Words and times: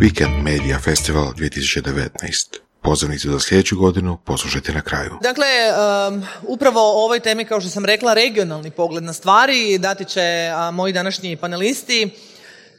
Weekend 0.00 0.42
Media 0.42 0.78
Festival 0.78 1.32
2019. 1.32 2.58
Pozivnicu 2.82 3.30
za 3.30 3.40
sljedeću 3.40 3.76
godinu 3.76 4.18
poslušajte 4.24 4.72
na 4.72 4.80
kraju. 4.80 5.18
Dakle, 5.22 5.46
um, 5.46 6.26
upravo 6.42 6.80
o 6.80 7.04
ovoj 7.04 7.20
temi, 7.20 7.44
kao 7.44 7.60
što 7.60 7.70
sam 7.70 7.84
rekla, 7.84 8.14
regionalni 8.14 8.70
pogled 8.70 9.04
na 9.04 9.12
stvari 9.12 9.78
dati 9.78 10.04
će 10.04 10.50
moji 10.72 10.92
današnji 10.92 11.36
panelisti. 11.36 12.10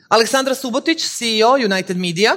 Aleksandra 0.09 0.55
Subotić, 0.55 1.17
CEO 1.17 1.53
United 1.53 1.97
Media. 1.97 2.35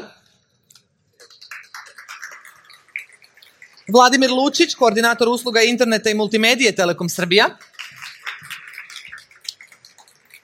Vladimir 3.89 4.31
Lučić, 4.31 4.75
koordinator 4.75 5.29
usluga 5.29 5.63
interneta 5.63 6.11
i 6.11 6.15
multimedije 6.15 6.73
Telekom 6.73 7.09
Srbija. 7.09 7.49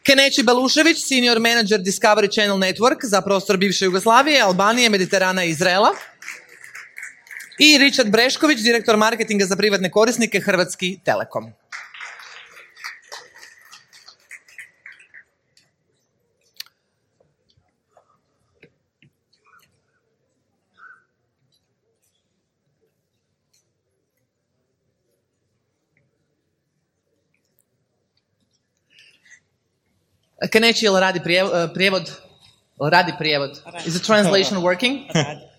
Keneći 0.07 0.43
Belušević, 0.43 0.99
senior 1.09 1.41
manager 1.41 1.81
Discovery 1.81 2.33
Channel 2.33 2.59
Network 2.59 2.97
za 3.03 3.21
prostor 3.21 3.57
bivše 3.57 3.85
Jugoslavije, 3.85 4.41
Albanije, 4.41 4.89
Mediterana 4.91 5.45
i 5.45 5.51
Izraela. 5.51 5.89
I 7.59 7.79
Richard 7.79 8.11
Brešković, 8.11 8.61
direktor 8.61 8.97
marketinga 8.97 9.45
za 9.45 9.57
privatne 9.57 9.91
korisnike 9.91 10.41
Hrvatski 10.41 10.99
Telekom. 11.05 11.53
Keneći, 30.51 30.85
jel 30.85 30.97
radi 30.97 31.21
prijevod? 31.75 32.11
Radi 32.91 33.13
prijevod. 33.19 33.61
Is 33.87 33.95
the 33.95 34.05
translation 34.05 34.63
working? 34.63 34.99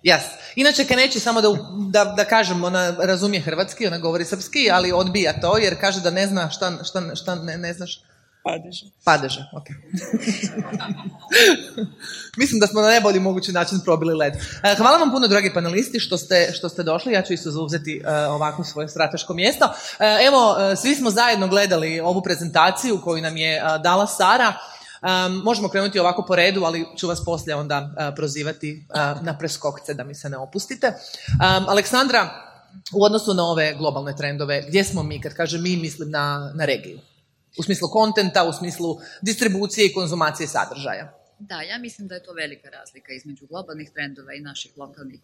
Yes. 0.03 0.22
Inače, 0.56 0.86
Keneći, 0.86 1.20
samo 1.20 1.42
da, 1.42 1.50
da, 1.89 2.06
da 2.06 2.25
kažem, 2.25 2.64
ona 2.64 2.95
razumije 3.00 3.42
hrvatski, 3.42 3.88
ona 3.88 3.98
govori 3.98 4.25
srpski, 4.25 4.70
ali 4.72 4.92
odbija 4.92 5.42
to 5.42 5.58
jer 5.58 5.80
kaže 5.80 6.02
da 6.02 6.09
ne 6.09 6.28
zna 6.28 6.50
šta, 6.50 6.72
šta, 6.83 7.16
šta 7.16 7.36
ne, 7.36 7.58
ne 7.58 7.73
znaš. 7.73 8.02
Padeže. 8.48 8.86
Padeže, 9.03 9.44
ok. 9.53 9.67
Mislim 12.42 12.59
da 12.59 12.67
smo 12.67 12.81
na 12.81 12.88
najbolji 12.88 13.20
mogući 13.20 13.52
način 13.52 13.80
probili 13.86 14.14
led. 14.14 14.34
E, 14.64 14.76
hvala 14.78 14.98
vam 14.98 15.12
puno, 15.12 15.28
dragi 15.28 15.54
panelisti, 15.54 16.00
što 16.00 16.17
ste, 16.17 16.52
što 16.54 16.70
ste 16.70 16.84
došli. 16.84 17.14
Ja 17.14 17.22
ću 17.22 17.34
isto 17.34 17.52
zauzeti 17.52 18.02
uh, 18.02 18.08
ovako 18.34 18.64
svoje 18.64 18.88
strateško 18.88 19.34
mjesto. 19.34 19.70
E, 20.00 20.26
evo, 20.28 20.56
svi 20.76 20.95
smo 20.95 21.09
zajedno 21.09 21.48
gledali 21.48 22.00
ovu 22.00 22.22
prezentaciju 22.22 23.02
koju 23.04 23.22
nam 23.22 23.38
je 23.38 23.62
dala 23.84 24.08
Sara. 24.08 24.54
možemo 25.44 25.70
krenuti 25.70 26.00
ovako 26.00 26.26
po 26.26 26.36
redu, 26.36 26.64
ali 26.64 26.86
ću 26.98 27.08
vas 27.08 27.26
poslije 27.26 27.56
onda 27.56 27.89
prozivati 28.16 28.86
na 29.22 29.38
preskokce 29.39 29.94
da 29.94 30.04
mi 30.04 30.16
se 30.16 30.30
ne 30.30 30.38
opustite. 30.38 30.94
Aleksandra, 31.67 32.30
u 32.94 33.04
odnosu 33.04 33.34
na 33.34 33.44
ove 33.44 33.76
globalne 33.78 34.16
trendove, 34.16 34.64
gdje 34.67 34.84
smo 34.84 35.04
mi? 35.04 35.22
Kad 35.22 35.34
kažem 35.34 35.64
mi, 35.64 35.78
mislim 35.78 36.11
na, 36.11 36.52
na 36.56 36.66
regiju. 36.66 37.00
U 37.58 37.63
smislu 37.63 37.88
kontenta, 37.88 38.44
u 38.44 38.53
smislu 38.53 38.97
distribucije 39.22 39.88
i 39.88 39.94
konzumacije 39.94 40.47
sadržaja. 40.47 41.13
Da, 41.39 41.61
ja 41.61 41.77
mislim 41.77 42.08
da 42.08 42.16
je 42.16 42.23
to 42.23 42.33
velika 42.33 42.69
razlika 42.69 43.14
između 43.14 43.47
globalnih 43.47 43.89
trendova 43.91 44.33
i 44.33 44.41
naših 44.41 44.72
lokalnih 44.77 45.19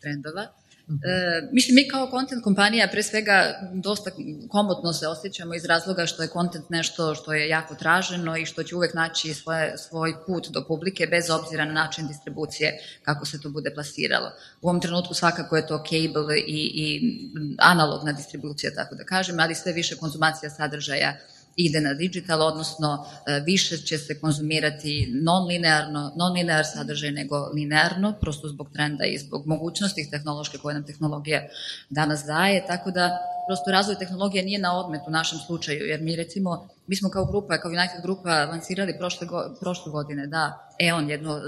trendova. 0.00 0.46
E, 0.90 1.48
mislim, 1.52 1.74
mi 1.74 1.88
kao 1.88 2.10
content 2.10 2.42
kompanija 2.44 2.88
pre 2.92 3.02
svega 3.02 3.54
dosta 3.72 4.10
komotno 4.48 4.92
se 4.92 5.08
osjećamo 5.08 5.54
iz 5.54 5.64
razloga 5.64 6.06
što 6.06 6.22
je 6.22 6.28
content 6.28 6.70
nešto 6.70 7.14
što 7.14 7.32
je 7.32 7.48
jako 7.48 7.74
traženo 7.74 8.36
i 8.36 8.46
što 8.46 8.62
će 8.62 8.76
uvek 8.76 8.94
naći 8.94 9.34
svoje, 9.34 9.78
svoj 9.78 10.14
put 10.26 10.48
do 10.48 10.64
publike 10.68 11.06
bez 11.06 11.30
obzira 11.30 11.64
na 11.64 11.72
način 11.72 12.08
distribucije 12.08 12.78
kako 13.02 13.26
se 13.26 13.40
to 13.40 13.50
bude 13.50 13.74
plasiralo. 13.74 14.30
U 14.62 14.68
ovom 14.68 14.80
trenutku 14.80 15.14
svakako 15.14 15.56
je 15.56 15.66
to 15.66 15.78
cable 15.78 16.38
i, 16.38 16.70
i 16.74 17.12
analogna 17.58 18.12
distribucija, 18.12 18.74
tako 18.74 18.94
da 18.94 19.04
kažem, 19.04 19.40
ali 19.40 19.54
sve 19.54 19.72
više 19.72 19.96
konzumacija 19.96 20.50
sadržaja 20.50 21.16
ide 21.64 21.80
na 21.80 21.94
digital, 21.94 22.42
odnosno 22.42 23.06
e, 23.26 23.40
više 23.40 23.76
će 23.76 23.98
se 23.98 24.20
konzumirati 24.20 25.12
non-linearno, 25.12 26.12
non-linear 26.16 26.64
sadržaj 26.74 27.10
nego 27.10 27.50
linearno, 27.54 28.12
prosto 28.20 28.48
zbog 28.48 28.70
trenda 28.72 29.04
i 29.04 29.18
zbog 29.18 29.46
mogućnosti 29.46 30.10
tehnološke 30.10 30.58
koje 30.58 30.74
nam 30.74 30.86
tehnologija 30.86 31.42
danas 31.90 32.24
daje, 32.24 32.66
tako 32.66 32.90
da 32.90 33.18
prosto 33.50 33.70
razvoj 33.70 33.98
tehnologije 33.98 34.44
nije 34.44 34.58
na 34.58 34.78
odmet 34.78 35.00
u 35.06 35.10
našem 35.10 35.38
slučaju, 35.46 35.86
jer 35.86 36.00
mi 36.00 36.16
recimo, 36.16 36.68
mi 36.86 36.96
smo 36.96 37.10
kao 37.10 37.24
grupa, 37.24 37.58
kao 37.58 37.70
United 37.70 38.02
grupa 38.02 38.30
lansirali 38.30 38.98
prošle, 38.98 39.26
prošle 39.60 39.92
godine, 39.92 40.26
da, 40.26 40.70
EON, 40.78 41.10
jednu 41.10 41.32
e, 41.32 41.40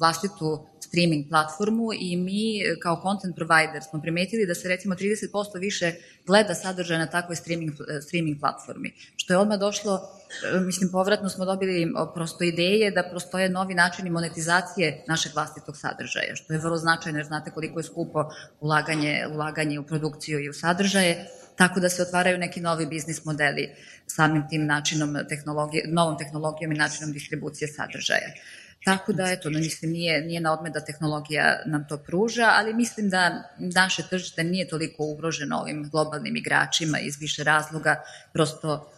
vlastitu 0.00 0.66
streaming 0.80 1.28
platformu 1.28 1.88
i 1.92 2.16
mi 2.16 2.60
e, 2.60 2.76
kao 2.82 3.00
content 3.02 3.36
provider 3.36 3.82
smo 3.90 4.00
primetili 4.00 4.46
da 4.46 4.54
se 4.54 4.68
recimo 4.68 4.94
30% 4.94 5.58
više 5.60 5.92
gleda 6.26 6.54
sadržaj 6.54 6.98
na 6.98 7.06
takvoj 7.06 7.36
streaming, 7.36 7.72
e, 7.72 8.00
streaming 8.02 8.40
platformi, 8.40 8.92
što 9.16 9.32
je 9.32 9.38
odmah 9.38 9.58
došlo, 9.58 10.00
mislim 10.66 10.90
povratno 10.90 11.28
smo 11.28 11.44
dobili 11.44 11.92
prosto 12.14 12.44
ideje 12.44 12.90
da 12.90 13.08
prostoje 13.10 13.48
novi 13.48 13.74
načini 13.74 14.10
monetizacije 14.10 15.04
našeg 15.08 15.32
vlastitog 15.34 15.76
sadržaja, 15.76 16.36
što 16.36 16.52
je 16.52 16.58
vrlo 16.58 16.76
značajno 16.76 17.18
jer 17.18 17.26
znate 17.26 17.50
koliko 17.50 17.78
je 17.78 17.84
skupo 17.84 18.28
ulaganje, 18.60 19.26
ulaganje 19.34 19.78
u 19.78 19.86
produkciju 19.86 20.40
i 20.40 20.48
u 20.48 20.52
sadržaje, 20.52 21.26
tako 21.56 21.80
da 21.80 21.88
se 21.88 22.02
otvaraju 22.02 22.38
neki 22.38 22.60
novi 22.60 22.86
biznis 22.86 23.24
modeli 23.24 23.70
samim 24.06 24.48
tim 24.48 24.66
načinom 24.66 25.16
tehnologije, 25.28 25.84
novom 25.88 26.18
tehnologijom 26.18 26.72
i 26.72 26.76
načinom 26.76 27.12
distribucije 27.12 27.68
sadržaja. 27.68 28.32
Tako 28.84 29.12
da, 29.12 29.30
eto, 29.30 29.50
no, 29.50 29.58
mislim, 29.58 29.90
nije, 29.90 30.20
nije 30.20 30.40
na 30.40 30.52
odmet 30.52 30.72
da 30.72 30.84
tehnologija 30.84 31.62
nam 31.66 31.86
to 31.88 31.98
pruža, 31.98 32.50
ali 32.58 32.74
mislim 32.74 33.08
da 33.10 33.42
naše 33.58 34.02
tržište 34.10 34.44
nije 34.44 34.68
toliko 34.68 35.04
ugroženo 35.04 35.58
ovim 35.58 35.90
globalnim 35.90 36.36
igračima 36.36 36.98
iz 36.98 37.16
više 37.20 37.44
razloga, 37.44 38.02
prosto 38.32 38.93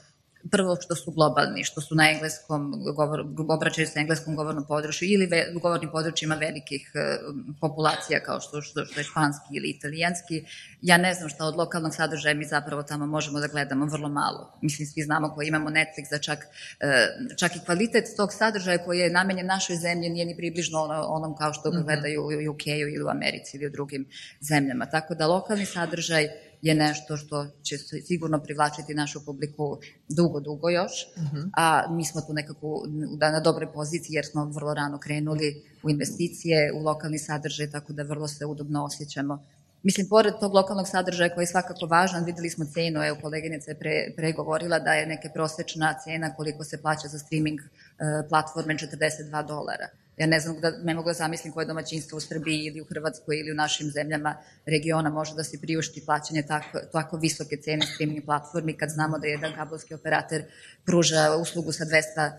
prvo 0.50 0.76
što 0.80 0.94
su 0.94 1.10
globalni, 1.10 1.64
što 1.64 1.80
su 1.80 1.94
na 1.94 2.10
engleskom, 2.10 2.74
govor, 2.96 3.24
obraćaju 3.48 3.86
se 3.86 4.00
engleskom 4.00 4.36
govornom 4.36 4.64
području 4.66 5.08
ili 5.08 5.26
ve, 5.26 5.52
govornim 5.62 5.90
područjima 5.90 6.34
velikih 6.34 6.92
e, 6.94 7.18
populacija 7.60 8.20
kao 8.20 8.40
što, 8.40 8.62
što, 8.62 8.84
što 8.84 9.00
je 9.00 9.04
španski 9.04 9.46
ili 9.52 9.70
italijanski. 9.70 10.44
Ja 10.82 10.96
ne 10.96 11.14
znam 11.14 11.28
šta 11.28 11.44
od 11.44 11.56
lokalnog 11.56 11.94
sadržaja 11.94 12.34
mi 12.34 12.44
zapravo 12.44 12.82
tamo 12.82 13.06
možemo 13.06 13.40
da 13.40 13.46
gledamo 13.46 13.86
vrlo 13.86 14.08
malo. 14.08 14.58
Mislim, 14.62 14.86
svi 14.88 15.02
znamo 15.02 15.34
koji 15.34 15.48
imamo 15.48 15.70
Netflix, 15.70 16.10
da 16.10 16.18
čak, 16.18 16.38
e, 16.80 17.06
čak 17.36 17.56
i 17.56 17.64
kvalitet 17.64 18.04
tog 18.16 18.32
sadržaja 18.32 18.78
koji 18.78 18.98
je 18.98 19.10
namenjen 19.10 19.46
našoj 19.46 19.76
zemlji 19.76 20.08
nije 20.10 20.26
ni 20.26 20.36
približno 20.36 20.78
onom 21.08 21.36
kao 21.36 21.52
što 21.52 21.70
mm 21.70 21.72
-hmm. 21.72 21.84
gledaju 21.84 22.22
u 22.22 22.50
UK-u 22.50 22.88
ili 22.94 23.04
u 23.04 23.08
Americi 23.08 23.56
ili 23.56 23.66
u 23.66 23.70
drugim 23.70 24.08
zemljama. 24.40 24.86
Tako 24.86 25.14
da 25.14 25.26
lokalni 25.26 25.66
sadržaj 25.66 26.28
je 26.62 26.74
nešto 26.74 27.16
što 27.16 27.46
će 27.62 27.78
sigurno 27.78 28.42
privlačiti 28.42 28.94
našu 28.94 29.24
publiku 29.24 29.78
dugo, 30.08 30.40
dugo 30.40 30.70
još, 30.70 30.92
uh 31.16 31.22
mhm. 31.22 31.36
-huh. 31.36 31.50
a 31.56 31.86
mi 31.90 32.04
smo 32.04 32.20
tu 32.20 32.32
nekako 32.32 32.86
da, 33.16 33.30
na 33.30 33.40
dobroj 33.40 33.72
poziciji 33.72 34.14
jer 34.14 34.26
smo 34.26 34.44
vrlo 34.44 34.74
rano 34.74 34.98
krenuli 34.98 35.62
u 35.82 35.90
investicije, 35.90 36.72
u 36.74 36.82
lokalni 36.82 37.18
sadržaj, 37.18 37.70
tako 37.70 37.92
da 37.92 38.02
vrlo 38.02 38.28
se 38.28 38.46
udobno 38.46 38.84
osjećamo. 38.84 39.44
Mislim, 39.82 40.08
pored 40.08 40.34
tog 40.40 40.54
lokalnog 40.54 40.88
sadržaja 40.88 41.34
koji 41.34 41.42
je 41.42 41.46
svakako 41.46 41.86
važan, 41.86 42.24
videli 42.24 42.50
smo 42.50 42.64
cenu, 42.64 43.04
evo 43.04 43.18
koleginica 43.22 43.70
je 43.70 43.78
pre, 43.78 44.12
pregovorila 44.16 44.78
da 44.78 44.94
je 44.94 45.06
neka 45.06 45.28
prosečna 45.34 45.94
cena 46.04 46.34
koliko 46.34 46.64
se 46.64 46.82
plaća 46.82 47.08
za 47.08 47.18
streaming 47.18 47.60
uh, 47.60 48.28
platforme 48.28 48.74
42 48.74 49.46
dolara. 49.46 49.88
Ja 50.16 50.26
ne 50.26 50.40
znam, 50.40 50.60
da, 50.60 50.70
ne 50.70 50.94
mogu 50.94 51.08
da 51.08 51.14
zamislim 51.14 51.52
koje 51.52 51.66
domaćinstvo 51.66 52.16
u 52.16 52.20
Srbiji 52.20 52.64
ili 52.64 52.80
u 52.80 52.84
Hrvatskoj 52.84 53.40
ili 53.40 53.52
u 53.52 53.54
našim 53.54 53.90
zemljama 53.90 54.36
regiona 54.66 55.10
može 55.10 55.34
da 55.34 55.44
se 55.44 55.60
priušti 55.60 56.04
plaćanje 56.06 56.42
tako, 56.42 56.78
tako 56.92 57.16
visoke 57.16 57.56
cene 57.56 57.86
streaming 57.86 58.24
platformi 58.24 58.76
kad 58.76 58.90
znamo 58.90 59.18
da 59.18 59.26
jedan 59.26 59.54
kabelski 59.54 59.94
operator 59.94 60.42
pruža 60.84 61.36
uslugu 61.40 61.72
sa 61.72 61.84
200 61.84 62.30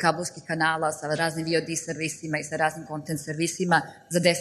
kabelskih 0.00 0.42
kanala 0.46 0.92
sa 0.92 1.14
raznim 1.14 1.46
VOD 1.46 1.78
servisima 1.78 2.38
i 2.38 2.44
sa 2.44 2.56
raznim 2.56 2.86
content 2.86 3.20
servisima 3.20 3.82
za 4.10 4.20
10 4.20 4.24
e, 4.26 4.40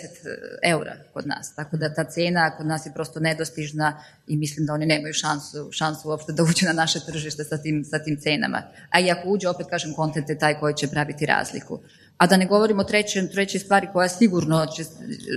eura 0.64 0.96
kod 1.14 1.28
nas. 1.28 1.56
Tako 1.56 1.78
da 1.78 1.94
ta 1.94 2.04
cena 2.04 2.58
kod 2.58 2.66
nas 2.66 2.86
je 2.86 2.94
prosto 2.94 3.20
nedostižna 3.20 4.02
i 4.28 4.38
mislim 4.38 4.66
da 4.66 4.74
oni 4.74 4.86
nemaju 4.86 5.14
šansu, 5.14 5.70
šansu 5.72 6.10
uopšte 6.10 6.34
da 6.34 6.44
uđu 6.44 6.66
na 6.66 6.74
naše 6.74 7.00
tržište 7.06 7.44
sa 7.44 7.58
tim, 7.58 7.84
sa 7.84 8.00
tim 8.00 8.18
cenama. 8.22 8.62
A 8.90 9.00
i 9.00 9.12
ako 9.12 9.30
uđe, 9.30 9.50
opet 9.50 9.68
kažem, 9.70 9.94
content 9.94 10.30
je 10.30 10.40
taj 10.40 10.60
koji 10.60 10.74
će 10.74 10.88
praviti 10.88 11.26
razliku. 11.26 11.80
A 12.18 12.28
da 12.28 12.38
ne 12.38 12.46
govorimo 12.46 12.82
o 12.82 12.86
trećoj, 12.86 13.30
trećoj 13.32 13.60
stvari 13.60 13.88
koja 13.94 14.10
sigurno 14.10 14.66
će 14.66 14.84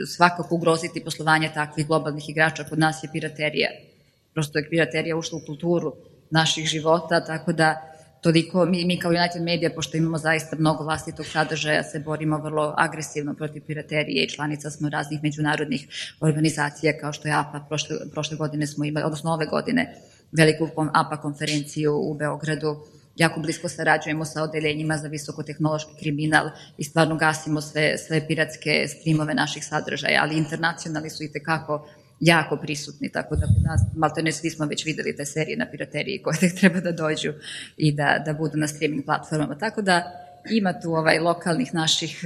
svakako 0.06 0.54
ugroziti 0.54 1.04
poslovanje 1.04 1.50
takvih 1.54 1.86
globalnih 1.86 2.28
igrača 2.28 2.64
kod 2.64 2.78
nas 2.78 3.02
je 3.02 3.08
piraterija. 3.12 3.68
Prosto 4.34 4.58
je 4.58 4.68
piraterija 4.70 5.16
ušla 5.16 5.38
u 5.38 5.46
kulturu 5.46 5.94
naših 6.30 6.66
života, 6.66 7.24
tako 7.24 7.52
da 7.52 7.94
toliko, 8.22 8.64
mi, 8.66 8.84
mi 8.84 8.98
kao 8.98 9.10
United 9.10 9.42
Media, 9.42 9.70
pošto 9.74 9.96
imamo 9.96 10.18
zaista 10.18 10.56
mnogo 10.56 10.84
vlastitog 10.84 11.26
sadržaja, 11.26 11.82
se 11.82 11.98
borimo 11.98 12.38
vrlo 12.38 12.74
agresivno 12.76 13.34
protiv 13.34 13.62
piraterije 13.66 14.24
i 14.24 14.28
članica 14.28 14.70
smo 14.70 14.88
raznih 14.88 15.22
međunarodnih 15.22 15.88
organizacija 16.20 16.98
kao 17.00 17.12
što 17.12 17.28
je 17.28 17.34
APA, 17.34 17.64
prošle, 17.68 17.96
prošle 18.12 18.36
godine 18.36 18.66
smo 18.66 18.84
imali, 18.84 19.04
odnosno 19.04 19.32
ove 19.32 19.46
godine, 19.46 19.94
veliku 20.32 20.68
APA 20.92 21.16
konferenciju 21.16 21.96
u 21.96 22.14
Beogradu, 22.14 22.76
jako 23.18 23.40
blisko 23.40 23.68
sarađujemo 23.68 24.24
sa 24.24 24.42
odeljenjima 24.42 24.96
za 24.96 25.08
visokotehnološki 25.08 25.90
kriminal 25.98 26.50
i 26.78 26.84
stvarno 26.84 27.16
gasimo 27.16 27.60
sve, 27.60 27.98
sve 27.98 28.26
piratske 28.26 28.88
streamove 28.88 29.34
naših 29.34 29.64
sadržaja, 29.64 30.20
ali 30.22 30.36
internacionalni 30.36 31.10
su 31.10 31.24
i 31.24 31.32
tekako 31.32 31.88
jako 32.20 32.56
prisutni, 32.56 33.08
tako 33.12 33.36
da 33.36 33.46
kod 33.46 33.62
nas, 33.64 33.80
malte 33.96 34.22
ne 34.22 34.32
svi 34.32 34.50
smo 34.50 34.66
već 34.66 34.84
videli 34.84 35.16
te 35.16 35.24
serije 35.24 35.56
na 35.56 35.66
pirateriji 35.70 36.20
koje 36.22 36.38
tek 36.38 36.54
treba 36.54 36.80
da 36.80 36.92
dođu 36.92 37.32
i 37.76 37.92
da, 37.92 38.22
da 38.26 38.32
budu 38.32 38.56
na 38.56 38.68
streaming 38.68 39.04
platformama, 39.04 39.58
tako 39.58 39.82
da 39.82 40.24
ima 40.50 40.80
tu 40.80 40.92
ovaj 40.92 41.18
lokalnih 41.18 41.74
naših 41.74 42.24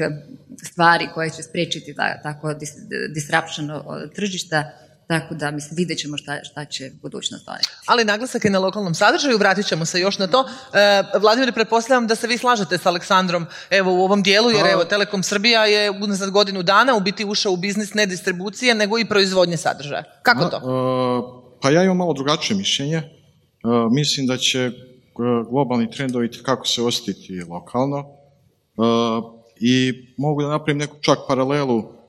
stvari 0.63 1.09
koje 1.15 1.31
će 1.31 1.43
spriječiti 1.43 1.95
da, 1.95 2.21
tako 2.23 2.55
dis, 2.55 2.75
disruption 3.15 3.71
tržišta, 4.15 4.71
tako 5.13 5.35
da 5.35 5.51
mislim, 5.51 5.77
vidjet 5.77 5.99
ćemo 5.99 6.17
šta, 6.17 6.45
šta 6.45 6.65
će 6.65 6.91
budućnost 7.03 7.47
doneti. 7.47 7.69
Ali 7.87 8.05
naglasak 8.05 8.45
je 8.45 8.51
na 8.51 8.59
lokalnom 8.59 8.95
sadržaju, 8.95 9.39
vratit 9.39 9.67
ćemo 9.67 9.85
se 9.85 10.01
još 10.01 10.19
na 10.19 10.27
to. 10.27 10.45
E, 10.75 11.03
Vladimir, 11.21 11.53
pretpostavljam 11.53 12.07
da 12.07 12.15
se 12.15 12.27
vi 12.27 12.39
slažete 12.39 12.79
s 12.79 12.87
Aleksandrom 12.87 13.47
evo, 13.71 13.93
u 13.93 14.05
ovom 14.05 14.23
dijelu, 14.23 14.51
jer 14.51 14.67
evo, 14.67 14.85
Telekom 14.85 15.23
Srbija 15.23 15.67
je 15.67 15.91
unazad 15.91 16.31
godinu 16.31 16.63
dana 16.63 16.97
u 16.97 17.01
biti 17.01 17.25
ušao 17.25 17.53
u 17.53 17.57
biznis 17.57 17.95
ne 17.95 18.07
distribucije, 18.07 18.75
nego 18.75 18.99
i 18.99 19.05
proizvodnje 19.05 19.57
sadržaja. 19.57 20.05
Kako 20.23 20.45
to? 20.45 20.57
A, 20.57 21.59
pa 21.63 21.71
ja 21.71 21.85
imam 21.85 21.97
malo 21.97 22.13
drugačije 22.13 22.57
mišljenje. 22.57 23.03
mislim 23.91 24.27
da 24.27 24.37
će 24.37 24.71
globalni 25.51 25.91
trendovi 25.91 26.31
kako 26.43 26.67
se 26.67 26.83
osjetiti 26.83 27.43
lokalno 27.49 28.05
i 29.61 29.93
mogu 30.19 30.43
da 30.43 30.49
napravim 30.49 30.79
neku 30.79 30.97
čak 31.01 31.19
paralelu 31.29 32.02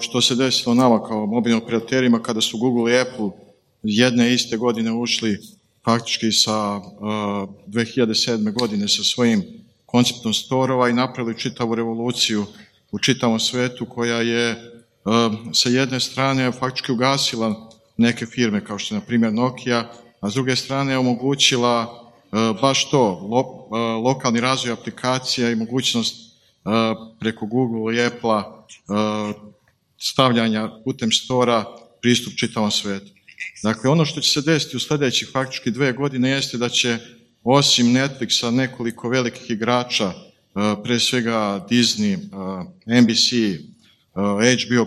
što 0.00 0.20
se 0.20 0.34
desilo 0.34 0.74
nama 0.74 1.02
kao 1.02 1.26
mobilnim 1.26 1.62
operaterima 1.62 2.22
kada 2.22 2.40
su 2.40 2.58
Google 2.58 2.92
i 2.92 3.00
Apple 3.00 3.30
jedne 3.82 4.34
iste 4.34 4.56
godine 4.56 4.92
ušli 4.92 5.38
faktički 5.84 6.32
sa 6.32 6.80
2007. 7.66 8.52
godine 8.52 8.88
sa 8.88 9.02
svojim 9.02 9.42
konceptom 9.86 10.34
storova 10.34 10.88
i 10.88 10.92
napravili 10.92 11.38
čitavu 11.38 11.74
revoluciju 11.74 12.46
u 12.92 12.98
čitavom 12.98 13.40
svetu 13.40 13.86
koja 13.86 14.20
je 14.20 14.72
sa 15.52 15.68
jedne 15.68 16.00
strane 16.00 16.52
faktički 16.52 16.92
ugasila 16.92 17.70
neke 17.96 18.26
firme 18.26 18.64
kao 18.64 18.78
što 18.78 18.94
je 18.94 19.00
na 19.00 19.06
primjer 19.06 19.32
Nokia, 19.32 19.90
a 20.20 20.30
s 20.30 20.34
druge 20.34 20.56
strane 20.56 20.98
omogućila 20.98 22.04
baš 22.60 22.90
to, 22.90 23.28
lokalni 24.04 24.40
razvoj 24.40 24.72
aplikacija 24.72 25.50
i 25.50 25.56
mogućnost 25.56 26.16
preko 27.20 27.46
Google 27.46 27.96
i 27.96 28.06
Apple 28.06 28.42
stavljanja 30.12 30.70
putem 30.84 31.12
stora 31.12 31.64
pristup 32.02 32.32
čitavom 32.36 32.70
svetu. 32.70 33.12
Dakle, 33.62 33.90
ono 33.90 34.04
što 34.04 34.20
će 34.20 34.30
se 34.30 34.42
desiti 34.42 34.76
u 34.76 34.80
sljedećih 34.80 35.28
faktički 35.32 35.70
dve 35.70 35.92
godine 35.92 36.30
jeste 36.30 36.58
da 36.58 36.68
će 36.68 36.98
osim 37.44 37.86
Netflixa 37.86 38.50
nekoliko 38.50 39.08
velikih 39.08 39.50
igrača, 39.50 40.12
pre 40.84 41.00
svega 41.00 41.66
Disney, 41.70 42.16
NBC, 42.86 43.58
HBO+, 44.14 44.86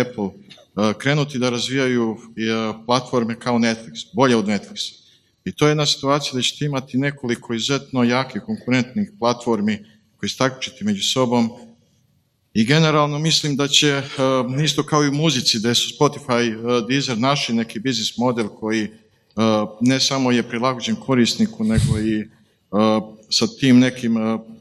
Apple, 0.00 0.30
krenuti 0.98 1.38
da 1.38 1.50
razvijaju 1.50 2.16
platforme 2.86 3.38
kao 3.38 3.58
Netflix, 3.58 4.06
bolje 4.14 4.36
od 4.36 4.46
Netflixa. 4.46 4.92
I 5.44 5.52
to 5.52 5.66
je 5.66 5.70
jedna 5.70 5.86
situacija 5.86 6.34
da 6.34 6.42
ćete 6.42 6.64
imati 6.64 6.98
nekoliko 6.98 7.54
izuzetno 7.54 8.04
jakih 8.04 8.42
konkurentnih 8.42 9.10
platformi 9.18 9.84
koji 10.16 10.30
takmičiti 10.38 10.84
među 10.84 11.02
sobom 11.02 11.50
i 12.54 12.64
generalno 12.64 13.18
mislim 13.18 13.56
da 13.56 13.68
će, 13.68 13.88
e, 13.88 14.02
isto 14.64 14.82
kao 14.82 15.04
i 15.04 15.08
u 15.08 15.12
muzici, 15.12 15.60
da 15.60 15.74
su 15.74 15.94
Spotify, 15.98 16.52
e, 16.52 16.86
Deezer 16.88 17.18
naši 17.18 17.52
neki 17.52 17.80
biznis 17.80 18.16
model 18.16 18.48
koji 18.48 18.82
e, 18.82 18.90
ne 19.80 20.00
samo 20.00 20.30
je 20.30 20.42
prilagođen 20.42 20.96
korisniku, 20.96 21.64
nego 21.64 21.98
i 21.98 22.28
sa 23.30 23.46
tim 23.60 23.78
nekim 23.78 24.16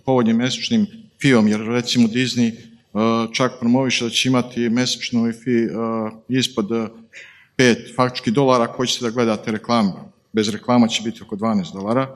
povoljnim 0.05 0.37
mjesečnim 0.37 0.87
fijom, 1.21 1.47
jer 1.47 1.59
recimo 1.59 2.07
Disney 2.07 2.51
čak 3.33 3.51
promoviše 3.59 4.05
da 4.05 4.09
će 4.09 4.29
imati 4.29 4.69
mjesečnu 4.69 5.31
fi 5.43 5.67
ispod 6.29 6.65
5 7.57 7.95
faktički 7.95 8.31
dolara 8.31 8.67
koji 8.67 8.87
ćete 8.87 9.05
da 9.05 9.11
gledate 9.11 9.51
reklamu. 9.51 9.93
Bez 10.33 10.49
reklama 10.49 10.87
će 10.87 11.01
biti 11.03 11.23
oko 11.23 11.35
12 11.35 11.73
dolara. 11.73 12.15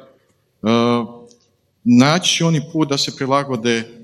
Naći 1.83 2.43
oni 2.43 2.61
put 2.73 2.89
da 2.89 2.97
se 2.97 3.15
prilagode 3.15 4.02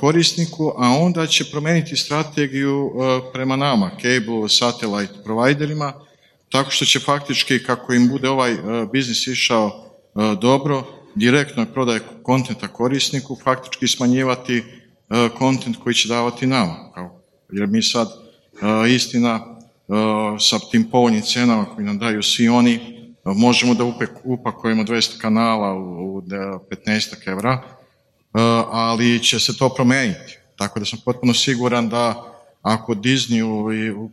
korisniku, 0.00 0.72
a 0.76 0.88
onda 0.88 1.26
će 1.26 1.50
promijeniti 1.50 1.96
strategiju 1.96 2.90
e, 2.90 3.32
prema 3.32 3.56
nama, 3.56 3.90
cable, 3.90 4.48
satellite 4.48 5.14
providerima, 5.24 5.92
tako 6.48 6.70
što 6.70 6.84
će 6.84 7.00
faktički, 7.00 7.64
kako 7.64 7.92
im 7.92 8.08
bude 8.08 8.28
ovaj 8.28 8.52
e, 8.52 8.58
biznis 8.92 9.26
išao 9.26 9.88
dobro, 10.40 10.84
direktno 11.14 11.66
prodaje 11.66 12.00
kontenta 12.22 12.68
korisniku, 12.68 13.36
faktički 13.44 13.88
smanjivati 13.88 14.64
kontent 15.38 15.76
koji 15.82 15.94
će 15.94 16.08
davati 16.08 16.46
nama. 16.46 16.76
Jer 17.52 17.66
mi 17.66 17.82
sad, 17.82 18.08
istina, 18.88 19.40
sa 20.40 20.58
tim 20.70 20.90
povoljnim 20.90 21.22
cenama 21.22 21.64
koji 21.64 21.86
nam 21.86 21.98
daju 21.98 22.22
svi 22.22 22.48
oni, 22.48 22.80
možemo 23.24 23.74
da 23.74 23.84
upakujemo 24.24 24.82
200 24.82 25.18
kanala 25.20 25.74
u 25.74 26.20
15 26.20 27.28
evra, 27.28 27.62
E, 27.62 27.81
ali 28.70 29.22
će 29.22 29.40
se 29.40 29.58
to 29.58 29.68
promijeniti. 29.68 30.38
Tako 30.56 30.78
da 30.78 30.86
sam 30.86 30.98
potpuno 31.04 31.34
siguran 31.34 31.88
da 31.88 32.32
ako 32.62 32.94
Disneyu 32.94 33.72
i 33.74 34.10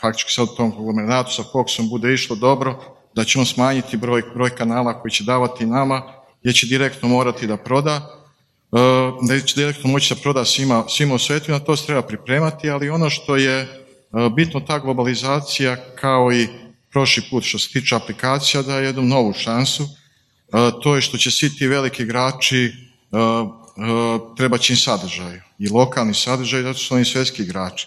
faktički 0.00 0.32
sad 0.32 0.48
u 0.48 0.56
tom 0.56 0.72
konglomeratu 0.72 1.32
sa 1.32 1.42
Foxom 1.42 1.88
bude 1.88 2.14
išlo 2.14 2.36
dobro, 2.36 2.80
da 3.14 3.24
će 3.24 3.38
on 3.38 3.46
smanjiti 3.46 3.96
broj, 3.96 4.22
broj 4.34 4.50
kanala 4.50 5.00
koji 5.00 5.12
će 5.12 5.24
davati 5.24 5.66
nama, 5.66 6.02
jer 6.42 6.54
će 6.54 6.66
direktno 6.66 7.08
morati 7.08 7.46
da 7.46 7.56
proda, 7.56 8.08
e, 8.72 8.78
da 9.28 9.40
će 9.40 9.56
direktno 9.56 9.90
moći 9.90 10.14
da 10.14 10.20
proda 10.20 10.44
svima, 10.44 10.84
svima 10.88 11.14
u 11.14 11.18
svijetu 11.18 11.50
i 11.50 11.54
na 11.54 11.58
to 11.58 11.76
se 11.76 11.86
treba 11.86 12.02
pripremati, 12.02 12.70
ali 12.70 12.90
ono 12.90 13.10
što 13.10 13.36
je 13.36 13.60
e, 13.60 13.68
bitno 14.36 14.60
ta 14.60 14.78
globalizacija 14.78 15.76
kao 15.94 16.32
i 16.32 16.48
prošli 16.92 17.22
put 17.30 17.44
što 17.44 17.58
se 17.58 17.68
tiče 17.72 17.94
aplikacija 17.94 18.62
da 18.62 18.78
je 18.78 18.86
jednu 18.86 19.02
novu 19.02 19.32
šansu, 19.32 19.88
to 20.82 20.94
je 20.94 21.00
što 21.00 21.18
će 21.18 21.30
svi 21.30 21.56
ti 21.56 21.66
veliki 21.66 22.02
igrači 22.02 22.72
E, 23.76 24.34
treba 24.36 24.58
će 24.58 24.72
im 24.72 24.76
sadržaj 24.76 25.40
i 25.58 25.68
lokalni 25.68 26.14
sadržaj, 26.14 26.62
zato 26.62 26.78
su 26.78 26.94
oni 26.94 27.04
svjetski 27.04 27.42
igrači. 27.42 27.86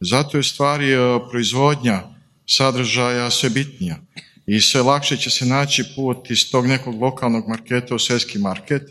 Zato 0.00 0.36
je 0.36 0.42
stvari 0.42 0.92
e, 0.92 0.98
proizvodnja 1.30 2.02
sadržaja 2.46 3.30
sve 3.30 3.50
bitnija 3.50 3.96
i 4.46 4.60
sve 4.60 4.82
lakše 4.82 5.16
će 5.16 5.30
se 5.30 5.46
naći 5.46 5.84
put 5.96 6.30
iz 6.30 6.50
tog 6.50 6.66
nekog 6.66 7.02
lokalnog 7.02 7.48
marketa 7.48 7.94
u 7.94 7.98
svjetski 7.98 8.38
market 8.38 8.82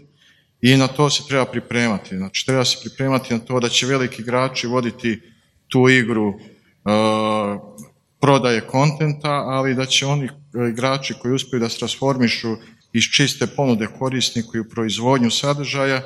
i 0.62 0.78
na 0.78 0.88
to 0.88 1.10
se 1.10 1.24
treba 1.28 1.46
pripremati. 1.46 2.18
Znači, 2.18 2.46
treba 2.46 2.66
se 2.66 2.78
pripremati 2.82 3.34
na 3.34 3.40
to 3.40 3.60
da 3.60 3.70
će 3.70 3.86
veliki 3.86 4.22
igrači 4.22 4.68
voditi 4.68 5.22
tu 5.68 5.90
igru 5.90 6.30
e, 6.30 6.40
prodaje 8.20 8.62
kontenta, 8.62 9.32
ali 9.32 9.76
da 9.76 9.86
će 9.86 10.06
oni 10.06 10.30
igrači 10.72 11.14
koji 11.22 11.34
uspiju 11.34 11.60
da 11.60 11.70
se 11.70 11.78
transformišu 11.78 12.56
iz 12.94 13.04
čiste 13.04 13.48
ponude 13.48 13.88
korisniku 14.00 14.58
i 14.58 14.60
u 14.60 14.70
proizvodnju 14.70 15.32
sadržaja 15.32 16.02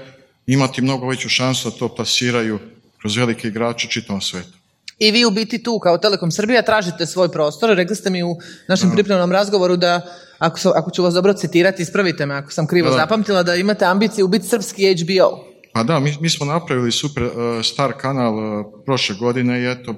imati 0.47 0.81
mnogo 0.81 1.07
veću 1.07 1.29
šansu 1.29 1.69
da 1.69 1.77
to 1.77 1.95
plasiraju 1.95 2.59
kroz 3.01 3.17
velike 3.17 3.47
igrače 3.47 3.87
u 3.87 3.91
čitavom 3.91 4.21
svetu. 4.21 4.57
I 4.99 5.11
vi 5.11 5.25
u 5.25 5.31
biti 5.31 5.63
tu 5.63 5.79
kao 5.79 5.97
Telekom 5.97 6.31
Srbija 6.31 6.61
tražite 6.61 7.05
svoj 7.05 7.31
prostor. 7.31 7.69
Rekli 7.75 7.95
ste 7.95 8.09
mi 8.09 8.23
u 8.23 8.35
našem 8.67 8.91
pripremnom 8.91 9.31
razgovoru 9.31 9.77
da, 9.77 10.01
ako, 10.37 10.69
ako 10.75 10.91
ću 10.91 11.03
vas 11.03 11.13
dobro 11.13 11.33
citirati, 11.33 11.81
ispravite 11.81 12.25
me 12.25 12.35
ako 12.35 12.51
sam 12.51 12.67
krivo 12.67 12.91
zapamtila, 12.91 13.43
da 13.43 13.55
imate 13.55 13.85
ambiciju 13.85 14.27
biti 14.27 14.47
srpski 14.47 14.95
HBO. 14.95 15.43
Pa 15.73 15.83
da, 15.83 15.99
mi, 15.99 16.17
mi 16.21 16.29
smo 16.29 16.45
napravili 16.45 16.91
super 16.91 17.23
uh, 17.23 17.31
star 17.63 17.93
kanal 17.97 18.35
uh, 18.35 18.65
prošle 18.85 19.15
godine 19.15 19.61
i 19.61 19.71
eto, 19.71 19.91
uh, 19.91 19.97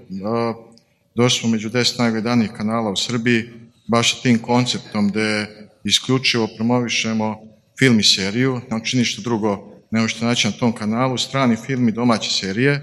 došli 1.16 1.40
smo 1.40 1.50
među 1.50 1.70
deset 1.70 1.98
najgledanijih 1.98 2.52
kanala 2.52 2.92
u 2.92 2.96
Srbiji, 2.96 3.50
baš 3.88 4.22
tim 4.22 4.40
konceptom 4.40 5.10
da 5.10 5.46
isključivo 5.84 6.48
promovišemo 6.58 7.36
film 7.80 8.00
i 8.00 8.04
seriju, 8.04 8.62
znači 8.68 8.98
ništa 8.98 9.22
drugo 9.22 9.69
ne 9.92 10.02
možete 10.02 10.26
naći 10.26 10.48
na 10.48 10.54
tom 10.54 10.74
kanalu, 10.74 11.18
strani 11.18 11.56
film 11.56 11.90
i 11.90 11.92
domaće 11.92 12.32
serije. 12.32 12.72
E, 12.72 12.82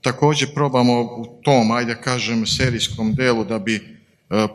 također 0.00 0.54
probamo 0.54 1.00
u 1.02 1.40
tom, 1.42 1.70
ajde 1.70 1.96
kažem, 2.04 2.46
serijskom 2.46 3.14
delu 3.14 3.44
da 3.44 3.58
bi 3.58 3.74
e, 3.74 3.80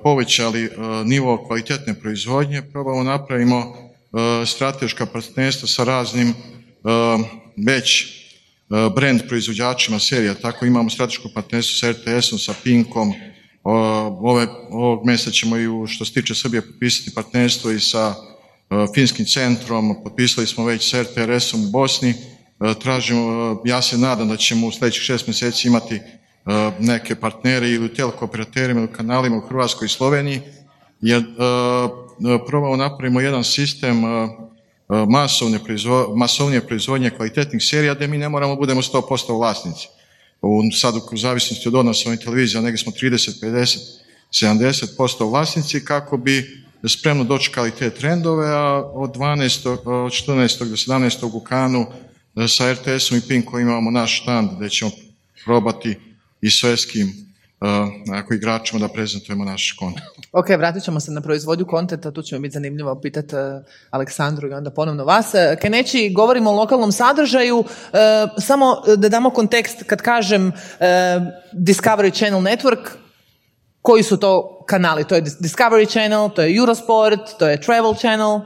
povećali 0.03 0.63
e, 0.63 0.69
nivo 1.05 1.45
kvalitetne 1.47 1.93
proizvodnje, 1.93 2.61
probamo 2.61 3.03
napravimo 3.03 3.89
strateška 4.45 5.05
partnerstva 5.05 5.67
sa 5.67 5.83
raznim 5.83 6.33
već 7.67 8.05
brand 8.95 9.21
proizvođačima 9.27 9.99
serija, 9.99 10.33
tako 10.33 10.65
imamo 10.65 10.89
strateško 10.89 11.29
partnerstvo 11.33 11.77
sa 11.77 11.91
RTS-om, 11.91 12.39
sa 12.39 12.53
Pinkom, 12.63 13.13
ove, 13.63 14.47
ovog 14.69 15.05
mjesta 15.05 15.31
ćemo 15.31 15.57
i 15.57 15.67
što 15.87 16.05
se 16.05 16.13
tiče 16.13 16.35
Srbije 16.35 16.61
potpisati 16.61 17.15
partnerstvo 17.15 17.71
i 17.71 17.79
sa 17.79 18.15
finskim 18.93 19.25
centrom, 19.25 20.03
potpisali 20.03 20.47
smo 20.47 20.65
već 20.65 20.89
s 20.89 20.93
RTRS-om 20.93 21.63
u 21.63 21.69
Bosni, 21.69 22.09
e, 22.09 22.15
tražimo, 22.81 23.51
e, 23.65 23.69
ja 23.69 23.81
se 23.81 23.97
nadam 23.97 24.29
da 24.29 24.37
ćemo 24.37 24.67
u 24.67 24.71
sljedećih 24.71 25.03
šest 25.03 25.27
mjeseci 25.27 25.67
imati 25.67 26.01
neke 26.79 27.15
partnere 27.15 27.69
ili 27.69 27.85
u 27.85 27.93
telekooperaterima 27.93 28.79
ili 28.79 28.93
kanalima 28.93 29.37
u 29.37 29.47
Hrvatskoj 29.47 29.85
i 29.85 29.89
Sloveniji, 29.89 30.41
jer 31.01 31.21
e, 31.21 31.25
probamo 32.47 32.75
napravimo 32.75 33.21
jedan 33.21 33.43
sistem 33.43 34.05
e, 34.05 34.27
masovne 35.07 35.63
proizvo, 35.63 36.13
masovnije 36.15 36.67
proizvodnje 36.67 37.09
kvalitetnih 37.09 37.63
serija 37.63 37.93
gdje 37.93 38.07
mi 38.07 38.17
ne 38.17 38.29
moramo 38.29 38.55
budemo 38.55 38.81
100% 38.81 39.37
vlasnici. 39.37 39.87
U, 40.41 40.61
sad 40.81 40.95
u 41.11 41.17
zavisnosti 41.17 41.67
od 41.67 41.75
odnosa 41.75 42.15
televizija 42.15 42.61
negdje 42.61 42.77
smo 42.77 42.91
30, 42.91 43.43
50, 43.43 43.77
70% 44.31 45.29
vlasnici 45.29 45.85
kako 45.85 46.17
bi 46.17 46.65
spremno 46.87 47.23
dočekali 47.23 47.71
te 47.71 47.89
trendove, 47.89 48.47
a 48.47 48.83
od 48.93 49.15
12. 49.15 49.69
od 49.69 50.11
14. 50.11 50.69
do 50.69 50.75
17. 50.75 51.29
u 51.33 51.39
Kanu 51.39 51.85
sa 52.47 52.73
RTS-om 52.73 53.17
i 53.17 53.21
Pinko 53.27 53.59
imamo 53.59 53.91
naš 53.91 54.21
štand 54.21 54.49
gdje 54.55 54.69
ćemo 54.69 54.91
probati 55.45 55.99
i 56.41 56.51
svetskim 56.51 57.29
ako 58.13 58.33
igračima 58.33 58.79
da 58.79 58.87
prezentujemo 58.87 59.45
naš 59.45 59.75
kontent. 59.79 60.05
Ok, 60.31 60.49
vratit 60.49 60.83
ćemo 60.83 60.99
se 60.99 61.11
na 61.11 61.21
proizvodnju 61.21 61.65
kontenta, 61.65 62.11
tu 62.11 62.21
će 62.21 62.35
mi 62.35 62.41
biti 62.41 62.53
zanimljivo 62.53 63.01
pitati 63.01 63.35
Aleksandru 63.89 64.49
i 64.49 64.53
onda 64.53 64.71
ponovno 64.71 65.05
vas. 65.05 65.31
Keneći, 65.61 66.11
govorimo 66.15 66.49
o 66.49 66.55
lokalnom 66.55 66.91
sadržaju, 66.91 67.63
samo 68.37 68.81
da 68.97 69.09
damo 69.09 69.29
kontekst 69.29 69.83
kad 69.83 70.01
kažem 70.01 70.51
Discovery 71.53 72.13
Channel 72.17 72.41
Network, 72.41 72.89
koji 73.81 74.03
su 74.03 74.17
to 74.17 74.63
kanali? 74.67 75.07
To 75.07 75.15
je 75.15 75.21
Discovery 75.21 75.91
Channel, 75.91 76.29
to 76.29 76.41
je 76.41 76.55
Eurosport, 76.55 77.19
to 77.39 77.47
je 77.47 77.61
Travel 77.61 77.95
Channel, 77.95 78.41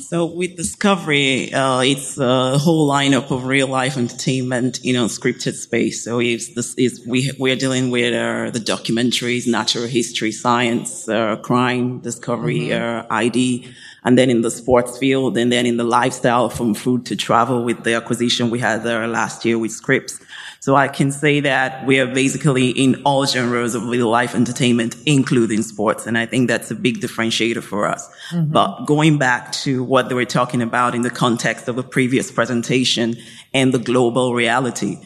So 0.00 0.26
with 0.26 0.56
Discovery, 0.56 1.52
uh, 1.52 1.80
it's 1.80 2.18
a 2.18 2.58
whole 2.58 2.86
lineup 2.86 3.30
of 3.30 3.46
real 3.46 3.68
life 3.68 3.96
entertainment, 3.96 4.80
you 4.82 4.92
know, 4.92 5.06
scripted 5.06 5.54
space. 5.54 6.04
So 6.04 6.20
it's 6.20 6.54
this 6.54 6.74
is 6.74 7.06
we 7.06 7.30
we 7.38 7.50
are 7.50 7.56
dealing 7.56 7.90
with 7.90 8.12
uh, 8.12 8.50
the 8.50 8.58
documentaries, 8.58 9.46
natural 9.46 9.86
history, 9.86 10.30
science, 10.32 11.08
uh, 11.08 11.36
crime, 11.36 12.00
discovery, 12.00 12.68
mm-hmm. 12.68 13.00
Uh, 13.10 13.14
ID, 13.14 13.72
and 14.04 14.18
then 14.18 14.28
in 14.28 14.42
the 14.42 14.50
sports 14.50 14.98
field, 14.98 15.38
and 15.38 15.50
then 15.50 15.64
in 15.64 15.78
the 15.78 15.84
lifestyle 15.84 16.50
from 16.50 16.74
food 16.74 17.06
to 17.06 17.16
travel 17.16 17.64
with 17.64 17.82
the 17.84 17.94
acquisition 17.94 18.50
we 18.50 18.58
had 18.58 18.82
there 18.82 19.06
last 19.08 19.44
year 19.44 19.58
with 19.58 19.72
Scripts. 19.72 20.20
So 20.62 20.76
I 20.76 20.86
can 20.86 21.10
say 21.10 21.40
that 21.40 21.84
we 21.86 21.98
are 21.98 22.06
basically 22.06 22.70
in 22.70 23.02
all 23.04 23.26
genres 23.26 23.74
of 23.74 23.84
real 23.88 24.08
life 24.08 24.36
entertainment, 24.36 24.94
including 25.06 25.60
sports. 25.62 26.06
And 26.06 26.16
I 26.16 26.24
think 26.24 26.46
that's 26.46 26.70
a 26.70 26.76
big 26.76 27.00
differentiator 27.00 27.64
for 27.64 27.88
us. 27.88 28.08
Mm-hmm. 28.30 28.52
But 28.52 28.84
going 28.86 29.18
back 29.18 29.50
to 29.64 29.82
what 29.82 30.08
they 30.08 30.14
were 30.14 30.24
talking 30.24 30.62
about 30.62 30.94
in 30.94 31.02
the 31.02 31.10
context 31.10 31.66
of 31.66 31.74
the 31.74 31.82
previous 31.82 32.30
presentation 32.30 33.16
and 33.52 33.74
the 33.74 33.80
global 33.80 34.34
reality, 34.34 34.98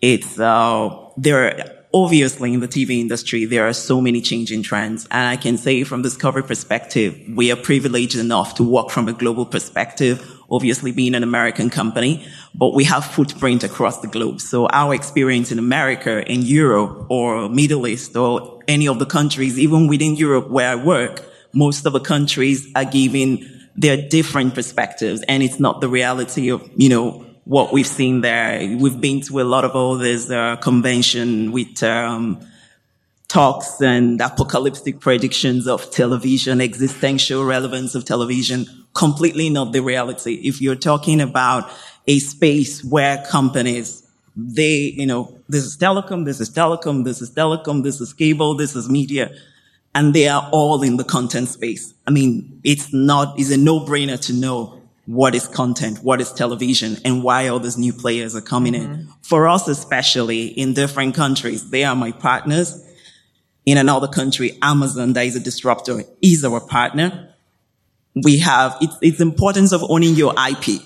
it's, 0.00 0.40
uh, 0.40 0.88
there 1.18 1.84
obviously 1.92 2.54
in 2.54 2.60
the 2.60 2.68
TV 2.68 2.98
industry, 2.98 3.44
there 3.44 3.68
are 3.68 3.74
so 3.74 4.00
many 4.00 4.22
changing 4.22 4.62
trends. 4.62 5.06
And 5.10 5.28
I 5.28 5.36
can 5.36 5.58
say 5.58 5.84
from 5.84 6.00
Discovery 6.00 6.44
perspective, 6.44 7.20
we 7.28 7.52
are 7.52 7.56
privileged 7.56 8.16
enough 8.16 8.54
to 8.54 8.62
work 8.64 8.88
from 8.88 9.08
a 9.08 9.12
global 9.12 9.44
perspective 9.44 10.33
obviously 10.50 10.92
being 10.92 11.14
an 11.14 11.22
American 11.22 11.70
company, 11.70 12.26
but 12.54 12.74
we 12.74 12.84
have 12.84 13.04
footprint 13.04 13.64
across 13.64 14.00
the 14.00 14.08
globe. 14.08 14.40
So 14.40 14.66
our 14.68 14.94
experience 14.94 15.50
in 15.50 15.58
America, 15.58 16.24
in 16.30 16.42
Europe 16.42 17.06
or 17.10 17.48
Middle 17.48 17.86
East 17.86 18.16
or 18.16 18.60
any 18.68 18.88
of 18.88 18.98
the 18.98 19.06
countries, 19.06 19.58
even 19.58 19.86
within 19.86 20.16
Europe 20.16 20.50
where 20.50 20.70
I 20.70 20.76
work, 20.76 21.24
most 21.52 21.86
of 21.86 21.92
the 21.92 22.00
countries 22.00 22.66
are 22.74 22.84
giving 22.84 23.46
their 23.76 23.96
different 24.08 24.54
perspectives 24.54 25.22
and 25.28 25.42
it's 25.42 25.58
not 25.58 25.80
the 25.80 25.88
reality 25.88 26.50
of, 26.50 26.68
you 26.76 26.88
know, 26.88 27.24
what 27.44 27.72
we've 27.72 27.86
seen 27.86 28.20
there. 28.22 28.60
We've 28.78 29.00
been 29.00 29.20
to 29.22 29.40
a 29.40 29.42
lot 29.42 29.64
of 29.64 29.74
all 29.76 29.98
this 29.98 30.30
uh, 30.30 30.56
convention 30.56 31.52
with, 31.52 31.82
um, 31.82 32.40
talks 33.28 33.80
and 33.80 34.20
apocalyptic 34.20 35.00
predictions 35.00 35.66
of 35.66 35.90
television, 35.90 36.60
existential 36.60 37.44
relevance 37.44 37.96
of 37.96 38.04
television, 38.04 38.64
completely 38.94 39.50
not 39.50 39.72
the 39.72 39.80
reality. 39.80 40.34
If 40.34 40.60
you're 40.60 40.76
talking 40.76 41.20
about 41.20 41.70
a 42.06 42.18
space 42.18 42.82
where 42.84 43.24
companies, 43.30 44.06
they, 44.36 44.92
you 44.96 45.06
know, 45.06 45.38
this 45.48 45.64
is 45.64 45.76
telecom, 45.76 46.24
this 46.24 46.40
is 46.40 46.50
telecom, 46.50 47.04
this 47.04 47.20
is 47.20 47.30
telecom, 47.30 47.82
this 47.82 48.00
is 48.00 48.12
cable, 48.12 48.56
this 48.56 48.76
is 48.76 48.88
media, 48.88 49.30
and 49.94 50.14
they 50.14 50.28
are 50.28 50.48
all 50.52 50.82
in 50.82 50.96
the 50.96 51.04
content 51.04 51.48
space. 51.48 51.94
I 52.06 52.10
mean, 52.10 52.60
it's 52.64 52.92
not, 52.92 53.38
it's 53.38 53.50
a 53.50 53.56
no-brainer 53.56 54.20
to 54.26 54.32
know 54.32 54.80
what 55.06 55.34
is 55.34 55.46
content, 55.46 55.98
what 56.02 56.20
is 56.20 56.32
television, 56.32 56.96
and 57.04 57.22
why 57.22 57.48
all 57.48 57.60
these 57.60 57.76
new 57.76 57.92
players 57.92 58.34
are 58.34 58.40
coming 58.40 58.72
mm-hmm. 58.72 58.92
in. 58.92 59.08
For 59.22 59.48
us, 59.48 59.68
especially 59.68 60.46
in 60.46 60.72
different 60.72 61.14
countries, 61.14 61.70
they 61.70 61.84
are 61.84 61.94
my 61.94 62.12
partners 62.12 62.80
in 63.66 63.78
another 63.78 64.08
country, 64.08 64.58
Amazon, 64.62 65.14
that 65.14 65.26
is 65.26 65.36
a 65.36 65.40
disruptor, 65.40 66.02
is 66.20 66.44
our 66.44 66.60
partner. 66.60 67.33
We 68.14 68.38
have, 68.38 68.76
it's, 68.80 68.96
it's 69.02 69.20
importance 69.20 69.72
of 69.72 69.82
owning 69.88 70.14
your 70.14 70.34
IP. 70.50 70.80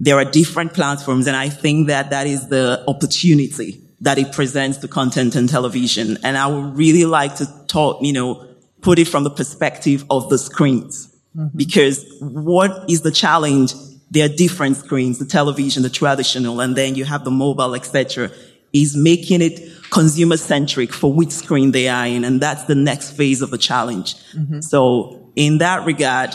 There 0.00 0.16
are 0.16 0.24
different 0.24 0.74
platforms, 0.74 1.26
and 1.26 1.36
I 1.36 1.48
think 1.48 1.88
that 1.88 2.10
that 2.10 2.26
is 2.26 2.48
the 2.48 2.84
opportunity 2.86 3.82
that 4.00 4.16
it 4.18 4.32
presents 4.32 4.78
to 4.78 4.88
content 4.88 5.34
and 5.34 5.48
television. 5.48 6.18
And 6.22 6.36
I 6.36 6.46
would 6.46 6.76
really 6.76 7.04
like 7.04 7.36
to 7.36 7.46
talk, 7.66 8.00
you 8.00 8.12
know, 8.12 8.46
put 8.80 8.98
it 8.98 9.08
from 9.08 9.24
the 9.24 9.30
perspective 9.30 10.04
of 10.08 10.30
the 10.30 10.38
screens. 10.38 11.12
Mm-hmm. 11.36 11.56
Because 11.56 12.04
what 12.20 12.88
is 12.88 13.02
the 13.02 13.10
challenge? 13.10 13.72
There 14.10 14.24
are 14.24 14.32
different 14.32 14.76
screens, 14.76 15.18
the 15.18 15.26
television, 15.26 15.82
the 15.82 15.90
traditional, 15.90 16.60
and 16.60 16.76
then 16.76 16.94
you 16.94 17.04
have 17.04 17.24
the 17.24 17.32
mobile, 17.32 17.74
etc. 17.74 18.30
Is 18.72 18.96
making 18.96 19.42
it 19.42 19.60
consumer 19.90 20.36
centric 20.36 20.92
for 20.92 21.12
which 21.12 21.30
screen 21.30 21.72
they 21.72 21.88
are 21.88 22.06
in. 22.06 22.24
And 22.24 22.40
that's 22.40 22.64
the 22.64 22.74
next 22.74 23.12
phase 23.12 23.42
of 23.42 23.50
the 23.50 23.58
challenge. 23.58 24.14
Mm-hmm. 24.32 24.60
So 24.60 25.32
in 25.36 25.58
that 25.58 25.84
regard, 25.86 26.34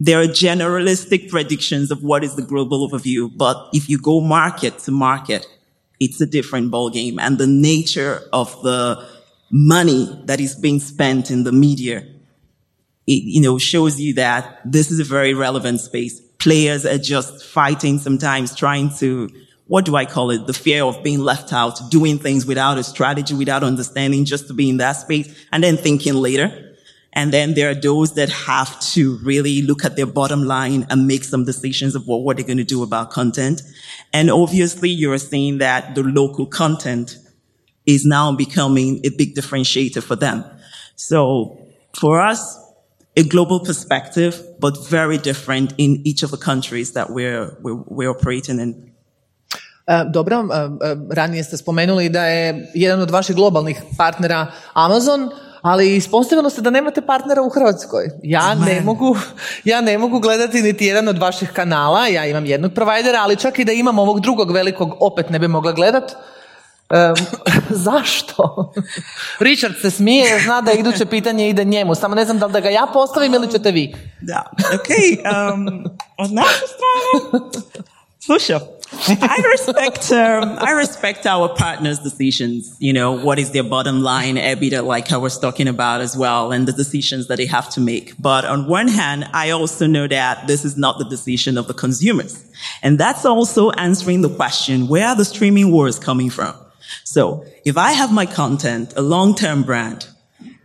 there 0.00 0.20
are 0.20 0.26
generalistic 0.26 1.30
predictions 1.30 1.90
of 1.90 2.02
what 2.02 2.24
is 2.24 2.36
the 2.36 2.42
global 2.42 2.88
overview. 2.88 3.30
But 3.34 3.68
if 3.72 3.88
you 3.88 3.98
go 3.98 4.20
market 4.20 4.78
to 4.80 4.90
market, 4.90 5.46
it's 6.00 6.20
a 6.20 6.26
different 6.26 6.72
ballgame. 6.72 7.18
And 7.20 7.38
the 7.38 7.46
nature 7.46 8.22
of 8.32 8.62
the 8.62 9.06
money 9.50 10.08
that 10.24 10.40
is 10.40 10.54
being 10.54 10.80
spent 10.80 11.30
in 11.30 11.44
the 11.44 11.52
media, 11.52 12.06
it, 13.06 13.22
you 13.22 13.40
know, 13.40 13.58
shows 13.58 14.00
you 14.00 14.14
that 14.14 14.60
this 14.64 14.90
is 14.90 14.98
a 14.98 15.04
very 15.04 15.32
relevant 15.34 15.80
space. 15.80 16.20
Players 16.38 16.84
are 16.84 16.98
just 16.98 17.44
fighting 17.44 17.98
sometimes 17.98 18.54
trying 18.54 18.90
to 18.96 19.30
what 19.66 19.86
do 19.86 19.96
I 19.96 20.04
call 20.04 20.30
it? 20.30 20.46
The 20.46 20.52
fear 20.52 20.84
of 20.84 21.02
being 21.02 21.20
left 21.20 21.52
out, 21.52 21.80
doing 21.90 22.18
things 22.18 22.44
without 22.44 22.76
a 22.76 22.84
strategy, 22.84 23.34
without 23.34 23.64
understanding, 23.64 24.24
just 24.26 24.46
to 24.48 24.54
be 24.54 24.68
in 24.68 24.76
that 24.76 24.92
space 24.92 25.46
and 25.52 25.64
then 25.64 25.76
thinking 25.76 26.14
later. 26.14 26.63
And 27.14 27.32
then 27.32 27.54
there 27.54 27.70
are 27.70 27.74
those 27.74 28.14
that 28.14 28.28
have 28.28 28.80
to 28.94 29.18
really 29.22 29.62
look 29.62 29.84
at 29.84 29.96
their 29.96 30.06
bottom 30.06 30.42
line 30.44 30.86
and 30.90 31.06
make 31.06 31.24
some 31.24 31.44
decisions 31.44 31.94
of 31.94 32.06
what, 32.06 32.22
what 32.22 32.36
they're 32.36 32.46
going 32.46 32.58
to 32.58 32.64
do 32.64 32.82
about 32.82 33.10
content. 33.10 33.62
And 34.12 34.30
obviously 34.30 34.90
you're 34.90 35.18
seeing 35.18 35.58
that 35.58 35.94
the 35.94 36.02
local 36.02 36.46
content 36.46 37.18
is 37.86 38.04
now 38.04 38.32
becoming 38.32 39.00
a 39.04 39.10
big 39.10 39.34
differentiator 39.34 40.02
for 40.02 40.16
them. 40.16 40.44
So 40.96 41.58
for 41.92 42.20
us, 42.20 42.58
a 43.16 43.22
global 43.22 43.60
perspective, 43.60 44.42
but 44.58 44.88
very 44.88 45.18
different 45.18 45.74
in 45.78 46.02
each 46.04 46.24
of 46.24 46.30
the 46.30 46.36
countries 46.36 46.92
that 46.92 47.10
we're, 47.10 47.56
we're, 47.62 47.82
we're 47.86 48.10
operating 48.10 48.58
in. 48.58 48.90
Dobro, 50.12 50.48
ranije 51.10 51.44
ste 51.44 51.56
spomenuli 51.56 52.08
da 52.08 52.24
je 52.24 52.70
jedan 52.74 53.00
od 53.00 53.10
vaših 53.10 53.36
globalnih 53.36 53.82
partnera 53.98 54.52
Amazon, 54.72 55.30
ali 55.64 55.96
ispostavilo 55.96 56.50
se 56.50 56.62
da 56.62 56.70
nemate 56.70 57.00
partnera 57.00 57.42
u 57.42 57.48
Hrvatskoj. 57.48 58.10
Ja 58.22 58.54
ne, 58.54 58.80
mogu, 58.80 59.16
ja 59.64 59.80
ne 59.80 59.98
mogu 59.98 60.20
gledati 60.20 60.62
niti 60.62 60.86
jedan 60.86 61.08
od 61.08 61.18
vaših 61.18 61.50
kanala, 61.50 62.06
ja 62.06 62.26
imam 62.26 62.46
jednog 62.46 62.72
provajdera, 62.72 63.18
ali 63.22 63.36
čak 63.36 63.58
i 63.58 63.64
da 63.64 63.72
imam 63.72 63.98
ovog 63.98 64.20
drugog 64.20 64.50
velikog, 64.50 64.96
opet 65.00 65.30
ne 65.30 65.38
bi 65.38 65.48
mogla 65.48 65.72
gledat. 65.72 66.12
zašto? 67.86 68.72
Richard 69.46 69.74
se 69.82 69.90
smije, 69.90 70.40
zna 70.44 70.60
da 70.60 70.72
iduće 70.72 71.06
pitanje 71.06 71.48
ide 71.48 71.64
njemu, 71.64 71.94
samo 71.94 72.14
ne 72.14 72.24
znam 72.24 72.38
da 72.38 72.46
li 72.46 72.52
da 72.52 72.60
ga 72.60 72.70
ja 72.70 72.86
postavim 72.92 73.34
ili 73.34 73.50
ćete 73.50 73.70
vi. 73.70 73.94
Da, 74.20 74.50
ok. 74.74 74.88
Um, 75.54 75.84
od 76.18 76.32
naše 76.32 76.64
strane, 76.74 77.50
slušaj, 78.26 78.56
I 78.92 79.42
respect 79.50 80.12
um, 80.12 80.58
I 80.60 80.70
respect 80.72 81.26
our 81.26 81.48
partners' 81.48 81.98
decisions. 81.98 82.76
You 82.78 82.92
know, 82.92 83.12
what 83.12 83.38
is 83.38 83.50
their 83.50 83.64
bottom 83.64 84.02
line, 84.02 84.36
EBITDA, 84.36 84.84
like 84.84 85.12
I 85.12 85.16
was 85.16 85.38
talking 85.38 85.68
about 85.68 86.00
as 86.00 86.16
well, 86.16 86.52
and 86.52 86.68
the 86.68 86.72
decisions 86.72 87.28
that 87.28 87.36
they 87.36 87.46
have 87.46 87.68
to 87.70 87.80
make. 87.80 88.14
But 88.20 88.44
on 88.44 88.68
one 88.68 88.88
hand, 88.88 89.28
I 89.32 89.50
also 89.50 89.86
know 89.86 90.06
that 90.06 90.46
this 90.46 90.64
is 90.64 90.76
not 90.76 90.98
the 90.98 91.04
decision 91.04 91.58
of 91.58 91.66
the 91.66 91.74
consumers. 91.74 92.44
And 92.82 92.98
that's 92.98 93.24
also 93.24 93.70
answering 93.72 94.22
the 94.22 94.34
question, 94.34 94.88
where 94.88 95.08
are 95.08 95.16
the 95.16 95.24
streaming 95.24 95.72
wars 95.72 95.98
coming 95.98 96.30
from? 96.30 96.54
So 97.04 97.44
if 97.64 97.76
I 97.76 97.92
have 97.92 98.12
my 98.12 98.26
content, 98.26 98.94
a 98.96 99.02
long-term 99.02 99.62
brand, 99.64 100.06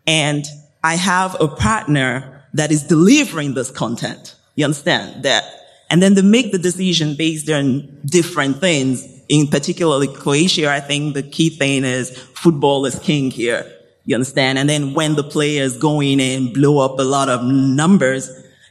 and 0.05 0.45
I 0.83 0.95
have 0.95 1.35
a 1.39 1.47
partner 1.47 2.43
that 2.53 2.71
is 2.71 2.83
delivering 2.83 3.53
this 3.53 3.71
content, 3.71 4.35
you 4.55 4.65
understand 4.65 5.23
that 5.23 5.43
and 5.89 6.01
then 6.01 6.13
they 6.13 6.22
make 6.22 6.51
the 6.51 6.60
decision 6.60 7.15
based 7.15 7.50
on 7.50 8.00
different 8.05 8.60
things. 8.60 9.08
In 9.27 9.48
particularly 9.48 10.08
Croatia, 10.08 10.72
I 10.72 10.79
think 10.79 11.13
the 11.13 11.24
key 11.24 11.50
thing 11.50 11.84
is 11.84 12.17
football 12.17 12.86
is 12.86 12.98
king 13.00 13.31
here. 13.31 13.72
You 14.05 14.15
understand? 14.15 14.58
And 14.58 14.69
then 14.69 14.93
when 14.93 15.15
the 15.15 15.24
players 15.24 15.77
go 15.77 16.01
in 16.01 16.19
and 16.19 16.53
blow 16.53 16.79
up 16.79 16.98
a 17.00 17.03
lot 17.03 17.29
of 17.29 17.43
numbers, 17.43 18.29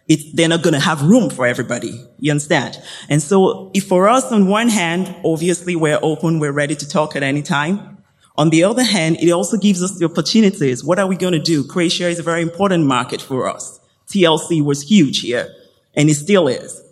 it's, 0.09 0.33
they're 0.33 0.49
not 0.49 0.63
going 0.63 0.75
to 0.75 0.81
have 0.81 1.03
room 1.03 1.31
for 1.31 1.47
everybody. 1.47 2.05
You 2.19 2.33
understand? 2.33 2.83
And 3.09 3.23
so 3.23 3.71
if 3.75 3.87
for 3.87 4.09
us, 4.09 4.33
on 4.33 4.49
one 4.49 4.69
hand, 4.69 5.15
obviously 5.25 5.77
we're 5.77 6.01
open, 6.03 6.41
we're 6.41 6.53
ready 6.53 6.75
to 6.75 6.89
talk 6.89 7.15
at 7.15 7.23
any 7.23 7.43
time. 7.43 7.99
On 8.37 8.51
the 8.51 8.65
other 8.65 8.85
hand, 8.85 9.19
it 9.21 9.31
also 9.31 9.57
gives 9.57 9.83
us 9.83 9.99
the 9.99 10.07
opportunities. 10.07 10.83
What 10.83 10.99
are 10.99 11.07
we 11.07 11.17
going 11.17 11.35
to 11.35 11.41
do? 11.41 11.65
Croatia 11.65 12.09
is 12.09 12.19
a 12.19 12.23
very 12.23 12.43
important 12.43 12.87
market 12.87 13.21
for 13.21 13.49
us. 13.49 13.81
TLC 14.09 14.65
was 14.65 14.83
huge 14.83 15.21
here 15.21 15.55
and 15.95 16.09
it 16.09 16.15
still 16.15 16.49
is. 16.49 16.83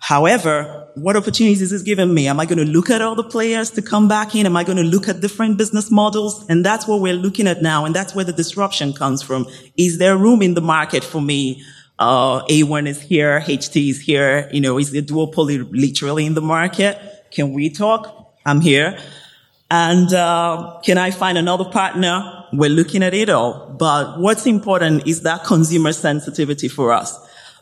However, 0.00 0.88
what 0.94 1.14
opportunities 1.14 1.60
is 1.60 1.70
this 1.70 1.82
giving 1.82 2.12
me? 2.12 2.26
Am 2.26 2.40
I 2.40 2.46
going 2.46 2.58
to 2.58 2.64
look 2.64 2.88
at 2.88 3.02
all 3.02 3.14
the 3.14 3.22
players 3.22 3.70
to 3.72 3.82
come 3.82 4.08
back 4.08 4.34
in? 4.34 4.46
Am 4.46 4.56
I 4.56 4.64
going 4.64 4.78
to 4.78 4.82
look 4.82 5.08
at 5.08 5.20
different 5.20 5.58
business 5.58 5.90
models? 5.90 6.44
And 6.48 6.64
that's 6.64 6.88
what 6.88 7.00
we're 7.02 7.14
looking 7.14 7.46
at 7.46 7.60
now. 7.60 7.84
And 7.84 7.94
that's 7.94 8.14
where 8.14 8.24
the 8.24 8.32
disruption 8.32 8.94
comes 8.94 9.22
from. 9.22 9.46
Is 9.76 9.98
there 9.98 10.16
room 10.16 10.40
in 10.40 10.54
the 10.54 10.62
market 10.62 11.04
for 11.04 11.20
me? 11.20 11.62
Uh, 11.98 12.42
A1 12.46 12.88
is 12.88 13.00
here. 13.02 13.40
HT 13.40 13.90
is 13.90 14.00
here. 14.00 14.48
You 14.52 14.62
know, 14.62 14.78
is 14.78 14.90
the 14.90 15.02
duopoly 15.02 15.68
literally 15.70 16.24
in 16.24 16.32
the 16.32 16.40
market? 16.40 16.98
Can 17.30 17.52
we 17.52 17.68
talk? 17.68 18.32
I'm 18.46 18.62
here. 18.62 18.98
And, 19.70 20.12
uh, 20.14 20.80
can 20.82 20.96
I 20.96 21.10
find 21.10 21.36
another 21.36 21.66
partner? 21.66 22.46
We're 22.54 22.70
looking 22.70 23.02
at 23.02 23.12
it 23.12 23.28
all. 23.28 23.76
But 23.78 24.18
what's 24.18 24.46
important 24.46 25.06
is 25.06 25.22
that 25.22 25.44
consumer 25.44 25.92
sensitivity 25.92 26.68
for 26.68 26.90
us 26.90 27.18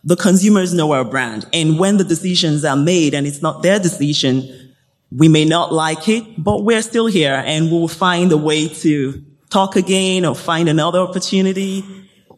the 0.09 0.17
consumers 0.17 0.73
know 0.73 0.93
our 0.93 1.05
brand. 1.05 1.45
And 1.53 1.79
when 1.79 1.99
the 1.99 2.05
decisions 2.05 2.65
are 2.65 2.77
made 2.77 3.13
and 3.13 3.27
it's 3.27 3.43
not 3.43 3.63
their 3.63 3.79
decision, 3.79 4.73
we 5.13 5.29
may 5.29 5.45
not 5.45 5.71
like 5.71 6.09
it, 6.09 6.25
but 6.43 6.65
we're 6.65 6.81
still 6.81 7.09
here 7.09 7.43
and 7.45 7.71
we'll 7.71 7.89
find 7.89 8.33
a 8.33 8.39
way 8.39 8.69
to 8.69 9.23
talk 9.51 9.77
again 9.77 10.25
or 10.25 10.35
find 10.35 10.67
another 10.71 11.01
opportunity. 11.01 11.85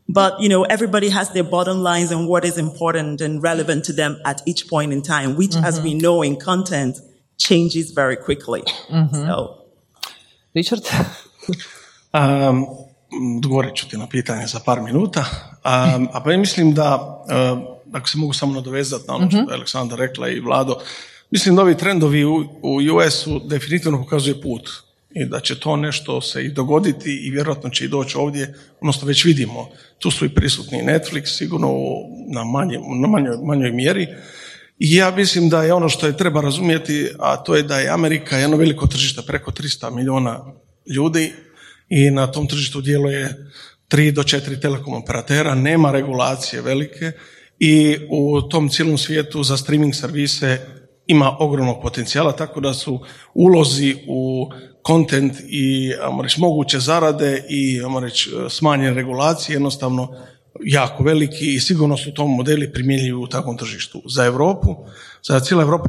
But, 0.08 0.40
you 0.40 0.48
know, 0.48 0.64
everybody 0.64 1.10
has 1.10 1.30
their 1.30 1.44
bottom 1.44 1.78
lines 1.78 2.10
and 2.10 2.26
what 2.26 2.44
is 2.44 2.58
important 2.58 3.20
and 3.20 3.40
relevant 3.40 3.84
to 3.84 3.92
them 3.92 4.20
at 4.24 4.42
each 4.46 4.66
point 4.68 4.92
in 4.92 5.00
time, 5.00 5.36
which, 5.36 5.52
mm-hmm. 5.52 5.64
as 5.64 5.80
we 5.80 5.94
know 5.94 6.22
in 6.22 6.40
content, 6.40 6.98
changes 7.38 7.92
very 7.92 8.16
quickly. 8.16 8.62
Mm-hmm. 8.88 9.14
So. 9.14 9.64
Richard? 10.56 10.80
um, 12.14 12.66
odgovorit 13.36 13.74
ću 13.74 13.88
ti 13.88 13.96
na 13.96 14.06
pitanje 14.06 14.46
za 14.46 14.60
par 14.64 14.80
minuta. 14.80 15.24
A, 15.62 15.98
a 16.12 16.20
pa 16.20 16.36
mislim 16.36 16.74
da, 16.74 17.22
ako 17.92 18.08
se 18.08 18.18
mogu 18.18 18.32
samo 18.32 18.54
nadovezati 18.54 19.04
na 19.08 19.14
ono 19.14 19.28
što 19.28 19.36
je 19.36 19.42
mhm. 19.42 19.52
Aleksandra 19.52 19.96
rekla 19.96 20.28
i 20.28 20.40
Vlado, 20.40 20.76
mislim 21.30 21.56
da 21.56 21.62
ovi 21.62 21.76
trendovi 21.76 22.24
u, 22.24 22.34
u 22.62 22.96
US-u 22.96 23.38
definitivno 23.38 23.98
pokazuje 23.98 24.40
put 24.40 24.70
i 25.10 25.24
da 25.24 25.40
će 25.40 25.60
to 25.60 25.76
nešto 25.76 26.20
se 26.20 26.44
i 26.44 26.48
dogoditi 26.48 27.20
i 27.26 27.30
vjerojatno 27.30 27.70
će 27.70 27.84
i 27.84 27.88
doći 27.88 28.18
ovdje, 28.18 28.54
odnosno 28.80 29.08
već 29.08 29.24
vidimo, 29.24 29.68
tu 29.98 30.10
su 30.10 30.24
i 30.24 30.34
prisutni 30.34 30.82
Netflix, 30.82 31.26
sigurno 31.26 31.68
na, 32.28 32.44
manje, 32.44 32.78
na 33.00 33.08
manjoj, 33.08 33.36
manjoj 33.44 33.72
mjeri. 33.72 34.06
I 34.78 34.94
ja 34.94 35.10
mislim 35.10 35.48
da 35.48 35.62
je 35.62 35.72
ono 35.72 35.88
što 35.88 36.06
je 36.06 36.16
treba 36.16 36.40
razumjeti, 36.40 37.08
a 37.18 37.36
to 37.36 37.54
je 37.54 37.62
da 37.62 37.80
je 37.80 37.88
Amerika 37.88 38.36
jedno 38.36 38.56
veliko 38.56 38.86
tržište, 38.86 39.22
preko 39.26 39.50
300 39.50 39.94
milijuna 39.94 40.44
ljudi 40.86 41.32
i 41.90 42.11
na 42.11 42.26
tom 42.26 42.47
tržištu 42.47 42.80
djeluje 42.80 43.47
tri 43.88 44.12
do 44.12 44.23
četiri 44.23 44.61
telekom 44.61 44.94
operatera, 44.94 45.54
nema 45.54 45.92
regulacije 45.92 46.62
velike 46.62 47.12
i 47.59 47.97
u 48.11 48.42
tom 48.42 48.68
cijelom 48.68 48.99
svijetu 48.99 49.42
za 49.42 49.56
streaming 49.56 49.94
servise 49.94 50.66
ima 51.06 51.37
ogromnog 51.38 51.82
potencijala, 51.82 52.32
tako 52.32 52.61
da 52.61 52.75
su 52.75 53.00
ulozi 53.35 53.97
u 54.09 54.50
kontent 54.82 55.32
i 55.49 55.92
reći, 56.23 56.40
moguće 56.40 56.78
zarade 56.78 57.44
i 57.49 57.80
reći, 58.02 58.30
smanjene 58.49 58.94
regulacije 58.94 59.54
jednostavno 59.54 60.09
jako 60.64 61.02
veliki 61.02 61.54
i 61.54 61.61
sigurno 61.61 61.97
su 61.97 62.14
to 62.14 62.26
modeli 62.26 62.73
primjenjivi 62.73 63.12
u 63.12 63.26
takvom 63.26 63.56
tržištu. 63.56 64.02
Za 64.06 64.25
Europu, 64.25 64.76
za 65.23 65.40
cijelu 65.40 65.62
Europu 65.62 65.88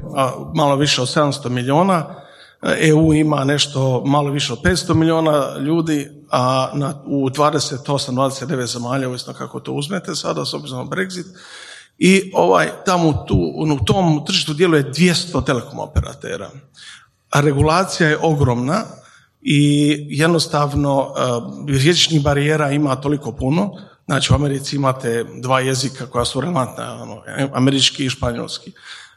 malo 0.56 0.76
više 0.76 1.02
od 1.02 1.08
700 1.08 1.50
milijuna, 1.50 2.16
EU 2.62 3.14
ima 3.14 3.44
nešto 3.44 4.04
malo 4.06 4.32
više 4.32 4.54
od 4.54 4.62
500 4.62 4.94
milijuna 4.94 5.58
ljudi, 5.60 6.10
a 6.32 6.70
na, 6.74 6.94
u 7.06 7.30
28-29 7.30 8.66
zemalja, 8.66 9.08
ovisno 9.08 9.34
kako 9.34 9.60
to 9.60 9.72
uzmete 9.72 10.16
sada, 10.16 10.46
s 10.46 10.54
obzirom 10.54 10.80
na 10.80 10.96
Brexit, 10.96 11.26
i 11.98 12.32
ovaj, 12.34 12.70
tamo 12.86 13.26
tu, 13.28 13.54
u 13.56 13.86
tom 13.86 14.26
tržištu 14.26 14.54
djeluje 14.54 14.92
200 14.92 15.46
telekom 15.46 15.80
operatera. 15.80 16.50
A 17.30 17.42
regulacija 17.42 18.10
je 18.10 18.18
ogromna 18.22 18.84
i 19.42 19.96
jednostavno 20.10 21.00
uh, 21.00 21.16
jezičnih 21.68 22.24
barijera 22.24 22.72
ima 22.72 22.96
toliko 22.96 23.32
puno, 23.32 23.72
znači 24.06 24.34
u 24.34 24.36
Americi 24.36 24.76
imate 24.76 25.26
dva 25.42 25.60
jezika 25.60 26.06
koja 26.06 26.26
su 26.26 26.42
relevantna, 26.42 27.02
ono, 27.02 27.22
američki 27.54 28.06
i 28.06 28.10
španjolski. 28.10 28.72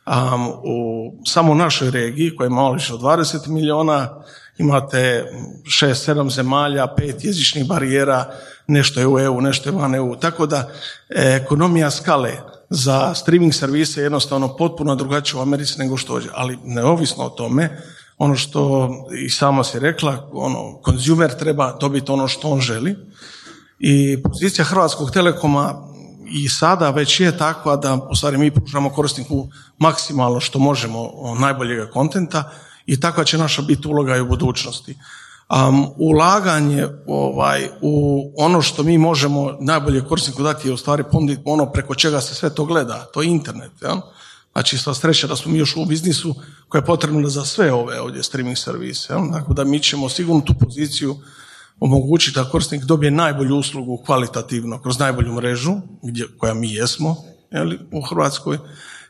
Um, 0.07 0.49
u 0.49 1.13
samo 1.27 1.55
našoj 1.55 1.91
regiji, 1.91 2.37
koja 2.37 2.47
ima 2.47 2.71
više 2.71 2.95
od 2.95 3.01
20 3.01 3.49
miliona, 3.49 4.23
imate 4.59 5.25
šest, 5.69 6.05
sedam 6.05 6.31
zemalja, 6.31 6.87
pet 6.97 7.25
jezičnih 7.25 7.67
barijera, 7.67 8.31
nešto 8.67 9.01
je 9.01 9.07
u 9.07 9.19
EU, 9.19 9.41
nešto 9.41 9.69
je 9.69 9.77
van 9.77 9.95
EU. 9.95 10.17
Tako 10.17 10.47
da 10.47 10.71
e, 11.09 11.41
ekonomija 11.43 11.91
skale 11.91 12.33
za 12.71 13.15
streaming 13.15 13.55
servise 13.55 14.01
je 14.01 14.05
jednostavno 14.05 14.57
potpuno 14.57 14.95
drugačija 14.95 15.39
u 15.39 15.43
Americi 15.43 15.79
nego 15.79 15.97
što 15.97 16.19
je. 16.19 16.25
Ali 16.35 16.59
neovisno 16.65 17.25
o 17.25 17.31
tome, 17.31 17.83
ono 18.19 18.37
što 18.37 18.91
i 19.27 19.31
sama 19.31 19.65
si 19.65 19.79
rekla, 19.79 20.29
ono, 20.33 20.79
konzumer 20.83 21.35
treba 21.39 21.77
dobiti 21.81 22.13
ono 22.13 22.29
što 22.29 22.49
on 22.49 22.61
želi. 22.61 22.97
I 23.79 24.23
pozicija 24.23 24.65
Hrvatskog 24.65 25.11
telekoma 25.11 25.94
i 26.27 26.49
sada 26.49 26.91
već 26.91 27.21
je 27.21 27.39
takva 27.39 27.77
da 27.77 27.95
u 28.11 28.15
stvari 28.15 28.39
mi 28.39 28.51
pružamo 28.51 28.91
korisniku 28.91 29.49
maksimalno 29.79 30.41
što 30.41 30.59
možemo 30.59 31.11
najboljega 31.39 31.91
kontenta 31.91 32.51
i 32.87 33.01
takva 33.01 33.25
će 33.25 33.39
naša 33.39 33.63
biti 33.63 33.89
uloga 33.89 34.17
i 34.17 34.21
u 34.21 34.29
budućnosti. 34.29 34.97
Um, 35.51 35.87
ulaganje 35.97 36.87
ovaj, 37.07 37.69
u 37.81 38.23
ono 38.37 38.63
što 38.63 38.83
mi 38.83 38.99
možemo 38.99 39.57
najbolje 39.61 40.05
korisniku 40.05 40.43
dati 40.43 40.69
je 40.69 40.75
u 40.75 40.77
stvari 40.77 41.05
ponuditi 41.13 41.43
ono 41.45 41.73
preko 41.73 41.95
čega 41.95 42.21
se 42.21 42.35
sve 42.35 42.55
to 42.55 42.65
gleda, 42.65 43.07
to 43.13 43.23
je 43.23 43.29
internet. 43.29 43.73
Ja? 43.83 44.01
Znači, 44.53 44.79
sva 44.79 44.95
sreća 44.95 45.27
da 45.27 45.37
smo 45.37 45.53
mi 45.53 45.59
još 45.59 45.77
u 45.77 45.85
biznisu 45.85 46.35
koja 46.69 46.81
je 46.81 46.87
potrebna 46.87 47.29
za 47.29 47.45
sve 47.45 47.73
ove 47.73 48.01
ovdje 48.01 48.23
streaming 48.23 48.59
servise. 48.59 49.13
Ja? 49.13 49.19
Dakle, 49.33 49.55
da 49.55 49.65
mi 49.65 49.81
ćemo 49.81 50.09
sigurno 50.09 50.41
tu 50.41 50.55
poziciju 50.55 51.17
omogućiti 51.81 52.35
da 52.35 52.51
korisnik 52.51 52.85
dobije 52.85 53.11
najbolju 53.11 53.57
uslugu 53.57 54.03
kvalitativno 54.07 54.83
kroz 54.83 54.99
najbolju 54.99 55.33
mrežu, 55.33 55.73
gdje, 56.03 56.27
koja 56.39 56.55
mi 56.55 56.73
jesmo 56.73 57.17
jeli, 57.51 57.79
u 57.93 58.01
Hrvatskoj, 58.01 58.59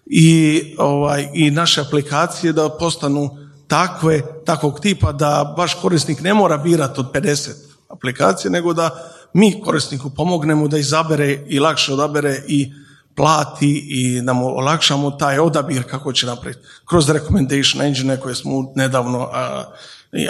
i, 0.06 0.62
ovaj, 0.78 1.28
i 1.34 1.50
naše 1.50 1.80
aplikacije 1.80 2.52
da 2.52 2.76
postanu 2.78 3.30
takve, 3.68 4.22
takvog 4.44 4.80
tipa 4.80 5.12
da 5.12 5.54
baš 5.56 5.74
korisnik 5.74 6.20
ne 6.20 6.34
mora 6.34 6.56
birati 6.56 7.00
od 7.00 7.12
50 7.12 7.50
aplikacije, 7.88 8.50
nego 8.50 8.72
da 8.72 8.90
mi 9.32 9.60
korisniku 9.60 10.10
pomognemo 10.10 10.68
da 10.68 10.78
izabere 10.78 11.44
i 11.48 11.60
lakše 11.60 11.92
odabere 11.92 12.42
i 12.48 12.72
plati 13.14 13.86
i 13.88 14.20
da 14.22 14.32
mu 14.32 14.46
olakšamo 14.46 15.10
taj 15.10 15.38
odabir 15.38 15.82
kako 15.90 16.12
će 16.12 16.26
napraviti. 16.26 16.60
Kroz 16.84 17.10
recommendation 17.10 17.86
engine 17.86 18.20
koje 18.20 18.34
smo 18.34 18.72
nedavno 18.74 19.28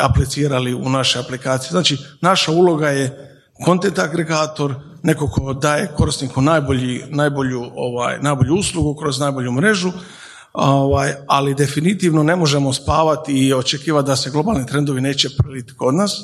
aplicirali 0.01 0.75
u 0.75 0.88
naše 0.88 1.18
aplikacije. 1.18 1.70
Znači, 1.70 1.99
naša 2.20 2.53
uloga 2.53 2.88
je 2.88 3.35
content 3.64 3.99
agregator, 3.99 4.75
neko 5.03 5.29
ko 5.29 5.53
daje 5.53 5.92
korisniku 5.97 6.42
najbolji, 6.42 7.03
najbolju, 7.09 7.70
ovaj, 7.75 8.18
najbolju 8.20 8.55
uslugu 8.55 8.94
kroz 8.94 9.20
najbolju 9.20 9.53
mrežu, 9.53 9.92
ovaj, 10.53 11.14
ali 11.27 11.55
definitivno 11.55 12.23
ne 12.23 12.37
možemo 12.37 12.73
spavati 12.73 13.33
i 13.33 13.55
očekivati 13.55 14.07
da 14.07 14.16
se 14.16 14.31
globalni 14.31 14.66
trendovi 14.66 15.01
neće 15.01 15.29
preliti 15.38 15.75
kod 15.77 15.94
nas. 15.94 16.23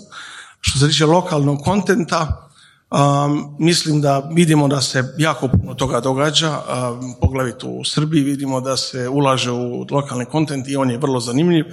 Što 0.61 0.79
se 0.79 0.89
tiče 0.89 1.07
lokalnog 1.07 1.59
kontenta, 1.65 2.51
um, 2.91 3.57
mislim 3.59 4.01
da 4.01 4.31
vidimo 4.33 4.69
da 4.69 4.81
se 4.81 5.15
jako 5.19 5.49
puno 5.49 5.75
toga 5.75 6.01
događa, 6.01 6.51
um, 6.51 7.15
poglavito 7.21 7.69
u 7.69 7.85
Srbiji 7.85 8.23
vidimo 8.23 8.61
da 8.61 8.77
se 8.77 9.09
ulaže 9.09 9.51
u 9.51 9.87
lokalni 9.91 10.25
kontent 10.25 10.69
i 10.69 10.77
on 10.77 10.91
je 10.91 10.99
vrlo 10.99 11.21
zanimljiv 11.21 11.65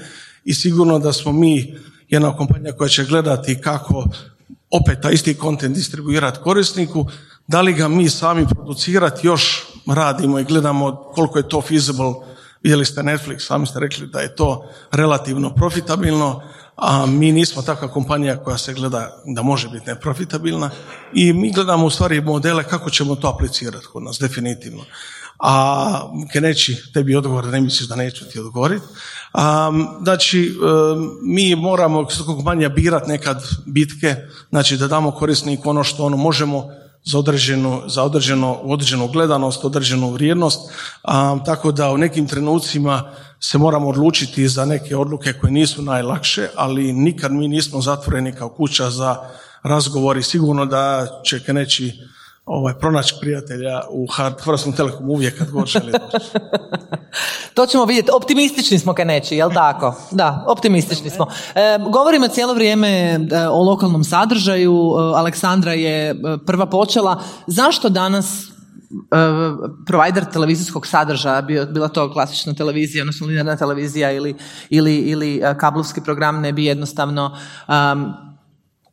i 0.45 0.53
sigurno 0.53 0.99
da 0.99 1.13
smo 1.13 1.31
mi 1.31 1.75
jedna 2.09 2.37
kompanija 2.37 2.75
koja 2.75 2.87
će 2.87 3.05
gledati 3.05 3.61
kako 3.61 4.05
opet 4.71 5.01
taj 5.01 5.13
isti 5.13 5.33
kontent 5.33 5.75
distribuirati 5.75 6.39
korisniku, 6.43 7.05
da 7.47 7.61
li 7.61 7.73
ga 7.73 7.87
mi 7.87 8.09
sami 8.09 8.47
producirati 8.47 9.27
još 9.27 9.67
radimo 9.87 10.39
i 10.39 10.43
gledamo 10.43 10.95
koliko 10.95 11.37
je 11.37 11.49
to 11.49 11.61
feasible. 11.61 12.13
Vidjeli 12.63 12.85
ste 12.85 13.01
Netflix, 13.01 13.39
sami 13.39 13.67
ste 13.67 13.79
rekli 13.79 14.07
da 14.07 14.19
je 14.19 14.35
to 14.35 14.69
relativno 14.91 15.53
profitabilno, 15.53 16.41
a 16.75 17.05
mi 17.05 17.31
nismo 17.31 17.61
takva 17.61 17.87
kompanija 17.87 18.43
koja 18.43 18.57
se 18.57 18.73
gleda 18.73 19.21
da 19.25 19.41
može 19.41 19.69
biti 19.69 19.87
neprofitabilna 19.87 20.69
i 21.13 21.33
mi 21.33 21.51
gledamo 21.51 21.85
u 21.85 21.89
stvari 21.89 22.21
modele 22.21 22.63
kako 22.63 22.89
ćemo 22.89 23.15
to 23.15 23.27
aplicirati 23.27 23.85
kod 23.85 24.03
nas, 24.03 24.19
definitivno. 24.19 24.83
A 25.39 26.01
Keneći, 26.33 26.91
tebi 26.93 27.15
odgovor, 27.15 27.45
ne 27.45 27.61
misliš 27.61 27.89
da 27.89 27.95
neću 27.95 28.25
ti 28.25 28.39
odgovoriti. 28.39 28.85
Znači, 30.03 30.55
mi 31.23 31.55
moramo 31.55 32.07
kompanija 32.25 32.69
birati 32.69 33.09
nekad 33.09 33.43
bitke, 33.65 34.15
znači 34.49 34.77
da 34.77 34.87
damo 34.87 35.11
korisniku 35.11 35.69
ono 35.69 35.83
što 35.83 36.05
ono 36.05 36.17
možemo 36.17 36.69
za 37.05 37.19
određenu, 37.19 37.81
za 37.87 38.03
određeno, 38.03 38.53
određenu 38.53 39.07
gledanost, 39.07 39.65
određenu 39.65 40.11
vrijednost, 40.11 40.59
a, 41.03 41.37
tako 41.45 41.71
da 41.71 41.91
u 41.91 41.97
nekim 41.97 42.27
trenucima 42.27 43.03
se 43.39 43.57
moramo 43.57 43.89
odlučiti 43.89 44.47
za 44.47 44.65
neke 44.65 44.95
odluke 44.95 45.33
koje 45.33 45.51
nisu 45.51 45.81
najlakše, 45.81 46.47
ali 46.55 46.93
nikad 46.93 47.31
mi 47.31 47.47
nismo 47.47 47.81
zatvoreni 47.81 48.35
kao 48.35 48.49
kuća 48.49 48.89
za 48.89 49.15
razgovor 49.63 50.17
i 50.17 50.23
sigurno 50.23 50.65
da 50.65 51.07
će 51.25 51.43
Keneći 51.43 51.93
ovaj, 52.47 52.73
pronaći 52.79 53.15
prijatelja 53.21 53.81
u 53.89 54.07
Hrvatskom 54.43 54.73
telekomu 54.73 55.13
uvijek 55.13 55.37
kad 55.37 55.51
god 55.51 55.67
želi 55.67 55.91
to 57.53 57.65
ćemo 57.65 57.85
vidjeti. 57.85 58.11
Optimistični 58.13 58.79
smo 58.79 58.93
neći, 59.05 59.35
jel 59.35 59.53
tako? 59.53 59.95
Da, 60.11 60.45
optimistični 60.47 61.09
smo. 61.09 61.27
E, 61.55 61.79
govorimo 61.91 62.27
cijelo 62.27 62.53
vrijeme 62.53 62.89
e, 62.89 63.19
o 63.49 63.63
lokalnom 63.63 64.03
sadržaju. 64.03 64.73
E, 64.73 65.17
Aleksandra 65.17 65.73
je 65.73 66.15
prva 66.45 66.65
počela. 66.65 67.21
Zašto 67.47 67.89
danas 67.89 68.43
provider 69.85 70.25
televizijskog 70.33 70.87
sadržaja, 70.87 71.41
bila 71.41 71.87
to 71.87 72.13
klasična 72.13 72.53
televizija, 72.53 73.03
odnosno 73.03 73.27
linearna 73.27 73.55
televizija 73.55 74.11
ili, 74.11 74.35
ili, 74.69 74.95
ili 74.95 75.41
kablovski 75.57 76.01
program 76.01 76.41
ne 76.41 76.53
bi 76.53 76.65
jednostavno 76.65 77.37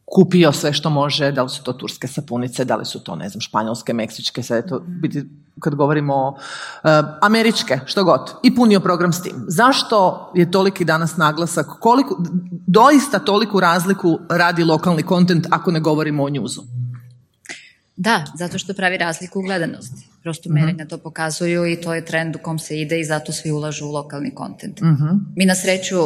kupio 0.04 0.52
sve 0.52 0.72
što 0.72 0.90
može, 0.90 1.32
da 1.32 1.42
li 1.42 1.48
su 1.48 1.62
to 1.62 1.72
turske 1.72 2.08
sapunice, 2.08 2.64
da 2.64 2.76
li 2.76 2.84
su 2.84 3.00
to, 3.00 3.16
ne 3.16 3.28
znam, 3.28 3.40
španjolske, 3.40 3.92
meksičke, 3.92 4.42
sad 4.42 4.68
to 4.68 4.80
biti, 4.86 5.24
kad 5.60 5.74
govorimo 5.74 6.14
o 6.14 6.36
eh, 6.84 7.02
američke, 7.22 7.80
što 7.86 8.04
god, 8.04 8.30
i 8.42 8.54
punio 8.54 8.80
program 8.80 9.12
s 9.12 9.22
tim. 9.22 9.44
Zašto 9.48 10.30
je 10.34 10.50
toliki 10.50 10.84
danas 10.84 11.16
naglasak, 11.16 11.66
koliko, 11.80 12.16
doista 12.66 13.18
toliku 13.18 13.60
razliku 13.60 14.18
radi 14.28 14.64
lokalni 14.64 15.02
kontent 15.02 15.46
ako 15.50 15.70
ne 15.70 15.80
govorimo 15.80 16.24
o 16.24 16.28
njuzu? 16.28 16.62
Da, 17.96 18.24
zato 18.34 18.58
što 18.58 18.74
pravi 18.74 18.96
razliku 18.96 19.38
u 19.38 19.42
gledanosti. 19.42 20.13
Prosto 20.24 20.48
mhm. 20.48 20.60
merenja 20.60 20.87
to 20.87 20.98
pokazuju 20.98 21.66
i 21.66 21.76
to 21.76 21.94
je 21.94 22.04
trend 22.04 22.37
u 22.37 22.38
kom 22.38 22.58
se 22.58 22.80
ide 22.80 23.00
i 23.00 23.04
zato 23.04 23.32
svi 23.32 23.50
ulažu 23.52 23.87
u 23.87 23.92
lokalni 23.92 24.30
kontent. 24.34 24.80
Mhm. 24.80 25.06
Mi 25.37 25.46
na 25.46 25.54
sreću, 25.54 25.96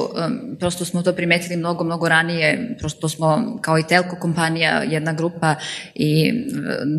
prosto 0.59 0.85
smo 0.85 1.03
to 1.03 1.13
primetili 1.13 1.57
mnogo, 1.57 1.85
mnogo 1.85 2.09
ranije, 2.09 2.77
prosto 2.79 3.09
smo 3.09 3.59
kao 3.61 3.79
i 3.79 3.83
telko 3.83 4.17
kompanija, 4.17 4.83
jedna 4.83 5.13
grupa 5.13 5.55
i 5.95 6.33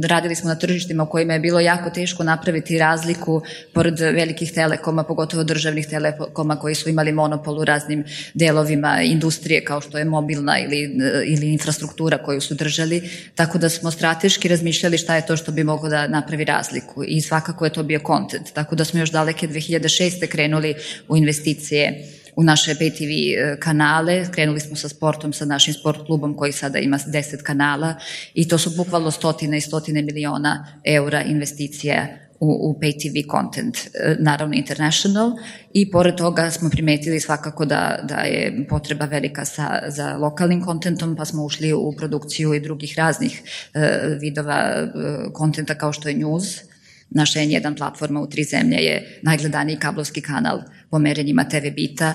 radili 0.08 0.36
smo 0.36 0.50
na 0.50 0.56
tržištima 0.56 1.04
u 1.04 1.10
kojima 1.10 1.34
je 1.34 1.40
bilo 1.40 1.60
jako 1.60 1.90
teško 1.90 2.24
napraviti 2.24 2.80
razliku 2.80 3.42
pored 3.74 4.00
velikih 4.00 4.52
telekoma, 4.54 5.04
pogotovo 5.04 5.44
državnih 5.44 5.88
telekoma 5.88 6.56
koji 6.56 6.76
su 6.76 6.90
imali 6.90 7.12
monopol 7.12 7.60
u 7.60 7.66
raznim 7.66 8.04
delovima 8.34 9.02
industrije 9.02 9.66
kao 9.66 9.82
što 9.82 9.98
je 9.98 10.06
mobilna 10.06 10.60
ili, 10.60 11.00
ili 11.26 11.52
infrastruktura 11.52 12.18
koju 12.18 12.42
su 12.42 12.56
držali, 12.56 13.10
tako 13.36 13.58
da 13.58 13.70
smo 13.70 13.92
strateški 13.92 14.48
razmišljali 14.48 14.98
šta 14.98 15.16
je 15.16 15.26
to 15.26 15.38
što 15.38 15.52
bi 15.52 15.64
moglo 15.64 15.90
da 15.90 16.08
napravi 16.08 16.46
razliku 16.46 17.09
i 17.10 17.22
svakako 17.22 17.66
je 17.66 17.74
to 17.74 17.84
bio 17.84 18.00
kontent. 18.00 18.54
Tako 18.54 18.76
da 18.76 18.86
smo 18.86 19.00
još 19.00 19.12
daleke 19.12 19.48
2006. 19.48 20.28
krenuli 20.28 20.76
u 21.08 21.18
investicije 21.18 22.06
u 22.36 22.44
naše 22.44 22.76
pay 22.76 22.92
TV 22.98 23.12
e, 23.12 23.60
kanale. 23.60 24.26
Krenuli 24.32 24.60
smo 24.60 24.76
sa 24.76 24.90
sportom, 24.90 25.34
sa 25.34 25.46
našim 25.46 25.74
sport 25.74 26.06
klubom 26.06 26.38
koji 26.38 26.52
sada 26.52 26.80
ima 26.80 26.98
10 26.98 27.44
kanala 27.44 27.96
i 28.34 28.48
to 28.48 28.58
su 28.58 28.70
bukvalno 28.78 29.12
stotine 29.12 29.58
i 29.58 29.62
stotine 29.62 30.02
miliona 30.02 30.68
eura 30.86 31.24
investicija 31.24 32.08
u, 32.40 32.70
u 32.70 32.80
pay 32.82 32.94
TV 33.02 33.30
content, 33.32 33.78
e, 33.78 34.16
naravno 34.20 34.56
international 34.56 35.32
i 35.74 35.92
pored 35.92 36.16
toga 36.16 36.52
smo 36.52 36.70
primetili 36.70 37.20
svakako 37.20 37.66
da, 37.66 38.00
da 38.04 38.16
je 38.16 38.66
potreba 38.70 39.06
velika 39.06 39.46
sa, 39.46 39.82
za 39.88 40.18
lokalnim 40.18 40.62
kontentom 40.62 41.16
pa 41.16 41.26
smo 41.26 41.44
ušli 41.44 41.74
u 41.74 41.94
produkciju 41.98 42.54
i 42.54 42.60
drugih 42.60 42.98
raznih 42.98 43.42
e, 43.74 44.00
vidova 44.22 44.88
kontenta 45.34 45.76
kao 45.76 45.94
što 45.94 46.10
je 46.10 46.16
news, 46.16 46.69
Naša 47.12 47.40
N1 47.40 47.78
platforma 47.78 48.22
u 48.22 48.30
tri 48.30 48.44
zemlje 48.44 48.78
je 48.78 49.20
najgledaniji 49.22 49.78
kablovski 49.78 50.22
kanal 50.22 50.62
po 50.90 51.00
merenjima 51.00 51.44
TV 51.44 51.70
Bita. 51.76 52.14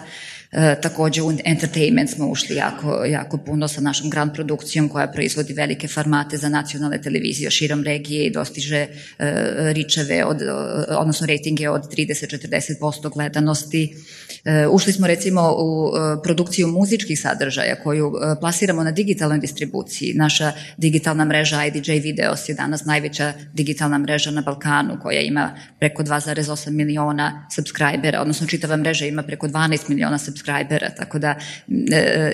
E, 0.52 0.80
također 0.80 1.24
u 1.24 1.32
entertainment 1.44 2.10
smo 2.10 2.28
ušli 2.28 2.56
jako, 2.56 3.04
jako 3.04 3.38
puno 3.38 3.68
sa 3.68 3.80
našom 3.80 4.10
grand 4.10 4.34
produkcijom 4.34 4.88
koja 4.88 5.06
proizvodi 5.06 5.52
velike 5.52 5.88
formate 5.88 6.36
za 6.36 6.48
nacionalne 6.48 7.02
televizije 7.02 7.50
širom 7.50 7.82
regije 7.84 8.26
i 8.26 8.32
dostiže 8.32 8.76
e, 8.76 8.88
ričeve, 9.72 10.24
od, 10.24 10.38
odnosno 10.88 11.26
rejtinge 11.26 11.68
od 11.68 11.82
30-40% 11.94 13.14
gledanosti. 13.14 13.94
E, 14.44 14.66
ušli 14.66 14.92
smo 14.92 15.06
recimo 15.06 15.54
u 15.58 15.92
e, 15.96 16.22
produkciju 16.22 16.68
muzičkih 16.68 17.20
sadržaja 17.20 17.74
koju 17.82 18.12
e, 18.16 18.40
plasiramo 18.40 18.84
na 18.84 18.90
digitalnoj 18.90 19.38
distribuciji. 19.38 20.12
Naša 20.14 20.52
digitalna 20.76 21.24
mreža 21.24 21.64
IDJ 21.64 21.92
Videos 21.92 22.48
je 22.48 22.54
danas 22.54 22.84
najveća 22.84 23.32
digitalna 23.52 23.98
mreža 23.98 24.30
na 24.30 24.40
Balkanu 24.40 24.98
koja 25.02 25.20
ima 25.20 25.54
preko 25.78 26.02
2,8 26.02 26.70
miliona 26.70 27.46
subscribera, 27.54 28.20
odnosno 28.20 28.46
čitava 28.46 28.76
mreža 28.76 29.06
ima 29.06 29.22
preko 29.22 29.48
12 29.48 29.88
miliona 29.88 30.18
subscribera, 30.18 30.90
tako 30.96 31.18
da 31.18 31.34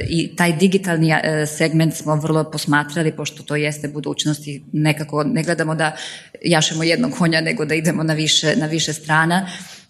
i 0.09 0.37
taj 0.37 0.53
digitalni 0.53 1.13
segment 1.59 1.95
smo 1.95 2.15
vrlo 2.15 2.51
posmatrali 2.51 3.13
pošto 3.13 3.43
to 3.43 3.57
jeste 3.57 3.89
budućnost 3.89 4.47
i 4.47 4.63
nekako 4.73 5.25
ne 5.25 5.43
gledamo 5.43 5.75
da 5.75 5.97
jašemo 6.45 6.83
jednog 6.83 7.13
konja 7.13 7.41
nego 7.41 7.65
da 7.65 7.75
idemo 7.75 8.03
na 8.03 8.15
više, 8.15 8.57
na 8.57 8.67
više 8.67 8.93
strana 8.93 9.47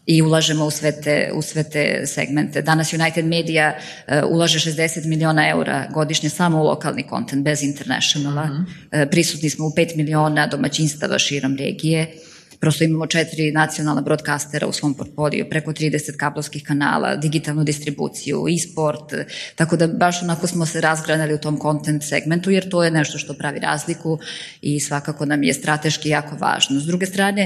i 0.07 0.23
ulažemo 0.23 0.65
u 0.65 0.71
sve 0.71 1.01
te, 1.01 1.31
u 1.35 1.43
sve 1.43 1.63
te 1.63 2.07
segmente. 2.07 2.63
Danas 2.63 2.93
United 2.93 3.25
Media 3.25 3.75
uh, 3.77 4.15
ulaže 4.31 4.71
60 4.71 5.07
miliona 5.07 5.49
eura 5.49 5.87
godišnje 5.95 6.29
samo 6.29 6.61
u 6.61 6.65
lokalni 6.65 7.03
kontent, 7.03 7.45
bez 7.45 7.63
internationala. 7.63 8.43
Uh 8.43 9.11
prisutni 9.11 9.51
smo 9.51 9.67
u 9.67 9.71
5 9.71 9.97
miliona 9.97 10.47
domaćinstava 10.47 11.19
širom 11.19 11.57
regije 11.57 12.15
Prosto 12.61 12.85
imamo 12.85 13.07
četiri 13.07 13.53
nacionalna 13.53 14.01
broadcastera 14.01 14.67
u 14.67 14.73
svom 14.73 14.95
portfoliju, 14.95 15.47
preko 15.51 15.73
30 15.73 16.17
kablovskih 16.17 16.65
kanala, 16.65 17.17
digitalnu 17.17 17.65
distribuciju, 17.65 18.45
e-sport, 18.49 19.15
tako 19.55 19.77
da 19.77 19.87
baš 19.87 20.23
onako 20.23 20.47
smo 20.47 20.67
se 20.67 20.81
razgranali 20.81 21.35
u 21.35 21.39
tom 21.39 21.59
content 21.61 22.03
segmentu, 22.05 22.51
jer 22.51 22.69
to 22.69 22.85
je 22.85 22.91
nešto 22.91 23.19
što 23.19 23.35
pravi 23.35 23.59
razliku 23.59 24.19
i 24.63 24.81
svakako 24.81 25.27
nam 25.27 25.43
je 25.43 25.55
strateški 25.55 26.09
jako 26.09 26.37
važno. 26.37 26.81
S 26.81 26.85
druge 26.85 27.07
strane, 27.07 27.43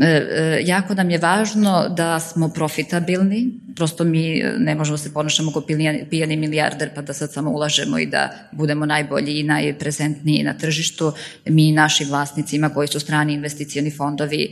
e, 0.00 0.06
e, 0.06 0.60
jako 0.64 0.94
nam 0.94 1.10
je 1.10 1.18
važno 1.18 1.88
da 1.88 2.20
smo 2.20 2.48
profitabilni, 2.48 3.50
prosto 3.76 4.04
mi 4.04 4.42
ne 4.58 4.74
možemo 4.74 4.98
se 4.98 5.12
ponašamo 5.12 5.52
kao 5.52 5.62
pijani 6.10 6.36
milijarder 6.36 6.90
pa 6.94 7.02
da 7.02 7.12
sad 7.12 7.32
samo 7.32 7.50
ulažemo 7.50 7.98
i 7.98 8.06
da 8.06 8.32
budemo 8.52 8.86
najbolji 8.86 9.40
i 9.40 9.42
najprezentniji 9.42 10.42
na 10.42 10.54
tržištu. 10.54 11.12
Mi 11.46 11.72
naši 11.72 12.04
vlasnicima 12.04 12.68
koji 12.68 12.88
su 12.88 13.00
strani 13.00 13.34
investicioni 13.34 13.90
fondovi 13.90 14.51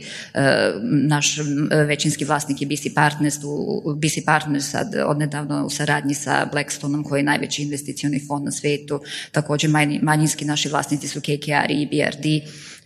naš 0.81 1.37
e, 1.37 1.43
većinski 1.85 2.25
vlasnik 2.25 2.61
je 2.61 2.67
BC 2.67 2.93
Partners, 2.95 3.35
u, 3.43 3.95
BC 3.95 4.25
Partners 4.25 4.69
sad 4.69 4.95
odnedavno 5.05 5.65
u 5.65 5.69
saradnji 5.69 6.13
sa 6.13 6.47
Blackstoneom 6.51 7.03
koji 7.03 7.19
je 7.19 7.23
najveći 7.23 7.63
investicioni 7.63 8.25
fond 8.27 8.45
na 8.45 8.51
svetu, 8.51 9.01
također 9.31 9.69
manjinski 10.01 10.45
naši 10.45 10.69
vlasnici 10.69 11.07
su 11.07 11.21
KKR 11.21 11.71
i 11.71 11.85
BRD, 11.85 12.25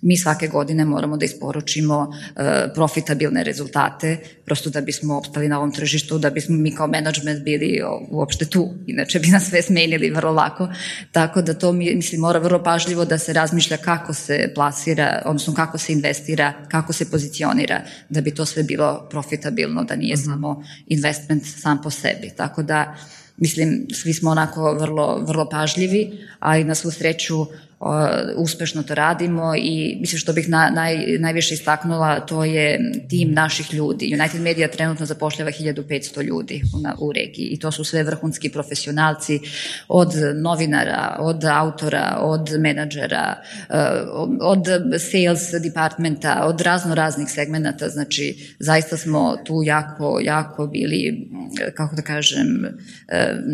mi 0.05 0.17
svake 0.17 0.47
godine 0.47 0.85
moramo 0.85 1.17
da 1.17 1.25
isporučimo 1.25 2.13
e, 2.35 2.73
profitabilne 2.73 3.43
rezultate, 3.43 4.17
prosto 4.45 4.69
da 4.69 4.81
bismo 4.81 5.17
opstali 5.17 5.49
na 5.49 5.57
ovom 5.57 5.71
tržištu, 5.71 6.17
da 6.17 6.29
bismo 6.29 6.57
mi 6.57 6.75
kao 6.75 6.87
menadžment 6.87 7.43
bili 7.43 7.81
uopšte 8.09 8.45
tu, 8.45 8.69
inače 8.87 9.19
bi 9.19 9.27
nas 9.27 9.49
sve 9.49 9.61
smenili 9.61 10.09
vrlo 10.09 10.31
lako, 10.31 10.69
tako 11.11 11.41
da 11.41 11.53
to 11.53 11.71
mislim 11.71 12.21
mora 12.21 12.39
vrlo 12.39 12.63
pažljivo 12.63 13.05
da 13.05 13.17
se 13.17 13.33
razmišlja 13.33 13.77
kako 13.77 14.13
se 14.13 14.51
plasira, 14.55 15.21
odnosno 15.25 15.53
kako 15.53 15.77
se 15.77 15.93
investira, 15.93 16.53
kako 16.67 16.93
se 16.93 17.11
pozicionira, 17.11 17.81
da 18.09 18.21
bi 18.21 18.31
to 18.31 18.45
sve 18.45 18.63
bilo 18.63 19.07
profitabilno, 19.09 19.83
da 19.83 19.95
nije 19.95 20.15
mhm. 20.15 20.23
samo 20.23 20.63
investment 20.87 21.43
sam 21.45 21.81
po 21.81 21.89
sebi, 21.89 22.31
tako 22.37 22.63
da 22.63 22.95
mislim, 23.37 23.87
svi 23.93 24.13
smo 24.13 24.31
onako 24.31 24.73
vrlo, 24.73 25.23
vrlo 25.27 25.49
pažljivi, 25.49 26.19
a 26.39 26.57
i 26.57 26.63
na 26.63 26.75
svu 26.75 26.91
sreću 26.91 27.45
uspešno 28.35 28.83
to 28.83 28.95
radimo 28.95 29.55
i 29.57 29.97
mislim 29.99 30.19
što 30.19 30.33
bih 30.33 30.49
na, 30.49 30.71
naj, 30.75 31.17
najviše 31.19 31.53
istaknula 31.53 32.19
to 32.19 32.43
je 32.43 32.79
tim 33.09 33.33
naših 33.33 33.73
ljudi. 33.73 34.17
United 34.19 34.41
Media 34.41 34.67
trenutno 34.67 35.05
zapošljava 35.05 35.51
1500 35.51 36.23
ljudi 36.23 36.61
u, 36.73 37.07
u 37.07 37.11
regiji 37.11 37.45
i 37.45 37.59
to 37.59 37.71
su 37.71 37.83
sve 37.83 38.03
vrhunski 38.03 38.49
profesionalci 38.49 39.39
od 39.87 40.13
novinara, 40.35 41.17
od 41.19 41.45
autora, 41.45 42.17
od 42.19 42.49
menadžera, 42.59 43.41
eh, 43.69 43.75
od 44.41 44.65
sales 45.11 45.63
departmenta, 45.63 46.43
od 46.45 46.61
razno 46.61 46.95
raznih 46.95 47.29
segmenata, 47.29 47.89
znači 47.89 48.55
zaista 48.59 48.97
smo 48.97 49.37
tu 49.45 49.61
jako, 49.63 50.19
jako 50.23 50.67
bili 50.67 51.27
kako 51.75 51.95
da 51.95 52.01
kažem, 52.01 52.47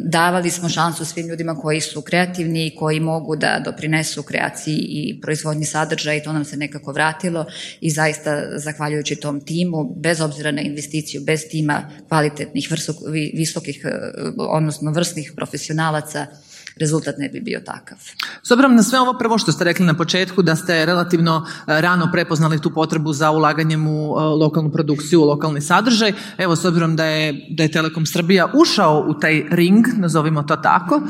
davali 0.03 0.49
smo 0.49 0.69
šansu 0.69 1.05
svim 1.05 1.27
ljudima 1.27 1.55
koji 1.55 1.81
su 1.81 2.01
kreativni 2.01 2.67
i 2.67 2.75
koji 2.75 2.99
mogu 2.99 3.35
da 3.35 3.61
doprinesu 3.65 4.10
kreaciji 4.23 4.77
i 4.77 5.19
proizvodnji 5.21 5.65
sadržaja 5.65 6.17
i 6.17 6.23
to 6.23 6.33
nam 6.33 6.45
se 6.45 6.57
nekako 6.57 6.91
vratilo 6.91 7.45
i 7.81 7.91
zaista 7.91 8.59
zahvaljujući 8.59 9.15
tom 9.15 9.41
timu, 9.41 9.95
bez 9.97 10.21
obzira 10.21 10.51
na 10.51 10.61
investiciju, 10.61 11.21
bez 11.25 11.41
tima 11.51 11.89
kvalitetnih, 12.07 12.69
visokih, 13.33 13.85
odnosno 14.37 14.91
vrsnih 14.91 15.33
profesionalaca, 15.35 16.27
rezultat 16.79 17.17
ne 17.17 17.29
bi 17.29 17.41
bio 17.41 17.59
takav. 17.65 17.97
S 18.43 18.51
obzirom 18.51 18.75
na 18.75 18.83
sve 18.83 18.99
ovo 18.99 19.17
prvo 19.19 19.37
što 19.37 19.51
ste 19.51 19.63
rekli 19.63 19.85
na 19.85 19.93
početku, 19.97 20.41
da 20.41 20.55
ste 20.55 20.85
relativno 20.85 21.45
e, 21.45 21.81
rano 21.81 22.09
prepoznali 22.11 22.61
tu 22.61 22.73
potrebu 22.73 23.13
za 23.13 23.31
ulaganjem 23.31 23.87
u 23.87 24.15
e, 24.19 24.23
lokalnu 24.23 24.71
produkciju, 24.71 25.21
u 25.21 25.25
lokalni 25.25 25.61
sadržaj, 25.61 26.13
evo 26.37 26.55
s 26.55 26.65
obzirom 26.65 26.95
da 26.95 27.05
je, 27.05 27.47
da 27.49 27.63
je 27.63 27.71
Telekom 27.71 28.05
Srbija 28.05 28.51
ušao 28.53 29.05
u 29.07 29.19
taj 29.19 29.43
ring, 29.51 29.85
nazovimo 29.97 30.43
to 30.43 30.55
tako, 30.55 31.01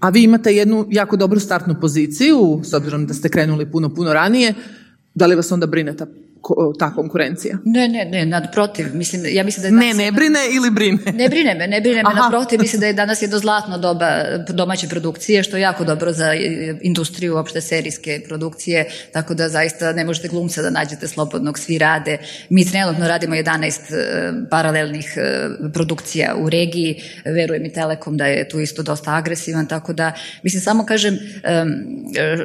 a 0.00 0.10
vi 0.10 0.22
imate 0.22 0.52
jednu 0.52 0.86
jako 0.90 1.16
dobru 1.16 1.40
startnu 1.40 1.74
poziciju, 1.80 2.60
s 2.64 2.74
obzirom 2.74 3.06
da 3.06 3.14
ste 3.14 3.28
krenuli 3.28 3.70
puno, 3.70 3.94
puno 3.94 4.12
ranije, 4.12 4.54
da 5.14 5.26
li 5.26 5.34
vas 5.34 5.52
onda 5.52 5.66
brine 5.66 5.96
ta 5.96 6.06
ta 6.78 6.94
konkurencija? 6.94 7.58
Ne, 7.64 7.88
ne, 7.88 8.04
ne, 8.04 8.26
naprotiv. 8.26 8.86
Mislim, 8.94 9.22
ja 9.26 9.44
mislim 9.44 9.62
da 9.62 9.68
je 9.68 9.72
ne, 9.72 10.04
ne 10.04 10.12
brine 10.12 10.38
ili 10.52 10.70
brine? 10.70 10.98
Ne 11.12 11.28
brine 11.28 11.54
me, 11.54 11.66
ne 11.66 11.80
brine 11.80 12.02
me, 12.02 12.14
naprotiv. 12.14 12.60
Mislim 12.60 12.80
da 12.80 12.86
je 12.86 12.92
danas 12.92 13.22
jedno 13.22 13.38
zlatno 13.38 13.78
doba 13.78 14.24
domaće 14.48 14.88
produkcije, 14.88 15.42
što 15.42 15.56
je 15.56 15.60
jako 15.60 15.84
dobro 15.84 16.12
za 16.12 16.32
industriju 16.82 17.34
uopšte 17.34 17.60
serijske 17.60 18.22
produkcije, 18.28 18.88
tako 19.12 19.34
da 19.34 19.48
zaista 19.48 19.92
ne 19.92 20.04
možete 20.04 20.28
glumca 20.28 20.62
da 20.62 20.70
nađete 20.70 21.08
slobodnog, 21.08 21.58
svi 21.58 21.78
rade. 21.78 22.18
Mi 22.48 22.70
trenutno 22.70 23.08
radimo 23.08 23.34
11 23.34 23.94
e, 23.94 24.32
paralelnih 24.50 25.14
e, 25.16 25.48
produkcija 25.72 26.36
u 26.36 26.50
regiji, 26.50 27.02
verujem 27.24 27.64
i 27.64 27.72
Telekom 27.72 28.16
da 28.16 28.26
je 28.26 28.48
tu 28.48 28.60
isto 28.60 28.82
dosta 28.82 29.14
agresivan, 29.14 29.66
tako 29.66 29.92
da, 29.92 30.12
mislim, 30.42 30.62
samo 30.62 30.86
kažem, 30.86 31.18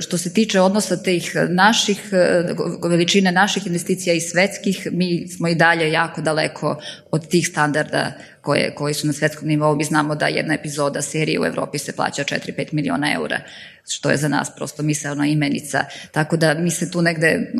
što 0.01 0.17
se 0.17 0.33
tiče 0.33 0.61
odnosa 0.61 0.97
tih 0.97 1.35
naših, 1.49 2.09
e, 2.11 2.43
veličine 2.89 3.31
naših 3.31 3.67
investicija, 3.67 3.82
investicija 3.83 4.13
i 4.13 4.21
svetskih, 4.21 4.87
mi 4.91 5.27
smo 5.27 5.47
i 5.47 5.55
dalje 5.55 5.91
jako 5.91 6.21
daleko 6.21 6.77
od 7.11 7.27
tih 7.27 7.47
standarda 7.47 8.11
koje, 8.41 8.75
koji 8.75 8.93
su 8.93 9.07
na 9.07 9.13
svetskom 9.13 9.47
nivou. 9.47 9.75
Mi 9.75 9.83
znamo 9.83 10.15
da 10.15 10.27
jedna 10.27 10.53
epizoda 10.53 11.01
serije 11.01 11.39
u 11.39 11.45
Europi 11.45 11.77
se 11.77 11.95
plaća 11.95 12.23
4-5 12.23 12.73
miliona 12.73 13.13
eura, 13.13 13.39
što 13.89 14.11
je 14.11 14.17
za 14.17 14.27
nas 14.27 14.51
prosto 14.55 14.83
misalna 14.83 15.27
imenica. 15.27 15.85
Tako 16.11 16.37
da 16.37 16.53
mi 16.53 16.71
se 16.71 16.91
tu 16.91 17.01
negde 17.01 17.53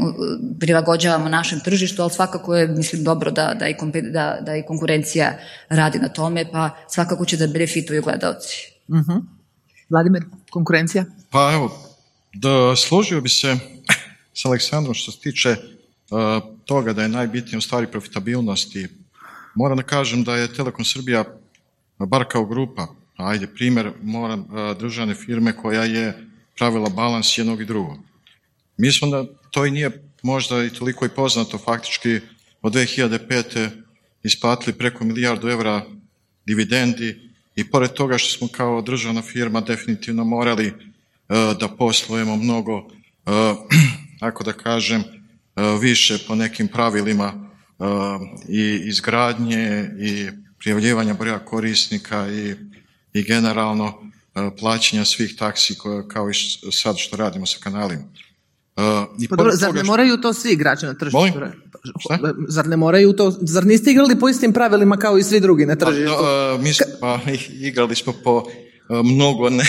prilagođavamo 0.60 1.30
našem 1.30 1.60
tržištu, 1.60 2.02
ali 2.02 2.12
svakako 2.12 2.56
je, 2.56 2.68
mislim, 2.68 3.04
dobro 3.04 3.32
da, 3.32 3.54
da, 3.60 3.68
i, 3.68 3.76
da, 4.12 4.38
da 4.42 4.56
i 4.56 4.64
konkurencija 4.64 5.34
radi 5.70 6.00
na 6.00 6.10
tome, 6.10 6.46
pa 6.52 6.70
svakako 6.88 7.26
će 7.26 7.38
da 7.38 7.48
benefituju 7.48 8.02
gledalci. 8.02 8.72
Uh 8.88 9.24
Vladimir, 9.90 10.24
konkurencija? 10.50 11.06
Pa 11.30 11.52
evo, 11.54 11.94
da 12.34 12.76
složio 12.76 13.22
bi 13.22 13.30
se 13.30 13.58
s 14.34 14.46
Aleksandrom 14.46 14.94
što 14.94 15.12
se 15.12 15.20
tiče 15.20 15.56
toga 16.66 16.94
da 16.94 17.02
je 17.02 17.10
najbitnije 17.10 17.58
u 17.58 17.62
stvari 17.62 17.88
profitabilnosti. 17.88 18.88
Moram 19.56 19.78
da 19.78 19.84
kažem 19.84 20.24
da 20.24 20.36
je 20.36 20.54
Telekom 20.54 20.86
Srbija, 20.86 21.24
bar 22.00 22.26
kao 22.30 22.46
grupa, 22.46 22.88
ajde 23.16 23.48
primjer, 23.48 23.92
moram, 24.02 24.40
e, 24.40 24.76
državne 24.80 25.16
firme 25.16 25.58
koja 25.58 25.84
je 25.84 26.28
pravila 26.58 26.90
balans 26.90 27.38
jednog 27.38 27.62
i 27.62 27.66
drugog. 27.66 27.98
Mi 28.78 28.92
smo 28.92 29.08
da 29.08 29.26
to 29.52 29.66
i 29.66 29.72
nije 29.72 30.04
možda 30.24 30.64
i 30.64 30.70
toliko 30.70 31.06
i 31.06 31.10
poznato 31.10 31.58
faktički 31.58 32.20
od 32.62 32.74
2005. 32.74 33.70
isplatili 34.24 34.78
preko 34.78 35.04
milijardu 35.04 35.50
evra 35.50 35.86
dividendi 36.46 37.30
i 37.56 37.70
pored 37.70 37.92
toga 37.92 38.18
što 38.18 38.38
smo 38.38 38.48
kao 38.48 38.82
državna 38.82 39.22
firma 39.22 39.62
definitivno 39.62 40.24
morali 40.24 40.68
e, 40.68 40.74
da 41.60 41.68
poslujemo 41.78 42.36
mnogo, 42.36 42.90
ako 44.28 44.44
da 44.44 44.54
kažem, 44.54 45.04
E, 45.04 45.23
više 45.82 46.18
po 46.28 46.36
nekim 46.36 46.68
pravilima 46.68 47.34
e, 47.34 47.84
i 48.50 48.82
izgradnje 48.86 49.90
i 50.00 50.30
prijavljivanja 50.60 51.14
broja 51.14 51.40
korisnika 51.40 52.28
i, 52.28 52.56
i 53.14 53.24
generalno 53.24 53.94
e, 54.36 54.50
plaćanja 54.60 55.06
svih 55.06 55.36
taksi 55.36 55.76
kao 56.08 56.30
i 56.30 56.34
sad 56.72 56.98
što 56.98 57.18
radimo 57.18 57.46
sa 57.46 57.58
kanalima. 57.64 58.04
I 59.20 59.28
pa 59.28 59.52
zar 59.52 59.76
ne 59.76 59.84
moraju 59.84 60.18
to 60.18 60.34
svi 60.34 60.52
igrači 60.52 60.86
na 60.86 60.94
tržištu? 60.94 61.20
Zar 62.48 62.68
ne 62.68 62.78
moraju 62.78 63.14
to, 63.14 63.32
zar 63.42 63.66
niste 63.66 63.92
igrali 63.92 64.20
po 64.20 64.30
istim 64.30 64.54
pravilima 64.54 64.98
kao 64.98 65.18
i 65.18 65.24
svi 65.24 65.40
drugi 65.40 65.66
na 65.66 65.76
pa, 65.76 65.86
tržištu? 65.86 66.16
Pa, 66.20 66.58
mi 66.64 66.72
pa, 67.02 67.20
igrali 67.50 67.96
smo 67.96 68.14
po 68.24 68.44
mnogo 68.90 69.50
ne 69.50 69.66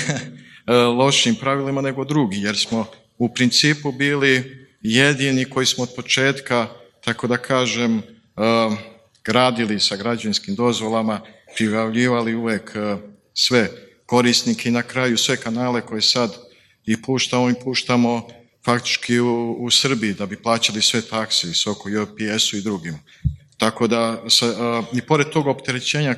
lošim 0.98 1.34
pravilima 1.34 1.80
nego 1.80 2.04
drugi, 2.04 2.36
jer 2.36 2.56
smo 2.56 2.86
u 3.18 3.34
principu 3.34 3.92
bili 3.92 4.63
jedini 4.84 5.44
koji 5.44 5.66
smo 5.66 5.82
od 5.82 5.90
početka, 5.96 6.66
tako 7.04 7.26
da 7.26 7.36
kažem, 7.36 7.94
um, 7.96 8.76
gradili 9.24 9.80
sa 9.80 9.96
građanskim 9.96 10.54
dozvolama, 10.54 11.20
privavljivali 11.56 12.34
uvek 12.34 12.72
uh, 12.76 12.98
sve 13.34 13.70
korisnike 14.06 14.68
i 14.68 14.72
na 14.72 14.82
kraju 14.82 15.16
sve 15.16 15.36
kanale 15.36 15.80
koje 15.80 16.02
sad 16.02 16.36
i 16.86 17.02
puštamo 17.02 17.50
i 17.50 17.54
puštamo 17.64 18.28
faktički 18.64 19.20
u, 19.20 19.70
Srbiji 19.70 20.14
da 20.14 20.26
bi 20.26 20.42
plaćali 20.42 20.82
sve 20.82 21.02
takse 21.02 21.50
i 21.50 21.54
Soko 21.54 21.88
i 21.88 21.96
OPS-u 21.96 22.56
i 22.56 22.62
drugim. 22.62 22.98
Tako 23.56 23.86
da, 23.86 24.22
sa, 24.28 24.46
uh, 24.46 24.84
i 24.92 25.02
pored 25.02 25.28
toga 25.28 25.50
opterećenja, 25.50 26.14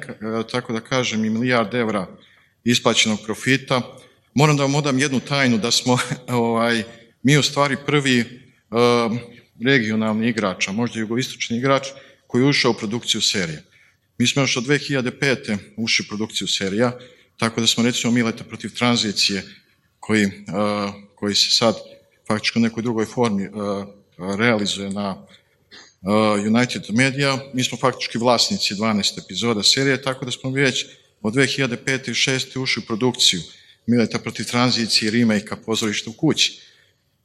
tako 0.51 0.73
da 0.73 0.81
kažem, 0.81 1.25
i 1.25 1.31
milijard 1.31 1.75
evra 1.75 2.07
isplaćenog 2.65 3.19
profita, 3.25 3.83
moram 4.35 4.57
da 4.57 4.63
vam 4.63 4.75
odam 4.75 4.99
jednu 4.99 5.21
tajnu 5.21 5.59
da 5.59 5.71
smo 5.71 5.99
ovaj, 6.29 6.83
mi 7.23 7.37
u 7.37 7.43
stvari 7.43 7.77
prvi 7.87 8.46
regionalni 9.65 10.29
igrač, 10.29 10.69
a 10.69 10.73
možda 10.73 11.01
jugoistočni 11.01 11.57
igrač 11.57 11.89
koji 12.27 12.43
je 12.43 12.49
ušao 12.49 12.71
u 12.71 12.75
produkciju 12.75 13.21
serije. 13.21 13.63
Mi 14.19 14.27
smo 14.27 14.43
još 14.43 14.57
od 14.57 14.65
2005. 14.65 15.57
ušli 15.77 16.05
u 16.07 16.09
produkciju 16.09 16.49
serija, 16.49 16.99
tako 17.37 17.61
da 17.61 17.67
smo 17.67 17.85
recimo 17.85 18.13
Mileta 18.13 18.45
protiv 18.45 18.75
tranzicije 18.75 19.43
koji, 20.01 20.27
uh, 20.27 20.33
koji 21.15 21.35
se 21.35 21.51
sad 21.51 21.77
faktički 22.29 22.59
u 22.59 22.63
nekoj 22.63 22.83
drugoj 22.83 23.05
formi 23.05 23.49
uh, 23.49 23.87
realizuje 24.39 24.91
na 24.91 25.17
uh, 25.17 26.47
United 26.47 26.83
Media. 26.91 27.39
Mi 27.55 27.65
smo 27.65 27.79
faktički 27.79 28.19
vlasnici 28.19 28.75
12 28.75 29.25
epizoda 29.25 29.63
serije, 29.63 30.03
tako 30.03 30.25
da 30.25 30.31
smo 30.31 30.51
već 30.51 30.87
od 31.23 31.35
2005. 31.35 32.09
i 32.09 32.13
2006. 32.13 32.63
ušli 32.63 32.83
u 32.83 32.87
produkciju 32.87 33.41
Mileta 33.87 34.19
protiv 34.19 34.45
tranzicije, 34.45 35.11
remake-a 35.11 35.57
pozorišta 35.57 36.11
u 36.11 36.13
kući. 36.13 36.61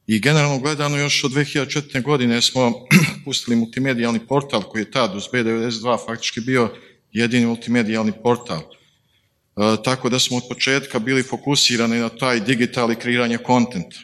I 0.06 0.20
generalno 0.20 0.58
gledano 0.58 0.96
još 0.96 1.24
od 1.24 1.30
2004. 1.30 2.02
godine 2.02 2.42
smo 2.42 2.72
pustili 3.24 3.56
multimedijalni 3.56 4.26
portal 4.26 4.62
koji 4.62 4.82
je 4.82 4.90
tad 4.90 5.16
uz 5.16 5.24
B92 5.32 6.06
faktički 6.06 6.40
bio 6.40 6.70
jedini 7.12 7.46
multimedijalni 7.46 8.12
portal. 8.22 8.58
E, 8.58 9.76
tako 9.84 10.08
da 10.08 10.18
smo 10.18 10.36
od 10.36 10.42
početka 10.48 10.98
bili 10.98 11.22
fokusirani 11.22 11.98
na 11.98 12.08
taj 12.08 12.40
digital 12.40 12.92
i 12.92 12.96
kreiranje 12.96 13.38
kontenta. 13.38 13.96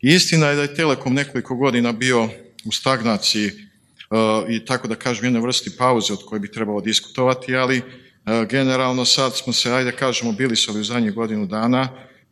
Istina 0.00 0.46
je 0.46 0.56
da 0.56 0.62
je 0.62 0.74
Telekom 0.74 1.14
nekoliko 1.14 1.56
godina 1.56 1.92
bio 1.92 2.28
u 2.64 2.72
stagnaciji 2.72 3.46
e, 3.46 3.52
i 4.48 4.64
tako 4.64 4.88
da 4.88 4.94
kažem 4.94 5.24
jednoj 5.24 5.42
vrsti 5.42 5.70
pauze 5.78 6.12
od 6.12 6.24
koje 6.26 6.40
bi 6.40 6.52
trebalo 6.52 6.80
diskutovati, 6.80 7.56
ali 7.56 7.76
e, 7.76 7.82
generalno 8.50 9.04
sad 9.04 9.36
smo 9.36 9.52
se, 9.52 9.72
ajde 9.72 9.92
kažemo, 9.92 10.32
bili 10.32 10.56
su 10.56 10.80
u 10.80 10.84
zadnjih 10.84 11.12
godinu 11.12 11.46
dana 11.46 11.88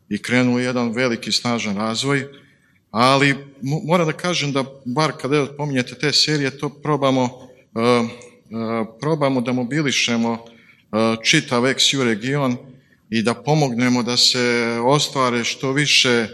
i 0.08 0.22
krenuli 0.22 0.62
jedan 0.62 0.92
veliki 0.92 1.32
snažan 1.32 1.76
razvoj 1.76 2.26
ali 2.90 3.34
moram 3.60 4.06
da 4.06 4.12
kažem 4.12 4.52
da 4.52 4.64
bar 4.84 5.12
kada 5.20 5.46
pominjete 5.56 5.94
te 5.94 6.12
serije, 6.12 6.58
to 6.58 6.68
probamo, 6.68 7.22
uh, 7.22 7.30
uh, 7.82 8.86
probamo 9.00 9.40
da 9.40 9.52
mobilišemo 9.52 10.32
uh, 10.32 10.38
čitav 11.24 11.66
ex 11.66 11.94
region 11.94 12.56
i 13.10 13.22
da 13.22 13.34
pomognemo 13.34 14.02
da 14.02 14.16
se 14.16 14.78
ostvare 14.84 15.44
što 15.44 15.72
više 15.72 16.26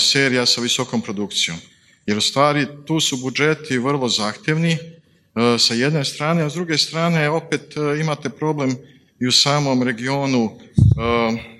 serija 0.00 0.46
sa 0.46 0.60
visokom 0.60 1.00
produkcijom. 1.00 1.58
Jer 2.06 2.18
u 2.18 2.20
stvari 2.20 2.66
tu 2.86 3.00
su 3.00 3.16
budžeti 3.16 3.78
vrlo 3.78 4.08
zahtjevni 4.08 4.78
sa 5.58 5.74
jedne 5.74 6.04
strane, 6.04 6.42
a 6.42 6.50
s 6.50 6.54
druge 6.54 6.78
strane 6.78 7.30
opet 7.30 7.74
imate 8.00 8.28
problem 8.28 8.76
i 9.20 9.26
u 9.26 9.32
samom 9.32 9.82
regionu 9.82 10.50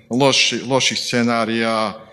loši, 0.09 0.61
loših 0.67 0.97
scenarija, 0.99 2.04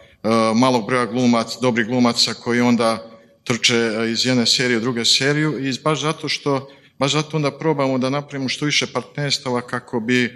malog 0.55 0.87
broja 0.87 1.07
glumac, 1.07 1.57
dobrih 1.61 1.87
glumaca 1.87 2.35
koji 2.35 2.61
onda 2.61 3.13
trče 3.45 3.77
e, 3.77 4.11
iz 4.11 4.27
jedne 4.27 4.47
serije 4.47 4.77
u 4.77 4.81
druge 4.81 5.05
seriju 5.05 5.69
i 5.69 5.75
baš 5.85 6.01
zato 6.01 6.29
što, 6.29 6.71
baš 6.99 7.13
zato 7.13 7.37
onda 7.37 7.59
probamo 7.59 7.99
da 7.99 8.11
napravimo 8.11 8.49
što 8.49 8.65
više 8.65 8.87
partnerstava 8.87 9.61
kako 9.61 10.01
bi 10.01 10.25
e, 10.25 10.31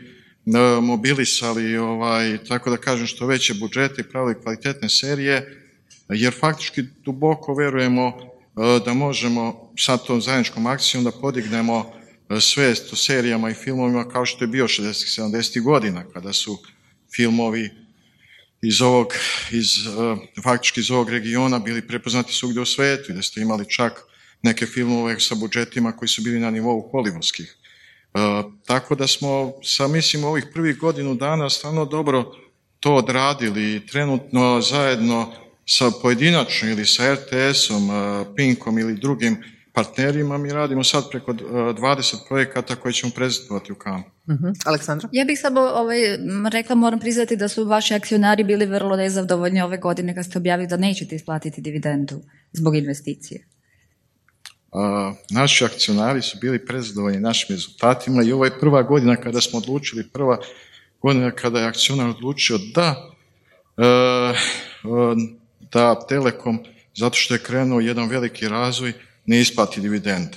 mobilisali, 0.82 1.76
ovaj, 1.76 2.38
tako 2.48 2.70
da 2.70 2.76
kažem, 2.76 3.06
što 3.06 3.26
veće 3.26 3.54
budžete 3.54 4.00
i 4.00 4.10
pravili 4.10 4.42
kvalitetne 4.42 4.88
serije, 4.88 5.62
jer 6.08 6.34
faktički 6.40 6.82
duboko 7.04 7.54
verujemo 7.54 8.12
da 8.84 8.94
možemo 8.94 9.72
sa 9.78 9.96
tom 9.96 10.20
zajedničkom 10.20 10.66
akcijom 10.66 11.04
da 11.04 11.10
podignemo 11.10 11.92
e, 12.28 12.40
svijest 12.40 12.92
o 12.92 12.96
serijama 12.96 13.50
i 13.50 13.54
filmovima 13.54 14.08
kao 14.08 14.26
što 14.26 14.44
je 14.44 14.48
bio 14.48 14.68
60 14.68 15.20
70 15.22 15.62
godina 15.62 16.04
kada 16.12 16.32
su 16.32 16.58
filmovi 17.16 17.70
iz 18.62 18.82
ovog, 18.82 19.12
iz, 19.50 19.86
e, 19.86 20.40
faktički 20.42 20.80
iz 20.80 20.90
ovog 20.90 21.10
regiona 21.10 21.58
bili 21.58 21.86
prepoznati 21.86 22.32
svugdje 22.32 22.62
u 22.62 22.66
svijetu 22.66 23.12
i 23.12 23.14
da 23.14 23.22
ste 23.22 23.40
imali 23.40 23.70
čak 23.70 24.02
neke 24.42 24.66
filmove 24.66 25.20
sa 25.20 25.34
budžetima 25.34 25.92
koji 25.92 26.08
su 26.08 26.22
bili 26.22 26.40
na 26.40 26.50
nivou 26.50 26.90
hollywoodskih. 26.92 27.54
tako 28.66 28.94
da 28.94 29.06
smo 29.06 29.52
sa, 29.62 29.88
mislim, 29.88 30.24
ovih 30.24 30.44
prvih 30.54 30.78
godinu 30.78 31.14
dana 31.14 31.50
stvarno 31.50 31.84
dobro 31.84 32.32
to 32.80 32.94
odradili 32.94 33.76
i 33.76 33.86
trenutno 33.86 34.60
zajedno 34.60 35.32
sa 35.66 35.90
pojedinačno 36.02 36.70
ili 36.70 36.86
sa 36.86 37.14
RTS-om, 37.14 37.90
Pinkom 38.36 38.78
ili 38.78 38.94
drugim 38.94 39.42
partnerima, 39.76 40.38
mi 40.38 40.52
radimo 40.52 40.84
sad 40.84 41.10
preko 41.10 41.32
20 41.32 42.16
projekata 42.28 42.76
koje 42.76 42.92
ćemo 42.92 43.12
prezentovati 43.14 43.72
u 43.72 43.74
Kanu. 43.74 44.02
uh 44.26 44.52
Aleksandra? 44.64 45.08
Ja 45.12 45.24
bih 45.24 45.40
samo 45.40 45.60
ovaj, 45.60 45.98
rekla, 46.50 46.74
moram 46.76 47.00
priznati 47.00 47.36
da 47.36 47.48
su 47.48 47.64
vaši 47.64 47.94
akcionari 47.94 48.44
bili 48.44 48.66
vrlo 48.66 48.96
nezadovoljni 48.96 49.60
ove 49.62 49.78
godine 49.78 50.14
kad 50.14 50.24
ste 50.24 50.38
objavili 50.38 50.68
da 50.68 50.76
nećete 50.76 51.16
isplatiti 51.16 51.60
dividendu 51.60 52.20
zbog 52.52 52.76
investicije. 52.76 53.46
naši 55.30 55.64
akcionari 55.64 56.22
su 56.22 56.38
bili 56.40 56.66
prezadovoljni 56.66 57.20
našim 57.20 57.56
rezultatima 57.56 58.22
i 58.22 58.32
ovo 58.32 58.44
je 58.44 58.58
prva 58.60 58.82
godina 58.82 59.16
kada 59.16 59.40
smo 59.40 59.58
odlučili, 59.58 60.08
prva 60.12 60.38
godina 61.02 61.30
kada 61.30 61.60
je 61.60 61.66
akcionar 61.66 62.08
odlučio 62.08 62.58
da 62.74 62.94
e, 63.76 63.84
e, 63.84 64.34
da 65.72 66.06
Telekom, 66.08 66.58
zato 66.94 67.14
što 67.14 67.34
je 67.34 67.42
krenuo 67.42 67.80
jedan 67.80 68.08
veliki 68.08 68.48
razvoj, 68.48 68.92
ne 69.26 69.40
isplati 69.40 69.80
dividend. 69.80 70.28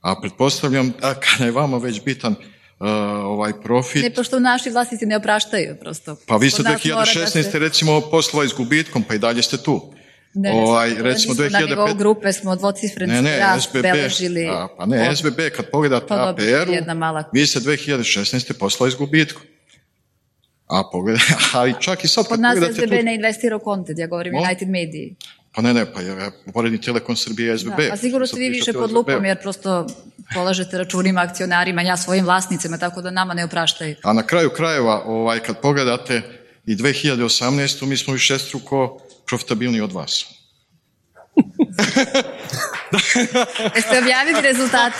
A 0.00 0.20
pretpostavljam 0.20 0.92
da 1.00 1.14
kada 1.14 1.44
je 1.44 1.50
vama 1.50 1.78
već 1.78 2.04
bitan 2.04 2.32
uh, 2.32 2.86
ovaj 3.24 3.52
profit... 3.62 4.02
Ne, 4.02 4.10
pošto 4.10 4.40
naši 4.40 4.70
vlasnici 4.70 5.06
ne 5.06 5.16
opraštaju 5.16 5.76
prosto. 5.80 6.16
Pa 6.26 6.36
vi 6.36 6.50
ste 6.50 6.62
2016. 6.62 7.50
Se... 7.50 7.58
recimo 7.58 8.00
poslova 8.00 8.48
s 8.48 8.52
gubitkom, 8.52 9.02
pa 9.02 9.14
i 9.14 9.18
dalje 9.18 9.42
ste 9.42 9.56
tu. 9.56 9.92
Ne, 10.34 10.52
ovaj, 10.52 10.94
recimo 10.98 11.34
2005... 11.34 11.52
na 11.52 11.58
nivou 11.58 11.94
grupe 11.94 12.32
smo 12.32 12.56
dvocifreni 12.56 13.12
ne, 13.12 13.22
ne, 13.22 13.60
SBB, 13.60 13.82
beležili... 13.82 14.48
A, 14.48 14.68
pa 14.78 14.86
ne, 14.86 15.08
od... 15.10 15.18
SBB, 15.18 15.40
kad 15.56 15.70
pogledate 15.70 16.06
pa, 16.08 16.28
APR-u, 16.28 16.94
mala... 16.94 17.24
vi 17.32 17.46
ste 17.46 17.60
2016. 17.60 18.52
poslova 18.58 18.90
s 18.90 18.94
gubitkom. 18.94 19.42
A 20.66 20.82
pogled, 20.92 21.18
ali 21.54 21.74
čak 21.80 22.04
i 22.04 22.08
sad 22.08 22.28
Kod 22.28 22.40
nas 22.40 22.58
SBB 22.58 22.98
tu... 22.98 23.04
ne 23.04 23.14
investira 23.14 23.56
u 23.56 23.60
content, 23.64 23.98
ja 23.98 24.06
govorim 24.06 24.34
o? 24.34 24.42
United 24.42 24.68
Media. 24.68 25.14
Pa 25.54 25.62
ne, 25.62 25.74
ne, 25.74 25.92
pa 25.92 26.00
ja 26.00 26.30
poredni 26.52 26.80
Telekom 26.80 27.16
Srbije 27.16 27.54
i 27.54 27.58
SBB. 27.58 27.76
Da, 27.76 27.92
a 27.92 27.96
sigurno 27.96 28.26
ste 28.26 28.38
vi 28.38 28.48
više 28.48 28.72
pod 28.72 28.92
lupom 28.92 29.24
jer 29.24 29.42
prosto 29.42 29.86
polažete 30.34 30.78
računima 30.78 31.20
akcionarima, 31.20 31.82
ja 31.82 31.96
svojim 31.96 32.24
vlasnicima, 32.24 32.78
tako 32.78 33.02
da 33.02 33.10
nama 33.10 33.34
ne 33.34 33.44
opraštaju. 33.44 33.96
A 34.02 34.12
na 34.12 34.22
kraju 34.22 34.50
krajeva, 34.50 35.02
ovaj, 35.06 35.40
kad 35.40 35.60
pogledate 35.60 36.22
i 36.66 36.76
2018. 36.76 37.86
mi 37.86 37.96
smo 37.96 38.12
više 38.12 38.38
struko 38.38 39.00
profitabilni 39.26 39.80
od 39.80 39.92
vas. 39.92 40.24
Jeste 43.76 43.98
objavili 43.98 44.40
rezultat? 44.40 44.92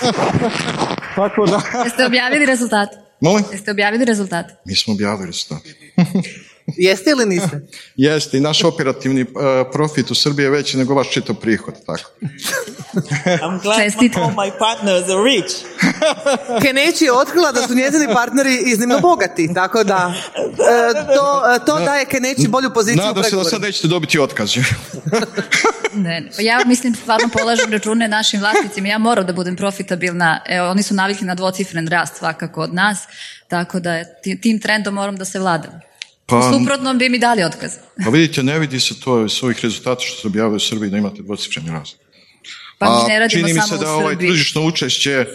Tako 1.15 1.47
da. 1.47 1.83
Jeste 1.85 2.07
objavili 2.07 2.47
rezultat? 2.47 2.89
Molim? 3.21 3.45
Jeste 3.53 3.71
objavili 3.71 4.05
rezultat? 4.05 4.47
Mi 4.65 4.77
smo 4.77 4.95
objavili 4.95 5.27
rezultat. 5.27 5.63
Jeste 6.67 7.11
ili 7.11 7.27
niste? 7.27 7.61
Jeste 7.97 8.37
i 8.37 8.41
naš 8.41 8.65
operativni 8.65 9.23
uh, 9.23 9.29
profit 9.73 10.11
u 10.11 10.15
Srbiji 10.15 10.45
je 10.45 10.51
veći 10.51 10.79
nego 10.79 10.95
vaš 10.95 11.11
čitav 11.11 11.37
prihod, 11.37 11.75
tako. 11.87 12.11
I'm 13.45 13.63
glad 13.63 14.17
all 14.17 14.31
my 14.31 14.59
partners 14.59 15.05
are 15.09 15.23
rich. 15.25 15.55
Keneći 16.63 17.05
je 17.05 17.13
otkrila 17.13 17.53
da 17.53 17.67
su 17.67 17.75
njezini 17.75 18.15
partneri 18.15 18.63
iznimno 18.67 19.01
bogati, 19.01 19.55
tako 19.55 19.85
da 19.85 20.15
uh, 20.37 20.55
to, 21.15 21.43
uh, 21.57 21.67
to 21.67 21.85
daje 21.85 22.05
Keneći 22.05 22.49
bolju 22.49 22.71
poziciju 22.75 23.05
Nadam 23.05 23.25
se 23.25 23.37
da 23.37 23.45
sad 23.45 23.63
nećete 23.63 23.89
dobiti 23.89 24.19
otkaz. 24.19 24.57
ne, 25.95 26.21
ne. 26.21 26.31
Pa 26.37 26.43
ja 26.43 26.61
mislim 26.67 26.95
stvarno 26.95 27.29
polažem 27.29 27.73
račune 27.73 28.09
našim 28.09 28.41
vlasnicima. 28.41 28.89
Ja 28.89 28.99
moram 28.99 29.27
da 29.27 29.33
budem 29.33 29.57
profitabilna. 29.57 30.41
Evo, 30.49 30.69
oni 30.69 30.83
su 30.83 30.95
navikli 30.95 31.27
na 31.27 31.35
dvocifren 31.35 31.89
rast 31.89 32.17
svakako 32.17 32.61
od 32.61 32.75
nas, 32.75 32.99
tako 33.49 33.81
da 33.81 34.05
tim 34.43 34.61
trendom 34.61 34.95
moram 34.95 35.17
da 35.17 35.25
se 35.25 35.39
vladam. 35.39 35.81
Pa, 36.41 36.53
Suprotno 36.53 36.95
bi 36.95 37.09
mi 37.09 37.19
dali 37.19 37.45
otkaz. 37.45 37.73
Pa 38.05 38.11
vidite, 38.11 38.43
ne 38.43 38.59
vidi 38.59 38.81
se 38.81 39.01
to 39.01 39.25
iz 39.25 39.39
ovih 39.43 39.59
rezultata 39.63 40.01
što 40.01 40.21
se 40.21 40.27
objavaju 40.27 40.57
u 40.57 40.61
Srbiji 40.61 40.91
da 40.91 40.99
imate 40.99 41.23
dvocifreni 41.23 41.71
rast. 41.71 41.97
Pa 42.79 42.87
mi 42.87 43.09
ne 43.09 43.19
radimo 43.19 43.49
čini 43.49 43.55
mi 43.55 43.69
se 43.69 43.77
da 43.77 43.93
ovaj 43.93 44.19
tržišno 44.19 44.67
učešće 44.67 45.27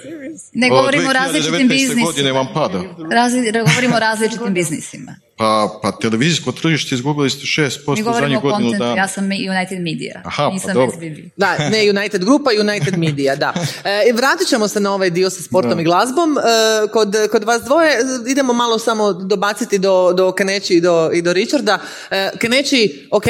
ne 0.53 0.69
govorimo 0.69 1.09
o 1.09 1.13
različitim 1.13 1.67
biznisima. 1.67 2.05
godine 2.05 2.31
vam 2.31 2.47
pada. 2.53 2.83
Razli, 3.11 3.51
govorimo 3.51 3.95
o 3.95 3.99
različitim 3.99 4.53
biznisima. 4.53 5.15
Pa, 5.39 5.79
pa 5.81 5.91
televizijsko 5.91 6.51
tržište 6.51 6.95
izgubili 6.95 7.29
ste 7.29 7.45
6% 7.45 8.19
zadnjih 8.19 8.39
godinu 8.39 8.71
dana. 8.71 8.95
Ja 8.95 9.07
sam 9.07 9.25
United 9.25 9.79
Media, 9.81 10.21
Aha, 10.25 10.43
pa 10.47 10.53
nisam 10.53 10.67
pa 10.67 10.73
dobro. 10.73 10.95
SBB. 10.95 11.31
Da, 11.37 11.69
ne 11.69 11.89
United 11.89 12.23
Grupa, 12.23 12.49
United 12.61 12.97
Media, 12.97 13.35
da. 13.35 13.53
E, 13.83 14.13
vratit 14.13 14.47
ćemo 14.47 14.67
se 14.67 14.79
na 14.79 14.93
ovaj 14.93 15.09
dio 15.09 15.29
sa 15.29 15.43
sportom 15.43 15.75
da. 15.75 15.81
i 15.81 15.83
glazbom. 15.83 16.37
E, 16.37 16.41
kod, 16.87 17.15
kod 17.31 17.43
vas 17.43 17.61
dvoje 17.63 17.97
idemo 18.27 18.53
malo 18.53 18.79
samo 18.79 19.13
dobaciti 19.13 19.79
do, 19.79 20.13
do 20.13 20.31
Keneći 20.31 20.73
i 20.73 20.81
do, 20.81 21.09
i 21.13 21.21
do 21.21 21.33
Richarda. 21.33 21.79
E, 22.11 22.29
Keneći, 22.39 23.07
ok, 23.11 23.25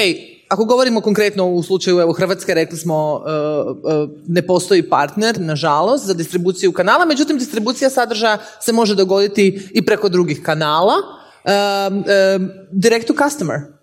ako 0.48 0.66
govorimo 0.66 1.02
konkretno 1.02 1.46
u 1.46 1.64
slučaju 1.64 2.00
evo 2.00 2.14
Hrvatske, 2.14 2.54
rekli 2.54 2.78
smo 2.78 3.14
uh, 3.14 3.24
uh, 3.24 4.10
ne 4.28 4.42
postoji 4.42 4.90
partner, 4.90 5.40
nažalost, 5.40 6.06
za 6.06 6.14
distribuciju 6.14 6.72
kanala, 6.72 7.06
međutim 7.06 7.38
distribucija 7.38 7.90
sadržaja 7.90 8.38
se 8.62 8.72
može 8.72 8.96
dogoditi 8.96 9.70
i 9.74 9.86
preko 9.86 10.10
drugih 10.10 10.42
kanala. 10.44 11.19
Um, 11.50 12.04
um, 12.06 12.42
direct 12.80 13.08
to 13.08 13.14
customer. 13.14 13.80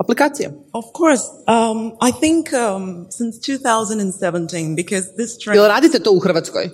Aplikacija. 0.00 0.52
Of 0.72 0.92
course. 0.92 1.24
Um, 1.46 1.96
I 2.00 2.10
think 2.10 2.52
um, 2.52 3.06
since 3.10 3.38
2017, 3.38 4.74
because 4.74 5.14
this 5.16 5.38
trend... 5.38 5.56
Jel 5.56 5.68
radite 5.68 6.02
to 6.02 6.10
u 6.10 6.20
Hrvatskoj? 6.20 6.70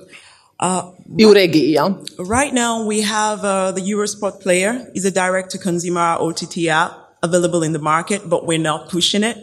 Uh, 0.60 0.92
I 1.18 1.22
u 1.22 1.34
regiji, 1.34 1.72
jel? 1.72 2.04
Right 2.18 2.54
now 2.54 2.86
we 2.86 3.02
have 3.02 3.44
uh, 3.44 3.72
the 3.72 3.80
Eurosport 3.80 4.40
player 4.40 4.90
is 4.94 5.04
a 5.04 5.10
direct 5.10 5.50
to 5.50 5.58
consumer 5.58 6.16
OTT 6.20 6.68
app 6.68 6.92
available 7.22 7.62
in 7.62 7.72
the 7.72 7.78
market, 7.78 8.28
but 8.28 8.46
we're 8.46 8.62
not 8.62 8.88
pushing 8.88 9.24
it 9.24 9.36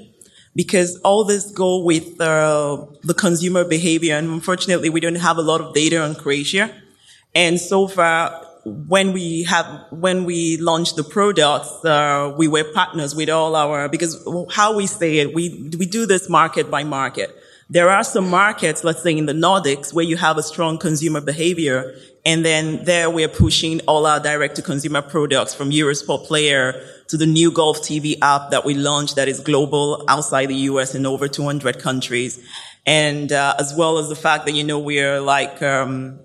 because 0.55 0.97
all 1.03 1.25
this 1.25 1.51
go 1.51 1.83
with 1.83 2.21
uh, 2.21 2.77
the 3.03 3.13
consumer 3.13 3.65
behavior. 3.65 4.15
And 4.15 4.29
unfortunately, 4.29 4.89
we 4.89 4.99
don't 5.01 5.15
have 5.15 5.37
a 5.37 5.41
lot 5.41 5.61
of 5.61 5.73
data 5.73 6.01
on 6.01 6.15
Croatia. 6.15 6.71
And 7.33 7.59
so 7.59 7.87
far, 7.87 8.44
when 8.65 9.13
we 9.13 9.43
have, 9.43 9.85
when 9.91 10.25
we 10.25 10.57
launched 10.57 10.95
the 10.95 11.03
products, 11.03 11.85
uh, 11.85 12.33
we 12.35 12.47
were 12.47 12.63
partners 12.63 13.15
with 13.15 13.29
all 13.29 13.55
our, 13.55 13.87
because 13.87 14.27
how 14.51 14.75
we 14.75 14.87
say 14.87 15.19
it, 15.19 15.35
we, 15.35 15.69
we 15.77 15.85
do 15.85 16.07
this 16.07 16.29
market 16.29 16.71
by 16.71 16.83
market. 16.83 17.29
There 17.69 17.89
are 17.89 18.03
some 18.03 18.29
markets, 18.29 18.83
let's 18.83 19.03
say 19.03 19.15
in 19.15 19.27
the 19.27 19.33
Nordics, 19.33 19.93
where 19.93 20.05
you 20.05 20.17
have 20.17 20.37
a 20.37 20.43
strong 20.43 20.79
consumer 20.79 21.21
behavior. 21.21 21.95
And 22.25 22.43
then 22.43 22.83
there 22.85 23.09
we're 23.09 23.27
pushing 23.27 23.81
all 23.81 24.07
our 24.07 24.19
direct 24.19 24.55
to 24.55 24.63
consumer 24.63 25.03
products 25.03 25.53
from 25.53 25.69
Eurosport 25.69 26.25
Player 26.25 26.83
to 27.07 27.17
the 27.17 27.25
new 27.27 27.51
Golf 27.51 27.79
TV 27.81 28.17
app 28.21 28.49
that 28.49 28.65
we 28.65 28.73
launched 28.73 29.15
that 29.15 29.27
is 29.27 29.39
global 29.39 30.03
outside 30.07 30.47
the 30.47 30.55
US 30.55 30.95
in 30.95 31.05
over 31.05 31.27
200 31.27 31.79
countries. 31.79 32.39
And, 32.87 33.31
uh, 33.31 33.55
as 33.59 33.75
well 33.75 33.99
as 33.99 34.09
the 34.09 34.15
fact 34.15 34.45
that, 34.45 34.53
you 34.53 34.63
know, 34.63 34.79
we're 34.79 35.19
like, 35.21 35.61
um, 35.61 36.19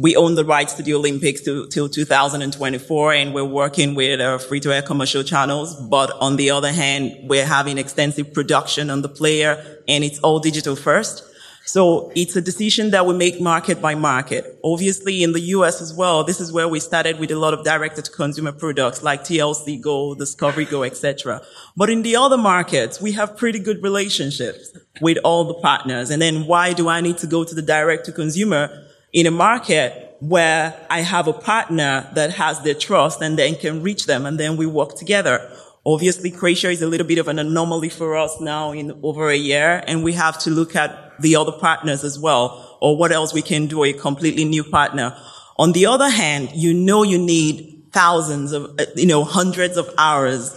we 0.00 0.16
own 0.16 0.34
the 0.34 0.44
rights 0.46 0.72
to 0.74 0.82
the 0.82 0.94
Olympics 0.94 1.42
to, 1.42 1.66
till 1.68 1.88
2024 1.88 3.12
and 3.12 3.34
we're 3.34 3.44
working 3.44 3.94
with 3.94 4.18
uh, 4.18 4.38
free 4.38 4.58
to 4.60 4.72
air 4.72 4.80
commercial 4.80 5.22
channels. 5.22 5.74
But 5.74 6.10
on 6.20 6.36
the 6.36 6.50
other 6.50 6.72
hand, 6.72 7.28
we're 7.28 7.44
having 7.44 7.76
extensive 7.76 8.32
production 8.32 8.88
on 8.88 9.02
the 9.02 9.10
player 9.10 9.82
and 9.86 10.02
it's 10.02 10.18
all 10.20 10.38
digital 10.38 10.74
first. 10.74 11.24
So 11.66 12.10
it's 12.16 12.34
a 12.34 12.40
decision 12.40 12.92
that 12.92 13.04
we 13.04 13.12
make 13.14 13.42
market 13.42 13.82
by 13.82 13.94
market. 13.94 14.58
Obviously 14.64 15.22
in 15.22 15.32
the 15.32 15.40
US 15.56 15.82
as 15.82 15.92
well, 15.92 16.24
this 16.24 16.40
is 16.40 16.50
where 16.50 16.66
we 16.66 16.80
started 16.80 17.18
with 17.18 17.30
a 17.30 17.36
lot 17.36 17.52
of 17.52 17.62
directed 17.62 18.06
to 18.06 18.10
consumer 18.10 18.52
products 18.52 19.02
like 19.02 19.22
TLC 19.22 19.82
Go, 19.82 20.14
Discovery 20.14 20.64
Go, 20.64 20.82
etc. 20.82 21.42
But 21.76 21.90
in 21.90 22.00
the 22.00 22.16
other 22.16 22.38
markets, 22.38 23.02
we 23.02 23.12
have 23.12 23.36
pretty 23.36 23.58
good 23.58 23.82
relationships 23.82 24.74
with 25.02 25.18
all 25.24 25.44
the 25.44 25.54
partners. 25.54 26.10
And 26.10 26.22
then 26.22 26.46
why 26.46 26.72
do 26.72 26.88
I 26.88 27.02
need 27.02 27.18
to 27.18 27.26
go 27.26 27.44
to 27.44 27.54
the 27.54 27.62
direct 27.62 28.06
to 28.06 28.12
consumer 28.12 28.86
in 29.12 29.26
a 29.26 29.30
market 29.30 30.16
where 30.20 30.74
I 30.90 31.00
have 31.00 31.26
a 31.26 31.32
partner 31.32 32.10
that 32.14 32.30
has 32.32 32.60
their 32.60 32.74
trust 32.74 33.22
and 33.22 33.38
then 33.38 33.54
can 33.56 33.82
reach 33.82 34.06
them 34.06 34.26
and 34.26 34.38
then 34.38 34.56
we 34.56 34.66
work 34.66 34.96
together? 34.96 35.50
Obviously, 35.84 36.30
Croatia 36.30 36.70
is 36.70 36.82
a 36.82 36.86
little 36.86 37.06
bit 37.06 37.18
of 37.18 37.28
an 37.28 37.38
anomaly 37.38 37.88
for 37.88 38.16
us 38.16 38.38
now 38.40 38.72
in 38.72 39.00
over 39.02 39.30
a 39.30 39.36
year, 39.36 39.82
and 39.86 40.04
we 40.04 40.12
have 40.12 40.38
to 40.40 40.50
look 40.50 40.76
at 40.76 41.18
the 41.20 41.36
other 41.36 41.52
partners 41.52 42.04
as 42.04 42.18
well, 42.18 42.76
or 42.82 42.98
what 42.98 43.12
else 43.12 43.32
we 43.32 43.40
can 43.40 43.66
do, 43.66 43.82
a 43.84 43.92
completely 43.94 44.44
new 44.44 44.62
partner. 44.62 45.16
On 45.56 45.72
the 45.72 45.86
other 45.86 46.10
hand, 46.10 46.50
you 46.52 46.74
know 46.74 47.02
you 47.02 47.18
need 47.18 47.84
thousands 47.92 48.52
of, 48.52 48.78
you 48.94 49.06
know, 49.06 49.24
hundreds 49.24 49.78
of 49.78 49.88
hours 49.96 50.54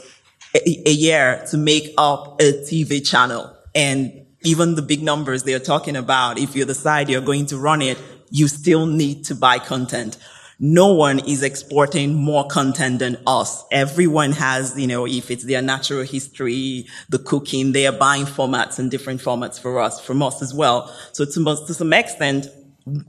a, 0.55 0.89
a 0.89 0.91
year 0.91 1.43
to 1.49 1.57
make 1.57 1.93
up 1.97 2.39
a 2.41 2.53
TV 2.63 3.05
channel. 3.05 3.55
And 3.73 4.25
even 4.43 4.75
the 4.75 4.81
big 4.81 5.01
numbers 5.01 5.43
they're 5.43 5.59
talking 5.59 5.95
about, 5.95 6.37
if 6.37 6.55
you 6.55 6.65
decide 6.65 7.09
you're 7.09 7.21
going 7.21 7.45
to 7.47 7.57
run 7.57 7.81
it, 7.81 7.97
you 8.33 8.47
still 8.47 8.87
need 8.87 9.23
to 9.25 9.35
buy 9.35 9.59
content. 9.59 10.17
No 10.59 10.93
one 10.93 11.19
is 11.19 11.43
exporting 11.43 12.15
more 12.15 12.47
content 12.47 12.97
than 12.99 13.17
us. 13.27 13.63
Everyone 13.71 14.31
has, 14.31 14.77
you 14.77 14.87
know, 14.87 15.05
if 15.05 15.29
it's 15.29 15.43
their 15.43 15.61
natural 15.61 16.01
history, 16.01 16.87
the 17.09 17.19
cooking, 17.19 17.73
they 17.73 17.85
are 17.85 17.93
buying 17.93 18.25
formats 18.25 18.79
and 18.79 18.89
different 18.89 19.21
formats 19.21 19.61
for 19.61 19.79
us, 19.79 20.01
from 20.01 20.23
us 20.23 20.41
as 20.41 20.51
well. 20.51 20.91
So 21.11 21.25
to, 21.25 21.43
to 21.67 21.73
some 21.73 21.93
extent, 21.93 22.47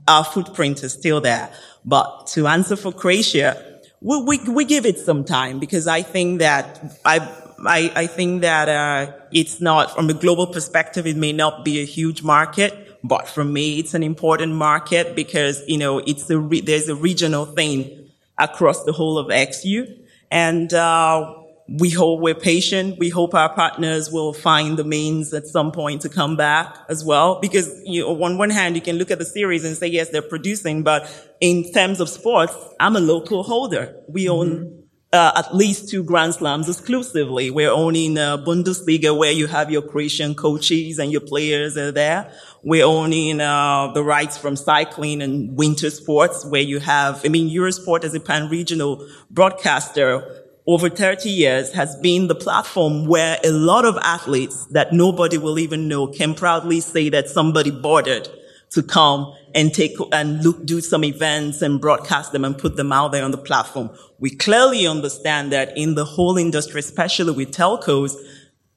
our 0.07 0.23
footprint 0.23 0.83
is 0.83 0.93
still 0.93 1.21
there. 1.21 1.51
But 1.83 2.27
to 2.27 2.45
answer 2.45 2.75
for 2.75 2.91
Croatia, 2.91 3.79
we, 4.01 4.21
we, 4.21 4.49
we 4.49 4.65
give 4.65 4.85
it 4.85 4.99
some 4.99 5.23
time 5.23 5.57
because 5.57 5.87
I 5.87 6.03
think 6.03 6.39
that 6.39 6.99
I, 7.03 7.19
I, 7.65 7.91
I 7.95 8.07
think 8.07 8.41
that, 8.41 8.69
uh, 8.69 9.11
it's 9.31 9.59
not 9.59 9.95
from 9.95 10.09
a 10.09 10.13
global 10.13 10.47
perspective, 10.47 11.07
it 11.07 11.17
may 11.17 11.31
not 11.31 11.65
be 11.65 11.81
a 11.81 11.85
huge 11.85 12.21
market 12.21 12.84
but 13.07 13.27
for 13.27 13.43
me, 13.43 13.79
it's 13.79 13.93
an 13.93 14.03
important 14.03 14.53
market 14.53 15.15
because, 15.15 15.61
you 15.67 15.77
know, 15.77 15.99
it's 15.99 16.29
a 16.29 16.39
re- 16.39 16.61
there's 16.61 16.89
a 16.89 16.95
regional 16.95 17.45
thing 17.45 18.09
across 18.37 18.83
the 18.83 18.91
whole 18.91 19.17
of 19.17 19.27
XU. 19.27 19.87
And, 20.31 20.73
uh, 20.73 21.33
we 21.67 21.89
hope 21.89 22.19
we're 22.19 22.35
patient. 22.35 22.99
We 22.99 23.09
hope 23.09 23.33
our 23.33 23.51
partners 23.51 24.11
will 24.11 24.33
find 24.33 24.77
the 24.77 24.83
means 24.83 25.33
at 25.33 25.47
some 25.47 25.71
point 25.71 26.01
to 26.03 26.09
come 26.09 26.35
back 26.35 26.77
as 26.89 27.03
well. 27.03 27.39
Because 27.39 27.81
you 27.83 28.01
know, 28.01 28.23
on 28.23 28.37
one 28.37 28.51
hand, 28.51 28.75
you 28.75 28.81
can 28.81 28.97
look 28.97 29.09
at 29.09 29.17
the 29.17 29.25
series 29.25 29.65
and 29.65 29.75
say, 29.75 29.87
yes, 29.87 30.09
they're 30.09 30.21
producing, 30.21 30.83
but 30.83 31.09
in 31.41 31.71
terms 31.73 31.99
of 31.99 32.07
sports, 32.07 32.55
I'm 32.79 32.95
a 32.95 32.99
local 32.99 33.41
holder. 33.41 33.95
We 34.07 34.29
own 34.29 34.49
mm-hmm 34.49 34.84
uh, 35.15 35.31
at 35.35 35.55
least 35.55 35.89
two 35.89 36.03
Grand 36.03 36.35
Slams 36.35 36.69
exclusively. 36.69 37.49
We're 37.49 37.71
owning 37.71 38.17
uh, 38.17 38.37
Bundesliga 38.37 39.17
where 39.17 39.31
you 39.31 39.47
have 39.47 39.71
your 39.71 39.81
Croatian 39.81 40.35
coaches 40.35 40.99
and 40.99 41.11
your 41.11 41.21
players 41.21 41.77
are 41.77 41.91
there. 41.91 42.31
We're 42.63 42.85
owning 42.85 43.41
uh, 43.41 43.91
the 43.93 44.03
rights 44.03 44.37
from 44.37 44.55
cycling 44.55 45.21
and 45.21 45.57
winter 45.57 45.89
sports 45.89 46.45
where 46.45 46.61
you 46.61 46.79
have, 46.79 47.25
I 47.25 47.29
mean, 47.29 47.49
Eurosport 47.49 48.03
as 48.03 48.13
a 48.13 48.19
pan-regional 48.19 49.07
broadcaster 49.31 50.43
over 50.67 50.89
30 50.89 51.29
years 51.29 51.71
has 51.73 51.95
been 51.97 52.27
the 52.27 52.35
platform 52.35 53.05
where 53.05 53.37
a 53.43 53.51
lot 53.51 53.85
of 53.85 53.97
athletes 53.97 54.65
that 54.71 54.93
nobody 54.93 55.37
will 55.37 55.59
even 55.59 55.87
know 55.87 56.07
can 56.07 56.33
proudly 56.33 56.81
say 56.81 57.09
that 57.09 57.29
somebody 57.29 57.69
boarded 57.71 58.27
to 58.71 58.81
come 58.81 59.33
and 59.53 59.73
take 59.73 59.95
and 60.11 60.43
look, 60.43 60.65
do 60.65 60.81
some 60.81 61.03
events 61.03 61.61
and 61.61 61.79
broadcast 61.79 62.31
them 62.31 62.43
and 62.43 62.57
put 62.57 62.75
them 62.75 62.91
out 62.91 63.11
there 63.11 63.23
on 63.23 63.31
the 63.31 63.37
platform. 63.37 63.89
We 64.25 64.31
clearly 64.31 64.87
understand 64.87 65.51
that 65.51 65.77
in 65.77 65.93
the 65.93 66.03
whole 66.03 66.35
industry, 66.35 66.79
especially 66.79 67.33
with 67.33 67.51
telcos, 67.51 68.15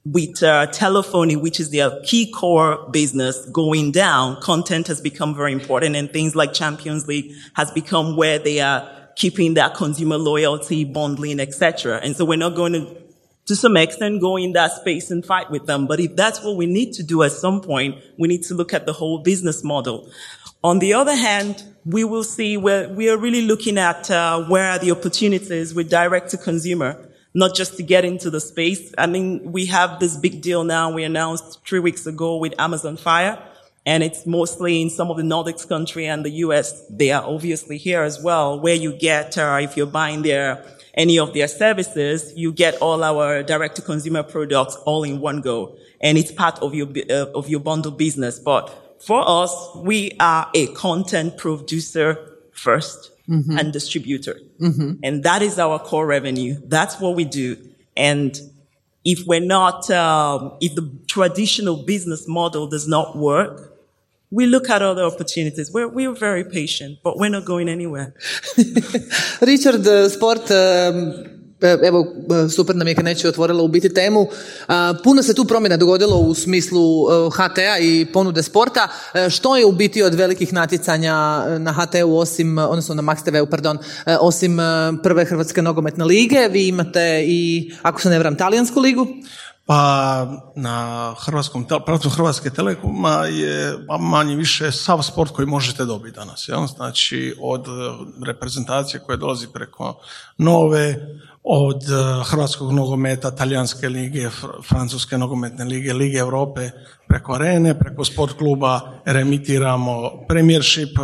with 0.05 0.43
uh, 0.43 0.67
telephony, 0.67 1.37
which 1.37 1.59
is 1.59 1.71
their 1.71 1.89
key 2.01 2.31
core 2.31 2.87
business 2.91 3.47
going 3.47 3.91
down, 3.91 4.39
content 4.41 4.85
has 4.89 5.01
become 5.01 5.33
very 5.33 5.51
important 5.51 5.95
and 5.95 6.13
things 6.13 6.35
like 6.35 6.53
Champions 6.53 7.07
League 7.07 7.33
has 7.55 7.71
become 7.71 8.15
where 8.15 8.37
they 8.37 8.59
are 8.59 8.87
keeping 9.15 9.55
that 9.55 9.73
consumer 9.73 10.19
loyalty, 10.19 10.83
bundling, 10.83 11.39
etc. 11.39 11.99
And 12.03 12.15
so 12.15 12.25
we're 12.25 12.37
not 12.37 12.53
going 12.53 12.73
to 12.73 12.97
to 13.47 13.55
some 13.55 13.75
extent 13.75 14.21
go 14.21 14.37
in 14.37 14.51
that 14.51 14.73
space 14.73 15.09
and 15.09 15.25
fight 15.25 15.49
with 15.49 15.65
them. 15.65 15.87
But 15.87 15.99
if 15.99 16.15
that's 16.15 16.43
what 16.43 16.57
we 16.57 16.67
need 16.67 16.93
to 16.93 17.03
do 17.03 17.23
at 17.23 17.31
some 17.31 17.61
point, 17.61 17.95
we 18.19 18.27
need 18.27 18.43
to 18.43 18.53
look 18.53 18.71
at 18.71 18.85
the 18.85 18.93
whole 18.93 19.23
business 19.23 19.63
model. 19.63 20.11
On 20.63 20.77
the 20.77 20.93
other 20.93 21.15
hand, 21.15 21.63
we 21.89 22.03
will 22.03 22.23
see 22.23 22.55
where 22.55 22.87
we 22.87 23.09
are 23.09 23.17
really 23.17 23.41
looking 23.41 23.79
at 23.79 24.11
uh, 24.11 24.43
where 24.43 24.69
are 24.69 24.77
the 24.77 24.91
opportunities 24.91 25.73
with 25.73 25.89
direct 25.89 26.29
to 26.29 26.37
consumer, 26.37 27.09
not 27.33 27.55
just 27.55 27.77
to 27.77 27.83
get 27.83 28.05
into 28.05 28.29
the 28.29 28.39
space. 28.39 28.93
I 28.95 29.07
mean, 29.07 29.51
we 29.51 29.65
have 29.65 29.99
this 29.99 30.15
big 30.15 30.39
deal 30.39 30.63
now 30.63 30.91
we 30.91 31.03
announced 31.03 31.65
three 31.65 31.79
weeks 31.79 32.05
ago 32.05 32.37
with 32.37 32.53
Amazon 32.59 32.95
Fire. 32.95 33.43
And 33.87 34.03
it's 34.03 34.27
mostly 34.27 34.83
in 34.83 34.91
some 34.91 35.09
of 35.09 35.17
the 35.17 35.23
Nordics 35.23 35.67
country 35.67 36.05
and 36.05 36.23
the 36.23 36.29
US. 36.45 36.85
They 36.91 37.11
are 37.11 37.23
obviously 37.23 37.77
here 37.77 38.03
as 38.03 38.21
well, 38.21 38.59
where 38.59 38.75
you 38.75 38.93
get, 38.93 39.35
uh, 39.35 39.57
if 39.59 39.75
you're 39.75 39.87
buying 39.87 40.21
their 40.21 40.63
any 40.93 41.17
of 41.17 41.33
their 41.33 41.47
services, 41.47 42.33
you 42.35 42.51
get 42.51 42.75
all 42.81 43.03
our 43.03 43.41
direct 43.41 43.77
to 43.77 43.81
consumer 43.81 44.21
products 44.21 44.75
all 44.85 45.03
in 45.03 45.21
one 45.21 45.41
go. 45.41 45.75
And 46.01 46.19
it's 46.19 46.31
part 46.31 46.59
of 46.59 46.75
your, 46.75 46.87
uh, 47.09 47.31
of 47.33 47.49
your 47.49 47.61
bundle 47.61 47.91
business. 47.91 48.37
But 48.37 48.88
for 49.01 49.23
us, 49.27 49.53
we 49.75 50.11
are 50.19 50.49
a 50.53 50.67
content 50.67 51.37
producer 51.37 52.17
1st 52.53 53.09
mm-hmm. 53.29 53.57
and 53.57 53.73
distributor. 53.73 54.39
Mm-hmm. 54.59 54.93
And 55.03 55.23
that 55.23 55.41
is 55.41 55.57
our 55.57 55.79
core 55.79 56.05
revenue. 56.05 56.59
That's 56.65 56.99
what 56.99 57.15
we 57.15 57.25
do. 57.25 57.57
And 57.95 58.39
if 59.05 59.25
we're 59.25 59.39
not, 59.39 59.89
um, 59.91 60.57
if 60.61 60.75
the 60.75 60.91
traditional 61.07 61.83
business 61.83 62.27
model 62.27 62.67
does 62.67 62.87
not 62.87 63.17
work, 63.17 63.77
we 64.31 64.45
look 64.45 64.69
at 64.69 64.81
other 64.81 65.03
opportunities. 65.03 65.71
We're, 65.73 65.87
we're 65.87 66.13
very 66.13 66.43
patient, 66.43 66.99
but 67.03 67.17
we're 67.17 67.29
not 67.29 67.45
going 67.45 67.67
anywhere. 67.67 68.13
Richard, 69.41 69.87
uh, 69.87 70.07
sport, 70.09 70.51
um, 70.51 71.38
evo, 71.61 71.99
uh, 71.99 72.51
super 72.51 72.75
nam 72.75 72.87
je 72.87 72.95
Kaneći 72.95 73.27
otvorila 73.27 73.63
u 73.63 73.67
biti 73.67 73.93
temu. 73.93 74.21
Uh, 74.21 74.75
puno 75.03 75.23
se 75.23 75.35
tu 75.35 75.45
promjena 75.45 75.77
dogodilo 75.77 76.17
u 76.17 76.33
smislu 76.33 77.05
HTA 77.29 77.77
i 77.81 78.05
ponude 78.13 78.43
sporta. 78.43 78.87
Što 79.29 79.57
je 79.57 79.65
u 79.65 79.71
biti 79.71 80.03
od 80.03 80.13
velikih 80.13 80.53
natjecanja 80.53 81.13
na 81.59 81.73
HT-u 81.73 82.17
osim, 82.17 82.57
odnosno 82.57 82.95
na 82.95 83.01
Max 83.01 83.23
TV-u, 83.23 83.45
pardon, 83.45 83.77
osim 84.19 84.57
prve 85.03 85.25
Hrvatske 85.25 85.61
nogometne 85.61 86.05
lige? 86.05 86.47
Vi 86.51 86.67
imate 86.67 87.23
i, 87.27 87.71
ako 87.81 88.01
se 88.01 88.09
ne 88.09 88.19
vram, 88.19 88.35
talijansku 88.35 88.79
ligu? 88.79 89.07
Pa 89.65 90.25
na 90.55 91.15
hrvatskom, 91.19 91.65
pravcu 91.85 92.09
Hrvatske 92.09 92.49
telekoma 92.49 93.25
je 93.25 93.77
manje 93.99 94.35
više 94.35 94.71
sav 94.71 95.01
sport 95.01 95.31
koji 95.31 95.45
možete 95.45 95.85
dobiti 95.85 96.15
danas. 96.15 96.49
Znači 96.75 97.35
od 97.41 97.65
reprezentacije 98.25 98.99
koje 98.99 99.17
dolazi 99.17 99.47
preko 99.53 100.01
nove, 100.37 100.95
od 101.43 101.83
eh, 101.83 102.23
hrvatskog 102.25 102.71
nogometa, 102.71 103.31
talijanske 103.31 103.89
lige, 103.89 104.29
francuske 104.69 105.17
nogometne 105.17 105.65
lige, 105.65 105.93
lige 105.93 106.19
Europe, 106.19 106.69
preko 107.07 107.33
arene, 107.33 107.79
preko 107.79 108.05
sport 108.05 108.37
kluba 108.37 108.81
remitiramo 109.05 110.25
premiership, 110.27 110.99
eh, 110.99 111.03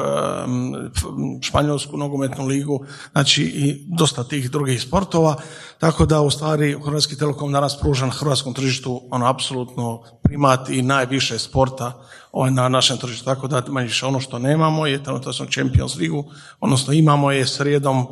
španjolsku 1.42 1.98
nogometnu 1.98 2.46
ligu, 2.46 2.86
znači 3.12 3.44
i 3.44 3.86
dosta 3.88 4.24
tih 4.24 4.52
drugih 4.52 4.82
sportova, 4.82 5.36
tako 5.80 6.06
da 6.06 6.22
u 6.22 6.32
stvari 6.32 6.76
Hrvatski 6.86 7.18
telekom 7.18 7.52
danas 7.52 7.80
pruža 7.80 8.06
na 8.06 8.12
hrvatskom 8.12 8.54
tržištu 8.54 9.02
ono 9.12 9.26
apsolutno 9.26 10.04
primat 10.24 10.70
i 10.70 10.82
najviše 10.82 11.40
sporta 11.40 11.92
ovaj, 12.32 12.52
na 12.52 12.70
našem 12.70 12.98
tržištu, 12.98 13.26
tako 13.26 13.48
da 13.48 13.64
ono 14.04 14.20
što 14.20 14.40
nemamo 14.40 14.88
je 14.88 15.04
trenutno 15.04 15.32
Champions 15.34 15.96
ligu, 15.96 16.24
odnosno 16.60 16.94
imamo 16.94 17.32
je 17.32 17.48
srijedom 17.48 18.08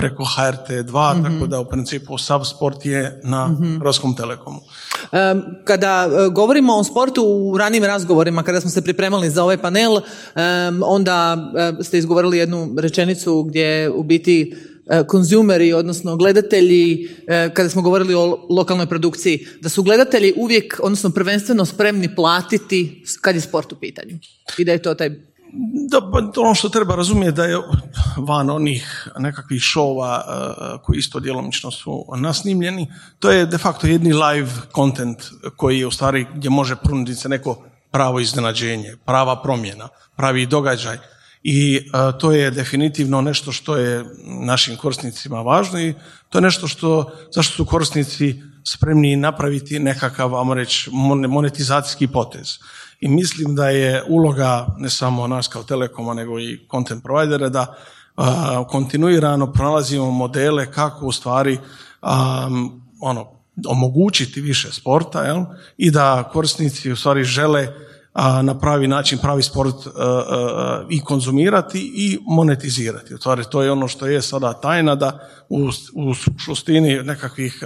preko 0.00 0.24
HRT2, 0.24 1.16
mm 1.16 1.22
tako 1.24 1.46
da 1.46 1.60
u 1.60 1.64
principu 1.64 2.18
sav 2.18 2.44
sport 2.44 2.86
je 2.86 3.20
na 3.24 3.46
mm 3.48 3.78
Hrvatskom 3.78 4.16
telekomu. 4.16 4.60
Kada 5.64 6.08
e, 6.08 6.28
govorimo 6.30 6.76
o 6.76 6.84
sportu 6.84 7.22
u 7.22 7.58
ranim 7.58 7.84
razgovorima, 7.84 8.42
kada 8.42 8.60
smo 8.60 8.70
se 8.70 8.82
pripremali 8.82 9.30
za 9.30 9.44
ovaj 9.44 9.58
panel, 9.58 10.00
onda 10.84 11.36
e, 11.80 11.84
ste 11.84 11.98
izgovorili 11.98 12.38
jednu 12.38 12.74
rečenicu 12.78 13.42
gdje 13.42 13.90
u 13.90 14.02
biti 14.02 14.54
e, 14.86 15.04
konzumeri, 15.06 15.72
odnosno 15.72 16.16
gledatelji, 16.16 17.08
kada 17.54 17.68
smo 17.68 17.82
govorili 17.82 18.14
o 18.14 18.46
lokalnoj 18.50 18.86
produkciji, 18.86 19.46
da 19.60 19.68
su 19.68 19.82
gledatelji 19.82 20.34
uvijek, 20.36 20.80
odnosno 20.82 21.10
prvenstveno 21.10 21.64
spremni 21.64 22.14
platiti 22.14 23.04
kad 23.20 23.34
je 23.34 23.40
sport 23.40 23.72
u 23.72 23.76
pitanju. 23.76 24.18
I 24.58 24.64
da 24.64 24.72
je 24.72 24.82
to 24.82 24.94
taj 24.94 25.29
da, 25.90 26.00
pa 26.00 26.40
ono 26.40 26.54
što 26.54 26.68
treba 26.68 26.94
razumjeti 26.94 27.36
da 27.36 27.44
je 27.44 27.58
van 28.16 28.50
onih 28.50 29.08
nekakvih 29.18 29.62
šova 29.62 30.24
uh, 30.24 30.80
koji 30.82 30.98
isto 30.98 31.20
djelomično 31.20 31.70
su 31.70 32.04
nasnimljeni, 32.16 32.92
to 33.18 33.30
je 33.30 33.46
de 33.46 33.58
facto 33.58 33.86
jedni 33.86 34.12
live 34.12 34.50
content 34.74 35.18
koji 35.56 35.78
je 35.78 35.86
u 35.86 35.90
stvari 35.90 36.26
gdje 36.34 36.50
može 36.50 36.76
pruniti 36.76 37.14
se 37.14 37.28
neko 37.28 37.62
pravo 37.90 38.20
iznenađenje, 38.20 38.96
prava 39.04 39.42
promjena, 39.42 39.88
pravi 40.16 40.46
događaj. 40.46 40.98
I 41.42 41.78
uh, 41.78 42.18
to 42.18 42.32
je 42.32 42.50
definitivno 42.50 43.20
nešto 43.20 43.52
što 43.52 43.76
je 43.76 44.04
našim 44.24 44.76
korisnicima 44.76 45.42
važno 45.42 45.80
i 45.80 45.94
to 46.28 46.38
je 46.38 46.42
nešto 46.42 46.68
što, 46.68 47.12
zašto 47.34 47.54
su 47.54 47.64
korisnici 47.64 48.42
spremni 48.64 49.16
napraviti 49.16 49.78
nekakav, 49.78 50.36
ajmo 50.36 50.54
reći, 50.54 50.90
monetizacijski 51.28 52.06
potez. 52.06 52.58
I 53.00 53.08
mislim 53.08 53.54
da 53.54 53.68
je 53.68 54.04
uloga 54.08 54.66
ne 54.78 54.90
samo 54.90 55.26
nas 55.26 55.48
kao 55.48 55.62
telekoma, 55.62 56.14
nego 56.14 56.40
i 56.40 56.66
content 56.70 57.02
providera 57.02 57.48
da 57.48 57.74
kontinuirano 58.68 59.52
pronalazimo 59.52 60.10
modele 60.10 60.72
kako 60.72 61.06
u 61.06 61.12
stvari 61.12 61.58
ono, 63.00 63.26
omogućiti 63.66 64.40
više 64.40 64.72
sporta 64.72 65.22
jel? 65.22 65.44
i 65.76 65.90
da 65.90 66.28
korisnici 66.32 66.92
u 66.92 66.96
stvari 66.96 67.24
žele 67.24 67.68
na 68.42 68.58
pravi 68.58 68.88
način 68.88 69.18
pravi 69.18 69.42
sport 69.42 69.76
i 70.88 71.00
konzumirati 71.00 71.92
i 71.94 72.18
monetizirati. 72.26 73.14
U 73.14 73.18
stvari, 73.18 73.44
to 73.50 73.62
je 73.62 73.72
ono 73.72 73.88
što 73.88 74.06
je 74.06 74.22
sada 74.22 74.52
tajna 74.52 74.94
da 74.94 75.28
u, 75.48 75.68
u 75.94 76.14
šustini 76.38 77.02
nekakvih 77.02 77.62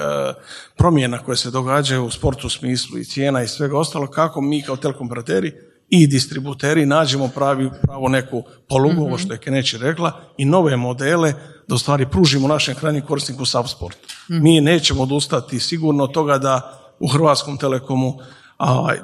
promjena 0.76 1.18
koje 1.18 1.36
se 1.36 1.50
događaju 1.50 2.04
u 2.04 2.10
sportu 2.10 2.46
u 2.46 2.50
smislu 2.50 2.98
i 2.98 3.04
cijena 3.04 3.42
i 3.42 3.48
svega 3.48 3.78
ostalo, 3.78 4.06
kako 4.06 4.40
mi 4.40 4.62
kao 4.62 4.76
telekomparateri 4.76 5.52
i 5.88 6.06
distributeri 6.06 6.86
nađemo 6.86 7.28
pravi, 7.28 7.70
pravo 7.82 8.08
neku 8.08 8.42
polugu, 8.68 9.02
ovo 9.02 9.18
što 9.18 9.32
je 9.32 9.38
Keneći 9.38 9.78
rekla, 9.78 10.20
i 10.36 10.44
nove 10.44 10.76
modele 10.76 11.32
da 11.68 11.74
u 11.74 11.78
stvari 11.78 12.06
pružimo 12.10 12.48
našem 12.48 12.74
krajnjem 12.74 13.06
korisniku 13.06 13.44
sav 13.44 13.66
sport. 13.66 13.96
Mi 14.28 14.60
nećemo 14.60 15.02
odustati 15.02 15.60
sigurno 15.60 16.04
od 16.04 16.12
toga 16.12 16.38
da 16.38 16.80
u 17.00 17.08
Hrvatskom 17.08 17.58
telekomu 17.58 18.18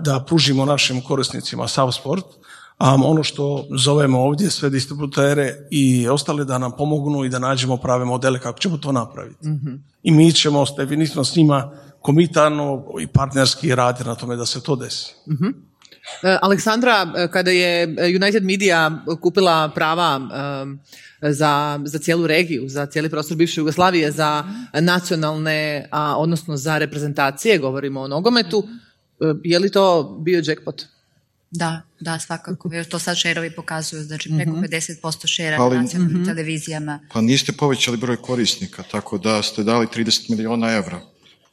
da 0.00 0.24
pružimo 0.26 0.64
našim 0.64 1.00
korisnicima 1.00 1.68
sav 1.68 1.92
sport, 1.92 2.24
a 2.78 2.94
ono 2.94 3.22
što 3.22 3.66
zovemo 3.76 4.20
ovdje 4.20 4.50
sve 4.50 4.70
distributere 4.70 5.54
i 5.70 6.08
ostale 6.08 6.44
da 6.44 6.58
nam 6.58 6.72
pomognu 6.72 7.24
i 7.24 7.28
da 7.28 7.38
nađemo 7.38 7.76
prave 7.76 8.04
modele 8.04 8.38
kako 8.38 8.58
ćemo 8.58 8.76
to 8.76 8.92
napraviti. 8.92 9.48
I 10.02 10.10
mi 10.10 10.32
ćemo 10.32 10.64
definitivno 10.76 11.24
s 11.24 11.36
njima 11.36 11.72
komitano 12.00 12.84
i 13.00 13.06
partnerski 13.06 13.74
raditi 13.74 14.08
na 14.08 14.14
tome 14.14 14.36
da 14.36 14.46
se 14.46 14.62
to 14.62 14.76
desi. 14.76 15.14
E, 16.22 16.38
Aleksandra, 16.42 17.12
e, 17.16 17.28
kada 17.28 17.50
je 17.50 17.96
United 18.16 18.44
Media 18.44 18.90
kupila 19.20 19.70
prava 19.74 20.20
e, 21.22 21.32
za, 21.32 21.80
za 21.84 21.98
cijelu 21.98 22.26
regiju, 22.26 22.68
za 22.68 22.86
cijeli 22.86 23.10
prostor 23.10 23.36
bivše 23.36 23.60
Jugoslavije, 23.60 24.10
za 24.12 24.44
nacionalne, 24.72 25.88
a, 25.90 26.16
odnosno 26.18 26.56
za 26.56 26.78
reprezentacije, 26.78 27.58
govorimo 27.58 28.00
o 28.00 28.08
nogometu, 28.08 28.64
e, 28.66 28.89
je 29.44 29.58
li 29.58 29.70
to 29.70 30.02
bio 30.20 30.42
jackpot? 30.44 30.82
Da, 31.50 31.82
da, 32.00 32.18
svakako. 32.18 32.70
Jer 32.72 32.88
to 32.88 32.98
sad 32.98 33.16
šerovi 33.16 33.50
pokazuju, 33.50 34.02
znači 34.02 34.30
preko 34.36 34.50
50% 34.50 35.26
šera 35.26 35.56
Ali- 35.60 35.76
na 35.76 35.82
nacionalnim 35.82 36.24
televizijama. 36.24 37.00
Pa 37.12 37.20
niste 37.20 37.52
povećali 37.52 37.96
broj 37.96 38.16
korisnika, 38.16 38.82
tako 38.90 39.18
da 39.18 39.42
ste 39.42 39.62
dali 39.62 39.86
30 39.86 40.30
milijuna 40.30 40.72
evra. 40.72 41.00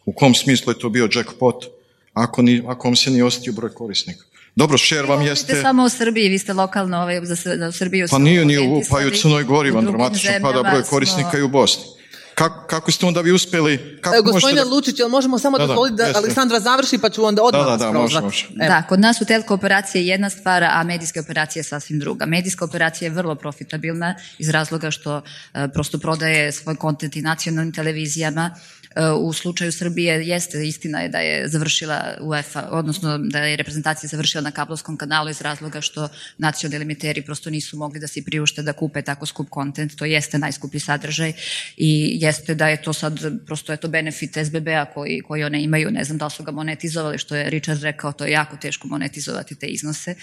U 0.05 0.13
kom 0.13 0.35
smislu 0.35 0.73
je 0.73 0.79
to 0.79 0.89
bio 0.89 1.09
jackpot, 1.15 1.65
ako, 2.13 2.41
ni, 2.41 2.63
ako 2.67 2.87
vam 2.87 2.95
se 2.95 3.09
nije 3.11 3.23
osjetio 3.23 3.53
broj 3.53 3.73
korisnika? 3.73 4.23
Dobro, 4.55 4.77
share 4.77 5.07
vam 5.07 5.19
Vi 5.19 5.25
jeste... 5.25 5.53
ste 5.53 5.61
samo 5.61 5.83
u 5.83 5.89
Srbiji, 5.89 6.29
vi 6.29 6.39
ste 6.39 6.53
lokalno 6.53 6.97
ovaj, 6.97 7.25
za, 7.25 7.35
za 7.57 7.71
Srbiju. 7.71 8.07
Pa 8.11 8.17
nije 8.17 8.45
ni 8.45 8.57
u, 8.57 8.81
pa 8.89 9.01
i 9.01 9.07
u 9.07 9.11
Crnoj 9.11 9.43
Gori 9.43 9.71
vam 9.71 9.85
dramatično 9.85 10.31
pada 10.41 10.63
broj 10.63 10.81
smo- 10.81 10.89
korisnika 10.89 11.37
i 11.37 11.41
u 11.41 11.47
Bosni. 11.47 11.96
Kako, 12.37 12.67
kako 12.67 12.91
ste 12.91 13.05
onda 13.05 13.21
vi 13.21 13.31
uspjeli... 13.31 13.99
Kako 14.01 14.15
E, 14.15 14.21
Gospodine 14.21 14.61
da- 14.61 14.69
Lučić, 14.69 14.99
jel 14.99 15.09
možemo 15.09 15.39
samo 15.39 15.57
Da, 15.57 15.63
da, 15.63 15.67
dozvoliti 15.67 15.95
da. 15.95 16.11
Aleksandra 16.15 16.59
završi 16.59 16.97
pa 16.97 17.09
ću 17.09 17.25
onda 17.25 17.43
odmah 17.43 17.65
Da, 17.65 17.77
da, 17.77 17.91
može, 17.91 18.21
može. 18.21 18.47
Da, 18.55 18.83
kod 18.89 18.99
nas 18.99 19.17
su 19.17 19.25
telko 19.25 19.53
operacije 19.53 20.07
jedna 20.07 20.29
stvar, 20.29 20.63
a 20.63 20.83
medijske 20.83 21.19
operacije 21.19 21.59
je 21.59 21.63
sasvim 21.63 21.99
druga. 21.99 22.25
Medijska 22.25 22.65
operacija 22.65 23.05
je 23.05 23.13
vrlo 23.13 23.35
profitabilna 23.35 24.15
iz 24.37 24.49
razloga 24.49 24.91
što 24.91 25.21
e, 25.53 25.67
prosto 25.73 25.97
prodaje 25.97 26.51
svoj 26.51 26.75
kontent 26.75 27.15
i 27.15 27.21
nacionalnim 27.21 27.73
televizijama. 27.73 28.55
E, 28.97 29.11
u 29.11 29.33
slučaju 29.33 29.71
Srbije 29.71 30.27
jeste, 30.27 30.67
istina 30.67 31.01
je 31.01 31.09
da 31.09 31.19
je 31.19 31.47
završila 31.47 32.17
UEFA, 32.21 32.67
odnosno 32.71 33.17
da 33.17 33.39
je 33.39 33.55
reprezentacija 33.55 34.07
završila 34.07 34.41
na 34.41 34.51
kablovskom 34.51 34.97
kanalu 34.97 35.29
iz 35.29 35.41
razloga 35.41 35.81
što 35.81 36.09
nacionalni 36.37 36.83
emiteri 36.83 37.21
prosto 37.21 37.49
nisu 37.49 37.77
mogli 37.77 37.99
da 37.99 38.07
se 38.07 38.23
priušte 38.25 38.61
da 38.61 38.73
kupe 38.73 39.01
tako 39.01 39.25
skup 39.25 39.49
kontent. 39.49 39.95
To 39.95 40.05
jeste 40.05 40.37
najskuplji 40.37 40.79
sadržaj 40.79 41.33
i 41.77 42.17
jeste 42.21 42.55
da 42.55 42.67
je 42.67 42.81
to 42.81 42.93
sad, 42.93 43.19
prosto 43.45 43.71
je 43.71 43.77
to 43.77 43.87
benefit 43.87 44.37
SBB-a 44.45 44.85
koji, 44.85 45.21
koji 45.21 45.43
one 45.43 45.63
imaju, 45.63 45.91
ne 45.91 46.03
znam 46.03 46.17
da 46.17 46.25
li 46.25 46.31
su 46.31 46.43
ga 46.43 46.51
monetizovali, 46.51 47.17
što 47.17 47.35
je 47.35 47.49
Richard 47.49 47.83
rekao, 47.83 48.11
to 48.11 48.25
je 48.25 48.31
jako 48.31 48.57
teško 48.57 48.87
monetizovati 48.87 49.55
te 49.55 49.67
iznose. 49.67 50.15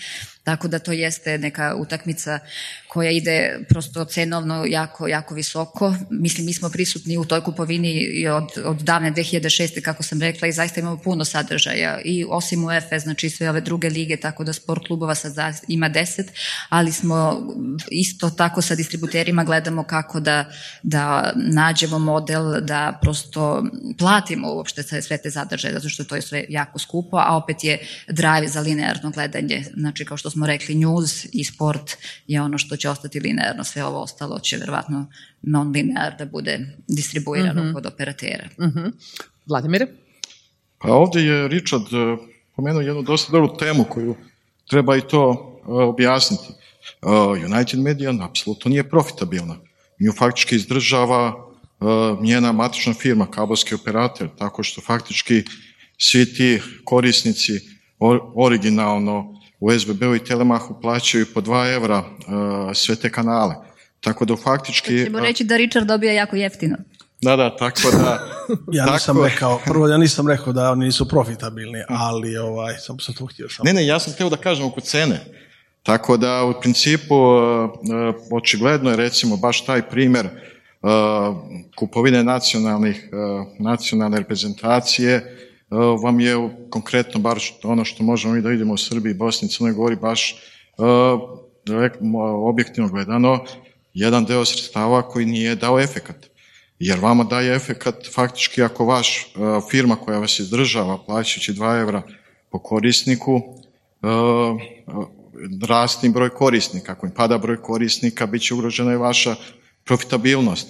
Tako 0.45 0.69
da 0.69 0.79
to 0.79 0.93
jeste 0.93 1.39
neka 1.39 1.75
utakmica 1.75 2.39
koja 2.95 3.11
ide 3.11 3.59
prosto 3.69 4.05
cenovno 4.05 4.65
jako, 4.69 5.09
jako 5.09 5.35
visoko. 5.35 5.95
Mislim, 6.11 6.47
mi 6.47 6.55
smo 6.55 6.71
prisutni 6.71 7.17
u 7.19 7.25
toj 7.25 7.41
kupovini 7.41 8.27
od, 8.29 8.65
od 8.65 8.77
davne 8.77 9.13
2006. 9.13 9.81
kako 9.83 10.03
sam 10.03 10.21
rekla 10.21 10.49
i 10.49 10.53
zaista 10.53 10.81
imamo 10.81 10.97
puno 10.97 11.25
sadržaja 11.25 12.01
i 12.05 12.25
osim 12.29 12.65
UEFA, 12.65 12.99
znači 12.99 13.31
sve 13.31 13.51
ove 13.51 13.61
druge 13.61 13.89
lige, 13.89 14.17
tako 14.17 14.45
da 14.45 14.53
sport 14.53 14.87
klubova 14.87 15.15
sad 15.15 15.35
ima 15.69 15.91
10, 15.91 16.23
ali 16.69 16.93
smo 16.93 17.47
isto 17.91 18.31
tako 18.31 18.63
sa 18.63 18.75
distributerima 18.75 19.45
gledamo 19.45 19.85
kako 19.85 20.21
da, 20.21 20.45
da 20.83 21.33
nađemo 21.37 21.99
model 21.99 22.61
da 22.61 22.99
prosto 23.03 23.65
platimo 23.99 24.55
uopšte 24.55 24.83
sve 24.83 25.19
te 25.19 25.31
sadržaje, 25.31 25.75
zato 25.75 25.89
što 25.89 26.05
to 26.05 26.17
je 26.17 26.23
sve 26.23 26.45
jako 26.49 26.79
skupo, 26.79 27.17
a 27.17 27.37
opet 27.37 27.65
je 27.65 27.79
drive 28.09 28.49
za 28.49 28.61
linearno 28.61 29.11
gledanje. 29.11 29.65
Znači, 29.77 30.05
kao 30.05 30.17
što 30.17 30.31
smo 30.31 30.47
rekli, 30.47 30.75
news 30.75 31.27
i 31.33 31.45
sport 31.45 31.97
je 32.27 32.43
ono 32.43 32.59
što 32.59 32.77
će 32.77 32.84
ostati 32.91 33.21
linearno, 33.21 33.65
sve 33.65 33.85
ovo 33.85 34.03
ostalo 34.03 34.39
će 34.39 34.57
verovatno 34.57 35.07
non-linear 35.43 36.19
da 36.19 36.27
bude 36.27 36.77
distribuirano 36.89 37.75
kod 37.75 37.87
operatera. 37.87 38.49
Vladimir? 39.47 39.87
Pa 40.79 40.93
ovdje 40.93 41.23
je 41.23 41.49
Richard 41.49 41.83
e, 41.83 42.17
pomenuo 42.57 42.81
jednu 42.81 43.03
dosta 43.03 43.33
dobru 43.33 43.57
temu 43.57 43.85
koju 43.85 44.17
treba 44.71 44.97
i 44.97 45.01
to 45.01 45.33
e, 45.33 45.73
objasniti. 45.73 46.49
E, 46.49 47.07
United 47.55 47.81
Media 47.81 48.13
apsolutno 48.21 48.69
nije 48.69 48.89
profitabilna. 48.89 49.57
Nju 50.01 50.13
faktički 50.13 50.57
izdržava 50.57 51.45
njena 52.21 52.53
matična 52.53 52.95
firma, 52.95 53.27
kabelski 53.27 53.75
operator, 53.75 54.29
tako 54.39 54.63
što 54.63 54.81
faktički 54.81 55.43
svi 55.99 56.35
ti 56.35 56.61
korisnici 56.85 57.53
or- 57.99 58.33
originalno 58.35 59.41
u 59.65 59.79
SBB-u 59.79 60.15
i 60.15 60.25
Telemahu 60.25 60.81
plaćaju 60.81 61.27
po 61.35 61.41
2 61.41 61.75
evra 61.75 62.05
e, 62.71 62.75
sve 62.75 62.97
te 62.97 63.11
kanale. 63.11 63.55
Tako 64.01 64.25
da 64.25 64.37
faktički... 64.37 65.05
Ćemo 65.05 65.21
reći 65.21 65.45
da 65.45 65.57
Richard 65.57 65.87
dobija 65.87 66.13
jako 66.13 66.37
jeftino. 66.37 66.77
Da, 67.23 67.37
da, 67.37 67.57
tako 67.57 67.91
da... 67.91 68.19
Ja 68.73 68.85
nisam 68.93 69.17
tako- 69.17 69.29
rekao, 69.29 69.61
prvo 69.67 69.89
ja 69.89 69.97
nisam 69.97 70.29
rekao 70.29 70.53
da 70.53 70.71
oni 70.71 70.85
nisu 70.85 71.09
profitabilni, 71.09 71.83
ali 71.89 72.37
ovaj, 72.37 72.75
sam 72.79 73.01
sam 73.01 73.15
to 73.15 73.27
htio 73.27 73.49
samo. 73.49 73.65
Ne, 73.65 73.73
ne, 73.73 73.87
ja 73.87 73.99
sam 73.99 74.13
htio 74.13 74.29
da 74.29 74.37
kažem 74.37 74.67
oko 74.67 74.81
cene. 74.81 75.21
Tako 75.83 76.17
da 76.17 76.45
u 76.45 76.61
principu 76.61 77.15
e, 77.15 77.65
e, 77.95 78.13
očigledno 78.31 78.91
je 78.91 78.97
recimo 78.97 79.37
baš 79.37 79.65
taj 79.65 79.83
primjer 79.83 80.27
e, 80.27 80.31
kupovine 81.77 82.25
nacionalnih, 82.25 83.09
e, 83.13 83.17
nacionalne 83.59 84.19
reprezentacije 84.19 85.15
e, 85.15 85.44
vam 86.03 86.21
je 86.21 86.35
konkretno 86.71 87.21
bar 87.21 87.39
ono 87.63 87.85
što 87.85 88.05
možemo 88.05 88.35
mi 88.35 88.43
da 88.43 88.49
vidimo 88.49 88.75
u 88.75 88.77
Srbiji, 88.79 89.15
Bosni 89.15 89.47
i 89.47 89.51
Crnoj 89.51 89.73
Gori 89.73 89.97
baš 89.97 90.33
e, 90.33 90.37
objektivno 92.45 92.91
gledano 92.91 93.45
jedan 93.95 94.25
deo 94.25 94.45
sredstava 94.45 95.09
koji 95.09 95.27
nije 95.27 95.55
dao 95.55 95.81
efekat. 95.81 96.27
Jer 96.79 96.99
vama 96.99 97.25
daje 97.25 97.57
efekat 97.57 97.95
faktički 98.15 98.63
ako 98.63 98.85
vaš 98.85 99.19
e, 99.19 99.25
firma 99.71 99.97
koja 99.97 100.19
vas 100.19 100.39
izdržava 100.39 100.99
plaćajući 101.07 101.53
2 101.53 101.81
evra 101.81 102.03
po 102.55 102.59
korisniku, 102.59 103.35
uh, 103.35 104.61
rasti 105.69 106.09
broj 106.09 106.31
korisnika. 106.31 106.93
Ako 106.93 107.07
im 107.07 107.13
pada 107.13 107.39
broj 107.39 107.63
korisnika, 107.63 108.27
bit 108.27 108.43
će 108.43 108.55
ugrožena 108.55 108.93
i 108.93 108.97
vaša 108.97 109.35
profitabilnost. 109.85 110.69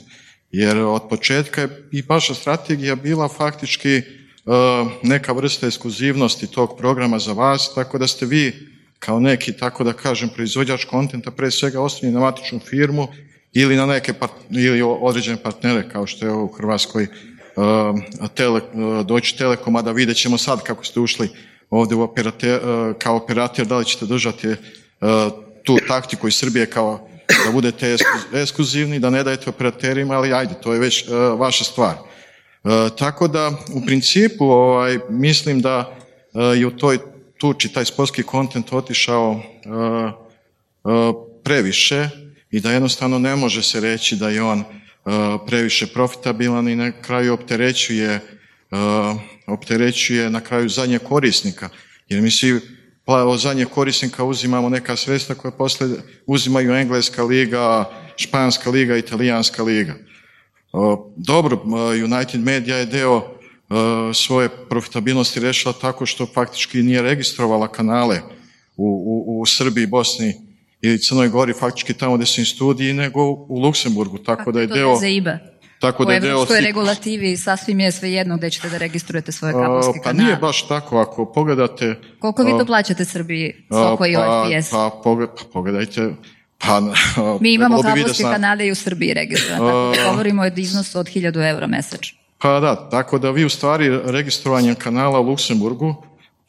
Jer 0.50 0.78
od 0.78 1.08
početka 1.10 1.60
je 1.60 1.88
i 1.92 2.02
vaša 2.08 2.34
strategija 2.34 2.94
bila 2.94 3.28
faktički 3.28 4.02
neka 5.02 5.32
vrsta 5.32 5.66
ekskluzivnosti 5.66 6.46
tog 6.46 6.76
programa 6.78 7.18
za 7.18 7.32
vas, 7.32 7.74
tako 7.74 7.98
da 7.98 8.06
ste 8.06 8.26
vi 8.26 8.68
kao 8.98 9.20
neki, 9.20 9.52
tako 9.52 9.84
da 9.84 9.92
kažem, 9.92 10.28
proizvođač 10.28 10.84
kontenta, 10.84 11.30
pre 11.30 11.50
svega 11.50 11.80
oslonjeni 11.80 12.14
na 12.14 12.20
matičnu 12.20 12.60
firmu 12.60 13.08
ili 13.52 13.76
na 13.76 13.86
neke 13.86 14.14
ili 14.50 14.82
određene 14.82 15.36
partnere, 15.36 15.88
kao 15.88 16.06
što 16.06 16.26
je 16.26 16.32
u 16.32 16.48
Hrvatskoj 16.48 17.06
uh, 17.06 18.28
tele, 18.34 18.60
uh, 18.72 19.06
Deutsche 19.06 19.38
Telekom, 19.38 19.76
a 19.76 19.82
da 19.82 19.92
vidjet 19.92 20.16
ćemo 20.16 20.38
sad 20.38 20.62
kako 20.62 20.84
ste 20.84 21.00
ušli 21.00 21.28
ovdje 21.70 21.96
u 21.96 22.02
operater, 22.02 22.60
kao 22.98 23.16
operator, 23.16 23.66
da 23.66 23.78
li 23.78 23.84
ćete 23.84 24.06
držati 24.06 24.54
tu 25.64 25.78
taktiku 25.88 26.28
iz 26.28 26.34
Srbije 26.34 26.66
kao 26.66 27.08
da 27.46 27.52
budete 27.52 27.96
ekskluzivni, 28.34 28.98
da 28.98 29.10
ne 29.10 29.22
dajete 29.22 29.50
operaterima, 29.50 30.14
ali 30.14 30.32
ajde, 30.32 30.54
to 30.62 30.72
je 30.72 30.80
već 30.80 31.04
vaša 31.38 31.64
stvar. 31.64 32.13
Uh, 32.64 32.96
tako 32.98 33.28
da, 33.28 33.52
u 33.72 33.86
principu, 33.86 34.44
ovaj, 34.44 34.98
mislim 35.10 35.60
da 35.60 35.96
uh, 36.32 36.58
je 36.58 36.66
u 36.66 36.70
toj 36.70 36.98
tuči 37.38 37.72
taj 37.72 37.84
sportski 37.84 38.22
kontent 38.22 38.72
otišao 38.72 39.30
uh, 39.30 41.14
previše 41.44 42.08
i 42.50 42.60
da 42.60 42.72
jednostavno 42.72 43.18
ne 43.18 43.36
može 43.36 43.62
se 43.62 43.80
reći 43.80 44.16
da 44.16 44.28
je 44.28 44.42
on 44.42 44.64
previše 45.46 45.86
profitabilan 45.86 46.68
i 46.68 46.76
na 46.76 46.92
kraju 46.92 47.34
opterećuje, 47.34 48.20
opterećuje 49.46 50.30
na 50.30 50.40
kraju 50.40 50.68
zadnje 50.68 50.98
korisnika. 50.98 51.68
Jer 52.08 52.22
mi 52.22 52.30
svi 52.30 52.60
od 53.06 53.40
zadnjeg 53.40 53.68
korisnika 53.68 54.24
uzimamo 54.24 54.68
neka 54.68 54.96
sredstva 54.96 55.34
koja 55.34 55.50
posle 55.50 55.88
uzimaju 56.26 56.74
Engleska 56.74 57.22
liga, 57.22 57.90
Španska 58.16 58.70
liga, 58.70 58.96
Italijanska 58.96 59.62
liga. 59.62 59.94
Dobro, 61.16 61.58
United 62.04 62.40
Media 62.40 62.76
je 62.76 62.86
deo 62.86 63.22
svoje 64.14 64.48
profitabilnosti 64.68 65.40
rešila 65.40 65.74
tako 65.80 66.06
što 66.06 66.26
faktički 66.26 66.82
nije 66.82 67.02
registrovala 67.02 67.68
kanale 67.68 68.20
u, 68.76 68.86
u, 68.86 69.40
u 69.40 69.46
Srbiji, 69.46 69.86
Bosni 69.86 70.34
i 70.82 70.98
Crnoj 70.98 71.28
Gori, 71.28 71.52
faktički 71.52 71.94
tamo 71.94 72.14
gdje 72.14 72.26
su 72.26 72.40
im 72.40 72.46
studiji, 72.46 72.92
nego 72.92 73.22
u 73.24 73.60
Luksemburgu, 73.62 74.18
tako 74.18 74.52
da 74.52 74.60
je 74.60 74.68
to 74.68 74.74
deo... 74.74 74.96
za 74.96 75.06
IBA? 75.06 75.38
Tako 75.80 76.02
U 76.02 76.06
da 76.06 76.12
je 76.12 76.20
deo 76.20 76.46
regulativi 76.60 77.36
sasvim 77.36 77.80
je 77.80 77.92
svejedno 77.92 78.36
gdje 78.36 78.50
ćete 78.50 78.68
da 78.68 78.78
registrujete 78.78 79.32
svoje 79.32 79.52
kablovske 79.52 79.98
Pa 79.98 80.02
kanale. 80.02 80.24
nije 80.24 80.36
baš 80.36 80.68
tako, 80.68 80.98
ako 80.98 81.32
pogledate... 81.32 81.94
Koliko 82.18 82.42
vi 82.42 82.50
to 82.50 82.64
plaćate 82.66 83.04
Srbiji, 83.04 83.52
Soko 83.68 84.06
i 84.06 84.14
pa, 84.14 84.42
OFPS? 84.42 84.70
pa, 84.70 84.90
pogled- 85.04 85.28
pa 85.38 85.44
pogledajte, 85.52 86.14
pa... 86.66 86.80
Mi 87.40 87.54
imamo 87.54 87.82
kablovske 87.82 88.22
kanale 88.22 88.66
i 88.66 88.70
u 88.70 88.74
Srbiji 88.74 89.14
registrovane, 89.14 89.94
tako 89.94 89.96
da 90.04 90.10
govorimo 90.10 90.42
o 90.42 90.50
iznosu 90.56 90.98
od 90.98 91.06
1000 91.06 91.50
eura 91.50 91.66
mesečno. 91.66 92.18
Pa 92.38 92.60
da, 92.60 92.88
tako 92.90 93.18
da 93.18 93.30
vi 93.30 93.44
u 93.44 93.48
stvari 93.48 94.00
registrovanjem 94.04 94.74
kanala 94.74 95.20
u 95.20 95.22
Luksemburgu 95.22 95.94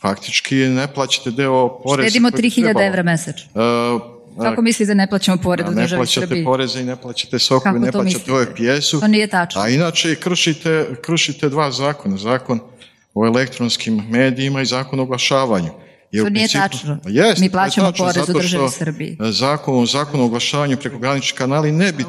faktički 0.01 0.55
ne 0.55 0.87
plaćate 0.87 1.31
deo 1.31 1.81
poreza. 1.83 2.09
Štedimo 2.09 2.31
koji 2.31 2.41
bi 2.41 2.49
3000 2.49 2.63
trebalo. 2.63 2.85
evra 2.85 3.03
mesečno. 3.03 3.51
E, 3.55 4.15
Kako 4.43 4.61
mislite 4.61 4.87
da 4.87 4.93
ne 4.93 5.07
plaćamo 5.07 5.37
pored 5.37 5.67
u 5.67 5.71
ne 5.71 5.81
državi 5.81 5.99
plaćate 5.99 6.27
Srbiji? 6.27 6.43
poreze 6.43 6.81
i 6.81 6.83
ne 6.83 6.95
plaćate 6.95 7.39
sokovi, 7.39 7.63
Kako 7.63 7.85
ne 7.85 7.91
plaćate 7.91 8.31
mislite? 8.31 8.71
OFPS-u. 8.71 8.99
To 8.99 9.07
nije 9.07 9.27
tačno. 9.27 9.61
A 9.61 9.69
inače 9.69 10.15
kršite, 10.15 10.85
kršite 11.01 11.49
dva 11.49 11.71
zakona. 11.71 12.17
Zakon 12.17 12.59
o 13.13 13.25
elektronskim 13.25 14.03
medijima 14.09 14.61
i 14.61 14.65
zakon 14.65 14.99
o 14.99 15.03
oglašavanju. 15.03 15.69
Jer 16.15 16.23
To 16.23 16.29
nije 16.29 16.47
principu- 16.47 16.59
tačno. 16.61 16.97
Jest, 17.05 17.41
Mi 17.41 17.49
plaćamo 17.49 17.87
tačno, 17.87 18.05
porez 18.05 18.29
u 18.29 18.33
državi 18.33 18.69
Srbiji. 18.71 19.17
Zakon, 19.21 19.85
zakon 19.87 20.21
o 20.21 20.25
oglašavanju 20.25 20.77
prekogranični 20.77 21.37
kanali 21.37 21.71
ne 21.73 21.91
bi 21.91 22.05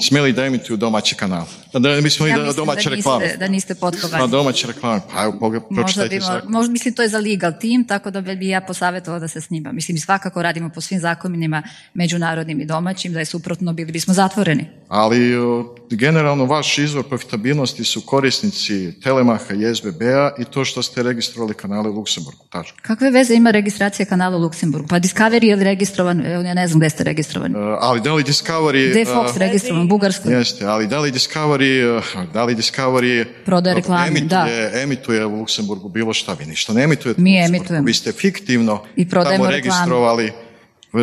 smjeli 0.00 0.32
da 0.32 0.44
emituju 0.44 0.76
domaći 0.76 1.14
kanal. 1.14 1.44
Da 1.72 1.78
ne 1.80 2.02
bi 2.02 2.10
smjeli 2.10 2.30
Ja 2.32 2.38
da 2.38 2.52
domaće 2.52 2.88
da 2.90 2.94
reklame. 2.96 3.24
niste, 3.24 3.38
da 3.38 3.48
niste 3.48 3.74
Na 3.74 3.80
potkovani. 3.80 4.30
domaće 4.30 4.66
reklame. 4.66 5.00
Pa 5.12 5.22
evo, 5.22 5.32
pogled- 5.32 5.62
Možda 5.62 5.82
pročitajte 5.82 6.16
bi, 6.16 6.20
zakon. 6.22 6.52
možda, 6.52 6.72
mislim, 6.72 6.94
to 6.94 7.02
je 7.02 7.08
za 7.08 7.18
legal 7.20 7.52
team, 7.52 7.84
tako 7.84 8.10
da 8.10 8.20
bi 8.20 8.48
ja 8.48 8.60
posavjetovala 8.62 9.20
da 9.20 9.28
se 9.28 9.40
snima. 9.40 9.72
Mislim, 9.72 9.98
svakako 9.98 10.42
radimo 10.42 10.68
po 10.68 10.80
svim 10.80 11.00
zakonima, 11.00 11.62
međunarodnim 11.94 12.60
i 12.60 12.66
domaćim, 12.66 13.12
da 13.12 13.18
je 13.18 13.24
suprotno 13.26 13.72
bili 13.72 13.92
bismo 13.92 14.14
zatvoreni. 14.14 14.66
Ali 14.88 15.36
o, 15.36 15.74
generalno 15.90 16.44
vaš 16.46 16.78
izvor 16.78 17.04
profitabilnosti 17.04 17.84
su 17.84 18.00
korisnici 18.00 18.64
Telemaha 18.94 19.54
i 19.54 19.74
SBB-a 19.74 20.30
i 20.38 20.44
to 20.44 20.64
što 20.64 20.82
ste 20.82 21.02
registrovali 21.02 21.54
kanale 21.54 21.88
u 21.90 21.94
Luksemburgu. 21.94 22.44
Tačka. 22.50 22.76
Kakve 22.82 23.10
veze 23.10 23.34
ima 23.34 23.43
registracija 23.50 24.06
kanala 24.06 24.36
u 24.36 24.40
Luksemburgu? 24.40 24.88
Pa 24.88 25.00
Discovery 25.00 25.44
je 25.44 25.56
li 25.56 25.64
registrovan, 25.64 26.20
ja 26.20 26.54
ne 26.54 26.68
znam 26.68 26.80
gde 26.80 26.90
ste 26.90 27.04
registrovani. 27.04 27.54
E, 27.54 27.76
ali 27.80 28.00
da 28.00 28.14
li 28.14 28.24
Discovery... 28.24 28.90
Gde 28.90 29.00
je 29.00 29.02
e, 29.02 29.14
Fox 29.14 29.36
registrovan? 29.36 29.82
U 29.82 29.88
Bugarskoj? 29.88 30.34
Jeste, 30.34 30.66
ali 30.66 30.86
da 30.86 31.00
li 31.00 31.12
Discovery, 31.12 31.98
e, 31.98 32.26
da 32.32 32.44
li 32.44 32.54
Discovery 32.54 33.24
Prodaje 33.44 33.74
reklame, 33.74 34.08
emituje, 34.08 34.82
emituje 34.82 35.26
u 35.26 35.36
Luksemburgu 35.36 35.88
bilo 35.88 36.14
šta, 36.14 36.34
vi 36.34 36.46
ništa 36.46 36.72
ne 36.72 36.82
emitujete 36.82 37.20
Mi 37.20 37.44
emitujemo. 37.44 37.86
Vi 37.86 37.94
ste 37.94 38.12
fiktivno 38.12 38.82
I 38.96 39.08
tamo 39.08 39.46
registrovali 39.50 40.32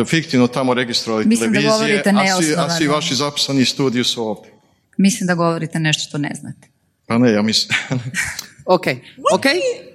fiktivno 0.06 0.46
tamo 0.46 0.74
registrovali 0.74 1.26
Mislim 1.26 1.52
da 1.52 1.60
televizije, 1.60 2.02
govorite 2.02 2.10
a 2.10 2.36
svi, 2.36 2.54
a 2.56 2.70
svi 2.70 2.86
vaši 2.86 3.14
zaposleni 3.14 3.64
studiju 3.64 4.04
su 4.04 4.24
ovdje. 4.26 4.52
Mislim 4.96 5.26
da 5.26 5.34
govorite 5.34 5.78
nešto 5.78 6.08
što 6.08 6.18
ne 6.18 6.30
znate. 6.40 6.68
Pa 7.06 7.18
ne, 7.18 7.32
ja 7.32 7.42
mislim... 7.42 7.78
Ok, 8.66 9.02
ok, 9.32 9.46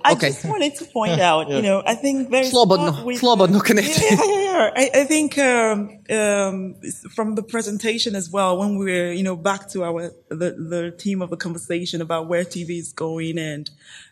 I 0.03 0.11
ok. 0.13 0.19
just 0.27 0.45
wanted 0.45 0.75
to 0.75 0.85
point 0.85 1.19
out, 1.21 1.49
you 1.49 1.61
know, 1.61 1.81
I 1.85 1.95
think 1.95 2.29
there's 2.29 2.51
Slobodno, 2.51 2.91
part 2.91 3.05
with 3.05 3.21
slobodno 3.21 3.53
the- 3.53 3.59
krenite. 3.59 3.87
Yeah, 3.87 4.17
yeah, 4.25 4.41
yeah. 4.41 4.71
I, 4.75 4.89
I 5.01 5.03
think 5.05 5.37
um, 5.37 5.99
um, 6.09 6.75
from 7.15 7.35
the 7.35 7.43
presentation 7.43 8.15
as 8.15 8.29
well, 8.29 8.57
when 8.57 8.77
we 8.77 8.85
were, 8.85 9.11
you 9.11 9.23
know, 9.23 9.35
back 9.35 9.69
to 9.69 9.83
our 9.83 10.11
the 10.29 10.51
the 10.51 10.93
theme 10.97 11.21
of 11.21 11.29
the 11.29 11.37
conversation 11.37 12.01
about 12.01 12.27
where 12.27 12.43
TV 12.43 12.77
is 12.79 12.91
going, 12.93 13.37
and 13.37 13.69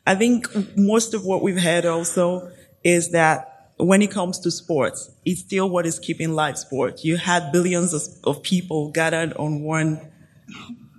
I 0.08 0.16
think 0.16 0.48
most 0.78 1.14
of 1.14 1.26
what 1.26 1.42
we've 1.42 1.58
had 1.62 1.86
also 1.86 2.50
is 2.84 3.12
that 3.12 3.52
when 3.78 4.02
it 4.02 4.10
comes 4.12 4.40
to 4.40 4.52
sports, 4.52 5.12
it's 5.26 5.42
still 5.42 5.70
what 5.70 5.86
is 5.86 6.00
keeping 6.00 6.32
live 6.34 6.58
sport. 6.58 7.04
You 7.04 7.18
had 7.18 7.52
billions 7.52 7.94
of, 7.94 8.04
of 8.24 8.42
people 8.42 8.90
gathered 8.92 9.34
on 9.34 9.64
one 9.64 10.00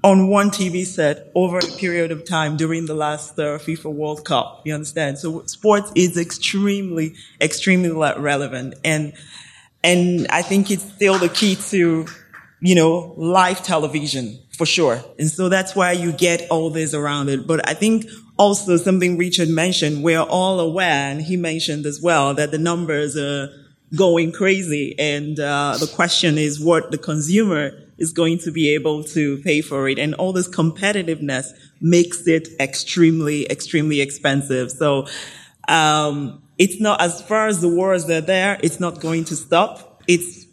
on 0.06 0.28
one 0.28 0.50
TV 0.52 0.86
set 0.86 1.32
over 1.34 1.58
a 1.58 1.66
period 1.78 2.12
of 2.12 2.24
time 2.24 2.56
during 2.56 2.86
the 2.86 2.94
last 2.94 3.36
uh, 3.40 3.58
FIFA 3.58 3.92
World 3.92 4.24
Cup. 4.24 4.62
You 4.64 4.72
understand? 4.72 5.18
So 5.18 5.44
sports 5.46 5.90
is 5.96 6.16
extremely, 6.16 7.14
extremely 7.40 7.90
relevant, 7.90 8.76
and 8.84 9.14
and 9.82 10.28
I 10.30 10.42
think 10.42 10.70
it's 10.70 10.84
still 10.84 11.18
the 11.18 11.28
key 11.28 11.56
to, 11.70 12.06
you 12.60 12.74
know, 12.76 13.14
live 13.16 13.64
television 13.64 14.38
for 14.56 14.64
sure. 14.64 15.02
And 15.18 15.28
so 15.28 15.48
that's 15.48 15.74
why 15.74 15.90
you 15.92 16.12
get 16.12 16.48
all 16.50 16.70
this 16.70 16.94
around 16.94 17.28
it. 17.28 17.44
But 17.44 17.68
I 17.68 17.74
think 17.74 18.06
also 18.36 18.76
something 18.76 19.18
Richard 19.18 19.48
mentioned, 19.48 20.04
we're 20.04 20.20
all 20.20 20.60
aware, 20.60 21.10
and 21.10 21.20
he 21.20 21.36
mentioned 21.36 21.84
as 21.84 22.00
well, 22.00 22.32
that 22.34 22.52
the 22.52 22.58
numbers 22.58 23.16
are 23.16 23.48
going 23.96 24.30
crazy. 24.30 24.94
And 25.00 25.40
uh, 25.40 25.78
the 25.80 25.88
question 25.88 26.38
is 26.38 26.60
what 26.60 26.92
the 26.92 26.98
consumer 26.98 27.72
is 27.98 28.12
going 28.12 28.38
to 28.38 28.50
be 28.50 28.74
able 28.74 29.02
to 29.02 29.38
pay 29.38 29.60
for 29.60 29.88
it. 29.88 29.98
And 29.98 30.14
all 30.14 30.32
this 30.32 30.48
competitiveness 30.48 31.46
makes 31.80 32.26
it 32.26 32.48
extremely, 32.60 33.50
extremely 33.50 34.00
expensive. 34.00 34.70
So 34.70 35.06
um, 35.68 36.42
it's 36.58 36.80
not, 36.80 37.00
as 37.00 37.22
far 37.22 37.46
as 37.46 37.60
the 37.60 37.68
wars 37.68 38.08
are 38.10 38.20
there, 38.20 38.58
it's 38.62 38.80
not 38.80 39.00
going 39.00 39.24
to 39.26 39.36
stop. 39.36 40.02
It's 40.06 40.46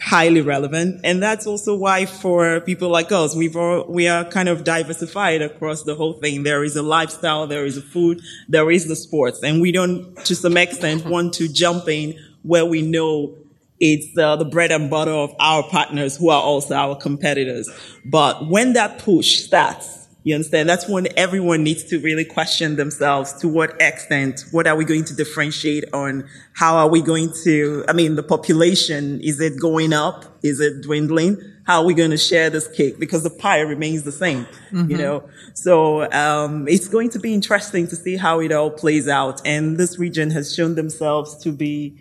highly 0.00 0.40
relevant. 0.40 1.00
And 1.04 1.22
that's 1.22 1.46
also 1.46 1.74
why 1.74 2.06
for 2.06 2.60
people 2.60 2.90
like 2.90 3.10
us, 3.10 3.34
we've 3.34 3.56
all, 3.56 3.86
we 3.88 4.08
are 4.08 4.24
kind 4.24 4.48
of 4.48 4.62
diversified 4.62 5.42
across 5.42 5.82
the 5.82 5.94
whole 5.94 6.14
thing. 6.14 6.42
There 6.42 6.64
is 6.64 6.76
a 6.76 6.82
lifestyle, 6.82 7.46
there 7.46 7.64
is 7.64 7.76
a 7.76 7.82
food, 7.82 8.20
there 8.48 8.70
is 8.70 8.86
the 8.86 8.96
sports. 8.96 9.42
And 9.42 9.60
we 9.60 9.72
don't, 9.72 10.16
to 10.26 10.34
some 10.34 10.56
extent, 10.56 11.06
want 11.06 11.34
to 11.34 11.48
jump 11.48 11.88
in 11.88 12.18
where 12.42 12.66
we 12.66 12.82
know 12.82 13.36
it's 13.80 14.16
uh, 14.16 14.36
the 14.36 14.44
bread 14.44 14.70
and 14.70 14.88
butter 14.88 15.10
of 15.10 15.34
our 15.38 15.62
partners 15.64 16.16
who 16.16 16.30
are 16.30 16.42
also 16.42 16.74
our 16.74 16.96
competitors. 16.96 17.68
But 18.04 18.48
when 18.48 18.74
that 18.74 18.98
push 18.98 19.38
starts, 19.38 20.04
you 20.24 20.34
understand? 20.34 20.70
That's 20.70 20.88
when 20.88 21.06
everyone 21.18 21.62
needs 21.62 21.84
to 21.84 21.98
really 21.98 22.24
question 22.24 22.76
themselves 22.76 23.34
to 23.34 23.48
what 23.48 23.76
extent, 23.78 24.46
what 24.52 24.66
are 24.66 24.74
we 24.74 24.86
going 24.86 25.04
to 25.04 25.14
differentiate 25.14 25.84
on? 25.92 26.26
How 26.54 26.76
are 26.78 26.88
we 26.88 27.02
going 27.02 27.30
to, 27.44 27.84
I 27.88 27.92
mean, 27.92 28.16
the 28.16 28.22
population, 28.22 29.20
is 29.20 29.38
it 29.38 29.60
going 29.60 29.92
up? 29.92 30.24
Is 30.42 30.60
it 30.60 30.82
dwindling? 30.82 31.36
How 31.66 31.80
are 31.80 31.84
we 31.84 31.92
going 31.92 32.10
to 32.10 32.16
share 32.16 32.48
this 32.48 32.66
cake? 32.68 32.98
Because 32.98 33.22
the 33.22 33.30
pie 33.30 33.60
remains 33.60 34.04
the 34.04 34.12
same, 34.12 34.46
you 34.88 34.96
know? 34.96 35.28
So, 35.52 36.10
um, 36.10 36.68
it's 36.68 36.88
going 36.88 37.10
to 37.10 37.18
be 37.18 37.34
interesting 37.34 37.86
to 37.88 37.96
see 37.96 38.16
how 38.16 38.40
it 38.40 38.50
all 38.50 38.70
plays 38.70 39.08
out. 39.08 39.42
And 39.46 39.76
this 39.76 39.98
region 39.98 40.30
has 40.30 40.54
shown 40.54 40.74
themselves 40.74 41.36
to 41.44 41.52
be 41.52 41.98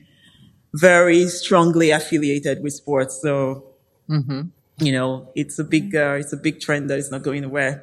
very 0.73 1.27
strongly 1.27 1.91
affiliated 1.91 2.63
with 2.63 2.73
sports. 2.73 3.21
So, 3.21 3.63
you 4.79 4.91
know, 4.91 5.27
it's 5.35 5.59
a 5.59 5.63
big, 5.63 5.95
uh, 5.95 6.19
it's 6.19 6.33
a 6.33 6.37
big 6.43 6.59
trend 6.59 6.89
that 6.89 6.99
is 6.99 7.11
not 7.11 7.23
going 7.23 7.45
away. 7.45 7.79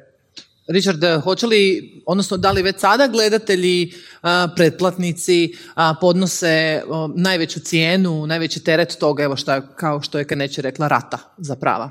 Richard, 0.67 1.03
hoće 1.23 1.47
li, 1.47 1.91
odnosno 2.05 2.37
da 2.37 2.51
li 2.51 2.61
već 2.61 2.79
sada 2.79 3.07
gledatelji, 3.07 3.93
a, 4.21 4.47
pretplatnici 4.55 5.53
a, 5.75 5.93
podnose 6.01 6.83
o, 6.87 7.09
najveću 7.15 7.59
cijenu, 7.59 8.27
najveći 8.27 8.63
teret 8.63 8.97
toga, 8.99 9.23
evo 9.23 9.35
šta, 9.35 9.75
kao 9.75 10.01
što 10.01 10.17
je 10.17 10.27
Kaneće 10.27 10.61
rekla, 10.61 10.87
rata 10.87 11.17
za 11.37 11.55
prava? 11.55 11.89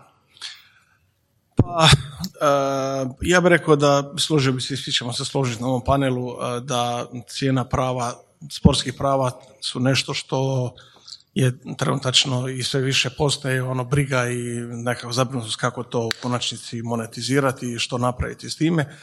Pa, 1.57 1.89
ja 3.21 3.41
bih 3.41 3.49
rekao 3.49 3.77
da, 3.77 4.15
složio 4.19 4.53
bi 4.53 4.61
se, 4.61 4.77
svi 4.77 4.93
ćemo 4.93 5.13
se 5.13 5.25
složiti 5.25 5.63
na 5.63 5.69
ovom 5.69 5.85
panelu, 5.85 6.33
da 6.63 7.07
cijena 7.29 7.65
prava, 7.65 8.23
sportskih 8.51 8.95
prava 8.95 9.31
su 9.61 9.81
nešto 9.81 10.15
što 10.15 10.71
je 11.35 11.59
trenutačno 11.79 12.49
i 12.49 12.63
sve 12.63 12.81
više 12.81 13.11
postaje 13.19 13.63
ono 13.63 13.85
briga 13.85 14.27
i 14.27 14.37
nekakva 14.61 15.13
zabrinutost 15.13 15.57
kako 15.57 15.83
to 15.83 16.01
u 16.01 16.11
konačnici 16.23 16.83
monetizirati 16.83 17.73
i 17.73 17.79
što 17.79 17.99
napraviti 17.99 18.51
s 18.51 18.57
time. 18.57 18.97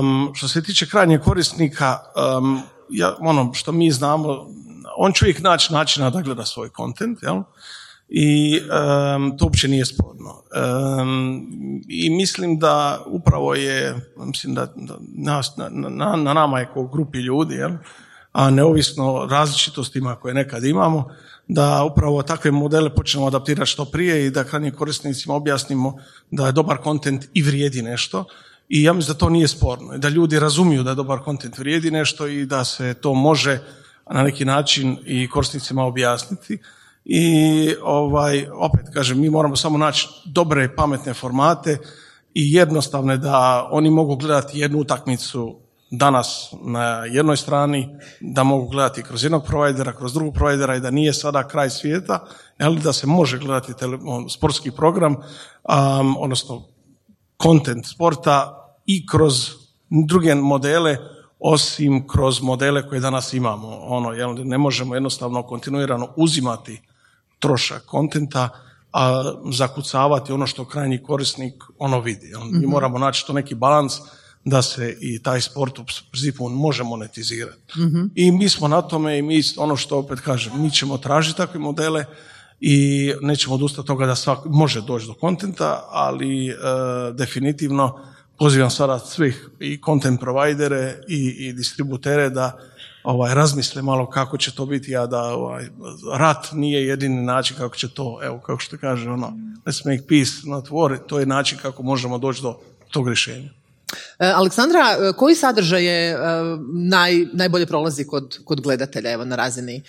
Um, 0.00 0.32
što 0.34 0.48
se 0.48 0.62
tiče 0.62 0.86
krajnjeg 0.86 1.20
korisnika, 1.20 1.98
um, 2.38 2.62
ja, 2.90 3.16
ono 3.18 3.54
što 3.54 3.72
mi 3.72 3.90
znamo, 3.90 4.46
on 4.96 5.12
će 5.12 5.24
uvijek 5.24 5.40
naći 5.40 5.72
načina 5.72 6.10
da 6.10 6.20
gleda 6.20 6.44
svoj 6.44 6.68
kontent, 6.68 7.22
jel? 7.22 7.42
I 8.08 8.56
em, 8.56 9.38
to 9.38 9.44
uopće 9.44 9.68
nije 9.68 9.86
sporno. 9.86 10.42
I 11.88 12.10
mislim 12.10 12.58
da 12.58 13.02
upravo 13.06 13.54
je, 13.54 14.10
mislim 14.16 14.54
da, 14.54 14.66
da 14.76 14.94
na, 15.00 15.42
na, 15.70 16.16
na 16.16 16.34
nama 16.34 16.58
je 16.58 16.70
kao 16.74 16.86
grupi 16.86 17.18
ljudi, 17.18 17.54
jel? 17.54 17.70
A 18.36 18.50
neovisno 18.50 19.12
o 19.12 19.26
različitostima 19.26 20.16
koje 20.16 20.34
nekad 20.34 20.64
imamo, 20.64 21.08
da 21.48 21.84
upravo 21.84 22.22
takve 22.22 22.50
modele 22.50 22.94
počnemo 22.94 23.26
adaptirati 23.26 23.70
što 23.70 23.84
prije 23.84 24.26
i 24.26 24.30
da 24.30 24.44
krajnjim 24.44 24.74
korisnicima 24.74 25.34
objasnimo 25.34 25.94
da 26.30 26.46
je 26.46 26.52
dobar 26.52 26.76
kontent 26.76 27.24
i 27.34 27.42
vrijedi 27.42 27.82
nešto. 27.82 28.24
I 28.68 28.82
ja 28.82 28.92
mislim 28.92 29.14
da 29.14 29.18
to 29.18 29.30
nije 29.30 29.48
sporno. 29.48 29.98
Da 29.98 30.08
ljudi 30.08 30.38
razumiju 30.38 30.82
da 30.82 30.94
dobar 30.94 31.18
kontent 31.18 31.58
vrijedi 31.58 31.90
nešto 31.90 32.26
i 32.26 32.46
da 32.46 32.64
se 32.64 32.94
to 32.94 33.14
može 33.14 33.58
na 34.10 34.22
neki 34.22 34.44
način 34.44 34.98
i 35.06 35.28
korisnicima 35.28 35.84
objasniti. 35.84 36.58
I 37.04 37.74
ovaj, 37.82 38.46
opet 38.52 38.80
kažem, 38.94 39.20
mi 39.20 39.30
moramo 39.30 39.56
samo 39.56 39.78
naći 39.78 40.08
dobre, 40.24 40.74
pametne 40.76 41.14
formate 41.14 41.78
i 42.34 42.52
jednostavne 42.52 43.16
da 43.16 43.68
oni 43.70 43.90
mogu 43.90 44.16
gledati 44.16 44.58
jednu 44.58 44.78
utakmicu 44.78 45.65
danas 45.90 46.54
na 46.62 47.04
jednoj 47.04 47.36
strani, 47.36 47.98
da 48.20 48.42
mogu 48.42 48.68
gledati 48.68 49.02
kroz 49.02 49.24
jednog 49.24 49.44
provajdera, 49.44 49.92
kroz 49.92 50.14
drugog 50.14 50.34
provajdera 50.34 50.76
i 50.76 50.80
da 50.80 50.90
nije 50.90 51.12
sada 51.12 51.48
kraj 51.48 51.70
svijeta, 51.70 52.26
ali 52.58 52.80
da 52.80 52.92
se 52.92 53.06
može 53.06 53.38
gledati 53.38 53.74
tele, 53.74 53.98
on, 54.04 54.30
sportski 54.30 54.70
program, 54.70 55.12
um, 55.14 56.16
odnosno 56.18 56.62
kontent 57.36 57.86
sporta 57.86 58.66
i 58.86 59.06
kroz 59.06 59.50
druge 59.90 60.34
modele 60.34 60.96
osim 61.38 62.08
kroz 62.08 62.42
modele 62.42 62.88
koje 62.88 63.00
danas 63.00 63.32
imamo. 63.32 63.68
Ono, 63.68 64.12
jel, 64.12 64.34
ne 64.44 64.58
možemo 64.58 64.94
jednostavno 64.94 65.42
kontinuirano 65.42 66.08
uzimati 66.16 66.82
trošak 67.38 67.82
kontenta, 67.86 68.48
a 68.92 69.32
zakucavati 69.52 70.32
ono 70.32 70.46
što 70.46 70.64
krajnji 70.64 71.02
korisnik 71.02 71.64
ono 71.78 72.00
vidi. 72.00 72.26
Jel. 72.26 72.40
Mi 72.44 72.66
moramo 72.66 72.98
naći 72.98 73.26
to 73.26 73.32
neki 73.32 73.54
balans 73.54 73.92
da 74.46 74.62
se 74.62 74.96
i 75.00 75.22
taj 75.22 75.40
sport 75.40 75.78
u 75.78 75.84
principu 76.10 76.48
može 76.48 76.84
monetizirati. 76.84 77.72
I 78.14 78.30
mi 78.32 78.48
smo 78.48 78.68
na 78.68 78.82
tome 78.82 79.18
i 79.18 79.22
mi, 79.22 79.42
ono 79.56 79.76
što 79.76 79.98
opet 79.98 80.20
kažem, 80.20 80.62
mi 80.62 80.70
ćemo 80.70 80.98
tražiti 80.98 81.36
takve 81.36 81.60
modele 81.60 82.04
i 82.60 83.12
nećemo 83.20 83.54
odustati 83.54 83.80
od 83.80 83.86
toga 83.86 84.06
da 84.06 84.14
svak 84.14 84.38
može 84.44 84.80
doći 84.80 85.06
do 85.06 85.14
kontenta, 85.14 85.84
ali 85.90 86.48
e, 86.48 86.54
definitivno 87.12 87.98
pozivam 88.38 88.70
sada 88.70 88.98
svih 88.98 89.48
i 89.60 89.80
content 89.84 90.20
providere 90.20 91.02
i, 91.08 91.26
i 91.38 91.52
distributere 91.52 92.30
da 92.30 92.58
ovaj, 93.04 93.34
razmisle 93.34 93.82
malo 93.82 94.10
kako 94.10 94.38
će 94.38 94.54
to 94.54 94.66
biti, 94.66 94.96
a 94.96 95.06
da 95.06 95.22
ovaj, 95.22 95.68
rat 96.18 96.52
nije 96.52 96.86
jedini 96.86 97.22
način 97.22 97.56
kako 97.56 97.76
će 97.76 97.88
to, 97.88 98.20
evo 98.22 98.38
kako 98.38 98.58
što 98.58 98.78
kaže 98.78 99.10
ono, 99.10 99.32
let's 99.64 99.86
make 99.86 100.06
peace, 100.08 100.32
not 100.44 100.68
war, 100.68 100.98
to 101.06 101.18
je 101.18 101.26
način 101.26 101.58
kako 101.62 101.82
možemo 101.82 102.18
doći 102.18 102.42
do 102.42 102.58
tog 102.90 103.08
rješenja. 103.08 103.50
E, 104.18 104.26
Aleksandra, 104.26 104.80
e, 104.80 105.12
koji 105.12 105.34
sadržaj 105.34 105.84
je 105.84 106.10
e, 106.10 106.16
naj, 106.74 107.26
najbolje 107.32 107.66
prolazi 107.66 108.04
kod, 108.06 108.38
kod 108.44 108.60
gledatelja 108.60 109.10
evo, 109.10 109.24
na 109.24 109.36
razini 109.36 109.82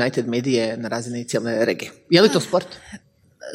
United 0.00 0.28
Medije, 0.28 0.76
na 0.76 0.88
razini 0.88 1.24
cijele 1.28 1.64
regije? 1.64 1.90
Je 2.10 2.22
li 2.22 2.28
to 2.28 2.40
sport? 2.40 2.66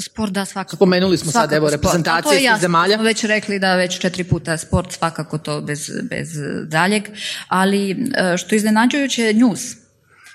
Sport 0.01 0.31
da 0.31 0.45
svakako. 0.45 0.75
Spomenuli 0.75 1.17
smo 1.17 1.31
sad, 1.31 1.41
Svakako 1.41 1.55
evo, 1.55 1.67
sport. 1.67 1.83
reprezentacije 1.83 2.33
svih 2.33 2.45
jasno, 2.45 2.61
zemalja. 2.61 2.95
Smo 2.95 3.03
već 3.03 3.23
rekli 3.23 3.59
da 3.59 3.75
već 3.75 3.99
četiri 3.99 4.23
puta 4.23 4.57
sport, 4.57 4.91
svakako 4.91 5.37
to 5.37 5.61
bez, 5.61 5.91
bez 6.09 6.29
daljeg. 6.65 7.03
Ali 7.47 8.11
što 8.37 8.55
iznenađujuće 8.55 9.23
je 9.23 9.33
news. 9.33 9.61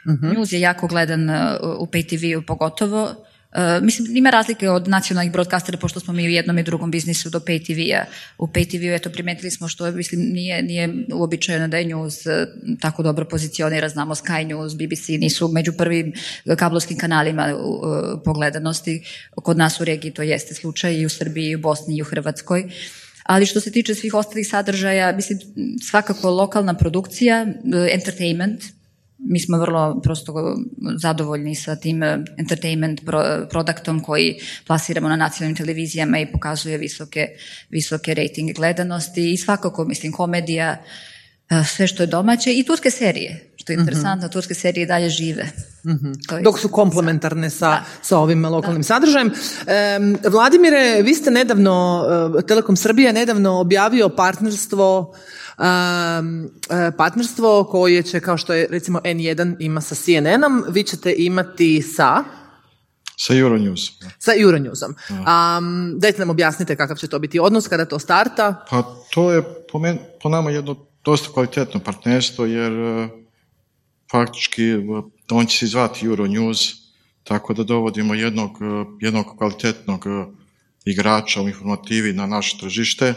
Mhm. 0.09 0.27
News 0.27 0.53
je 0.53 0.61
jako 0.61 0.87
gledan 0.87 1.31
u 1.79 1.87
pay 1.87 2.09
TV-u 2.09 2.47
pogotovo. 2.47 3.25
E, 3.53 3.81
mislim, 3.81 4.17
ima 4.17 4.31
razlike 4.31 4.71
od 4.71 4.89
nacionalnih 4.89 5.33
broadcastera, 5.33 5.79
pošto 5.79 6.01
smo 6.01 6.13
mi 6.13 6.27
u 6.27 6.31
jednom 6.31 6.59
i 6.59 6.63
drugom 6.63 6.91
biznisu 6.91 7.31
do 7.31 7.39
pay 7.39 7.67
TV-a. 7.67 8.05
U 8.39 8.47
pay 8.47 8.71
TV-u, 8.71 8.95
eto, 8.95 9.11
primetili 9.11 9.51
smo 9.51 9.69
što, 9.69 9.91
mislim, 9.91 10.21
nije, 10.21 10.63
nije 10.63 10.95
uobičajeno 11.13 11.69
da 11.69 11.77
je 11.77 11.85
news 11.85 12.27
e, 12.27 12.47
tako 12.81 13.03
dobro 13.03 13.25
pozicionira, 13.25 13.89
znamo 13.89 14.15
Sky 14.15 14.47
News, 14.47 14.75
BBC, 14.75 15.09
nisu 15.09 15.49
među 15.49 15.73
prvim 15.73 16.13
kablovskim 16.57 16.99
kanalima 16.99 17.57
u, 17.57 17.81
e, 17.87 18.25
po 18.25 18.33
gledanosti. 18.33 19.03
Kod 19.31 19.57
nas 19.57 19.81
u 19.81 19.85
regiji 19.85 20.13
to 20.13 20.23
jeste 20.23 20.55
slučaj 20.55 20.95
i 20.95 21.07
u 21.07 21.09
Srbiji, 21.09 21.51
i 21.51 21.57
u 21.57 21.61
Bosni, 21.61 21.97
i 21.97 22.03
u 22.03 22.05
Hrvatskoj. 22.05 22.71
Ali 23.23 23.47
što 23.47 23.61
se 23.61 23.73
tiče 23.73 23.95
svih 23.95 24.15
ostalih 24.15 24.49
sadržaja, 24.49 25.13
mislim, 25.17 25.39
svakako 25.83 26.31
lokalna 26.31 26.75
produkcija, 26.75 27.47
entertainment, 27.93 28.65
mi 29.23 29.41
smo 29.41 29.59
vrlo 29.59 30.01
prosto 30.01 30.57
zadovoljni 30.97 31.55
sa 31.55 31.77
tim 31.77 32.03
eh, 32.03 32.19
entertainment 32.39 33.01
pro- 33.05 33.47
produktom 33.51 34.01
koji 34.01 34.37
plasiramo 34.67 35.09
na 35.09 35.17
nacionalnim 35.17 35.57
televizijama 35.57 36.19
i 36.19 36.33
pokazuje 36.33 36.79
visoke, 36.79 37.29
visoke 37.71 38.15
rating 38.15 38.53
gledanosti 38.53 39.33
i 39.33 39.37
svakako, 39.37 39.85
mislim, 39.85 40.13
komedija, 40.13 40.83
eh, 41.51 41.65
sve 41.67 41.87
što 41.87 42.03
je 42.03 42.07
domaće 42.07 42.53
i 42.53 42.65
turske 42.65 42.91
serije, 42.91 43.51
što 43.57 43.73
je 43.73 43.79
interesantno, 43.79 44.29
turske 44.29 44.55
serije 44.55 44.87
dalje 44.87 45.09
žive. 45.11 45.47
Je- 46.31 46.43
Dok 46.43 46.59
su 46.59 46.69
komplementarne 46.69 47.51
sa, 47.51 47.71
sa 48.03 48.19
ovim 48.19 48.45
lokalnim 48.45 48.83
sadržajem. 48.83 49.31
Em, 49.67 50.17
Vladimire, 50.25 51.03
vi 51.03 51.15
ste 51.15 51.31
nedavno, 51.31 52.05
e, 52.35 52.47
Telekom 52.47 52.77
Srbija 52.77 53.13
nedavno 53.13 53.53
objavio 53.53 54.09
partnerstvo 54.09 55.15
e, 55.15 55.42
partnerstvo 56.97 57.65
koje 57.65 58.03
će, 58.03 58.21
kao 58.21 58.37
što 58.37 58.53
je 58.53 58.67
recimo 58.71 59.01
N1 59.05 59.57
ima 59.61 59.81
sa 59.81 59.95
CNN-om, 59.95 60.65
vi 60.69 60.83
ćete 60.83 61.15
imati 61.19 61.83
sa 61.83 62.25
Sa 63.17 63.35
Euronews. 63.35 63.91
sa 64.19 64.33
Euronewsom. 64.33 64.95
Um, 65.11 65.99
dajte 65.99 66.19
nam 66.19 66.31
objasnite 66.31 66.77
kakav 66.77 66.97
će 66.97 67.09
to 67.09 67.19
biti 67.19 67.41
odnos 67.41 67.69
kada 67.69 67.85
to 67.85 67.99
starta. 67.99 68.65
Pa 68.71 68.83
to 69.15 69.33
je 69.33 69.43
po, 69.73 69.79
men, 69.79 69.99
po 70.23 70.29
nama 70.29 70.51
jedno 70.51 70.77
dosta 71.05 71.33
kvalitetno 71.33 71.81
partnerstvo 71.81 72.47
jer 72.47 72.73
e, 72.73 73.09
faktički 74.13 74.65
e, 74.65 74.79
on 75.31 75.47
će 75.47 75.59
se 75.59 75.67
zvati 75.67 76.07
Euronews, 76.07 76.75
tako 77.25 77.55
da 77.55 77.65
dovodimo 77.65 78.15
jednog, 78.15 78.51
e, 78.51 78.85
jednog 79.01 79.27
kvalitetnog 79.39 80.07
e, 80.07 80.25
igrača 80.85 81.43
u 81.43 81.49
informativi 81.49 82.13
na 82.13 82.27
naše 82.27 82.59
tržište. 82.59 83.07
E, 83.07 83.15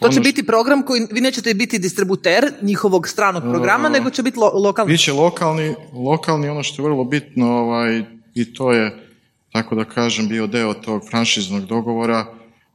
To 0.00 0.06
ono 0.06 0.12
će 0.12 0.20
što- 0.20 0.22
biti 0.22 0.46
program 0.46 0.82
koji, 0.82 1.06
vi 1.10 1.20
nećete 1.20 1.54
biti 1.54 1.78
distributer 1.78 2.52
njihovog 2.62 3.08
stranog 3.08 3.42
programa, 3.42 3.88
nego 3.88 4.10
će 4.10 4.22
biti 4.22 4.38
lo, 4.38 4.50
lokalni. 4.54 4.92
Biće 4.92 5.12
lokalni, 5.12 5.74
lokalni, 5.92 6.48
ono 6.48 6.62
što 6.62 6.82
je 6.82 6.84
vrlo 6.84 7.04
bitno, 7.04 7.46
ovaj, 7.46 8.02
i 8.34 8.54
to 8.54 8.72
je, 8.72 9.06
tako 9.52 9.74
da 9.74 9.84
kažem, 9.84 10.28
bio 10.28 10.46
deo 10.46 10.74
tog 10.74 11.02
franšiznog 11.10 11.66
dogovora, 11.66 12.26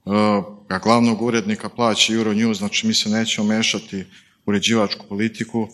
uh, 0.05 0.13
a 0.69 0.79
glavnog 0.83 1.21
urednika 1.21 1.69
plaća 1.69 2.13
Euronews, 2.13 2.53
znači 2.53 2.87
mi 2.87 2.93
se 2.93 3.09
nećemo 3.09 3.47
mešati 3.47 4.03
uređivačku 4.45 5.05
politiku, 5.09 5.67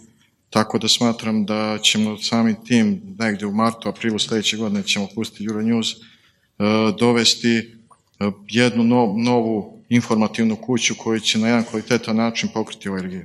tako 0.49 0.77
da 0.79 0.87
smatram 0.87 1.45
da 1.45 1.77
ćemo 1.81 2.17
samim 2.17 2.55
tim 2.65 3.01
negdje 3.19 3.47
u 3.47 3.51
martu, 3.51 3.89
aprilu 3.89 4.19
sljedeće 4.19 4.57
godine 4.57 4.83
ćemo 4.83 5.07
pustiti 5.15 5.47
Euronews, 5.47 5.95
uh, 5.95 6.95
dovesti 6.99 7.75
uh, 8.19 8.33
jednu 8.49 8.83
no- 8.83 9.13
novu 9.17 9.80
informativnu 9.91 10.55
kuću 10.55 10.95
koja 10.95 11.19
će 11.19 11.39
na 11.39 11.47
jedan 11.47 11.63
kvalitetan 11.63 12.15
način 12.15 12.49
pokriti 12.53 12.89
ovaj 12.89 13.01
region. 13.01 13.23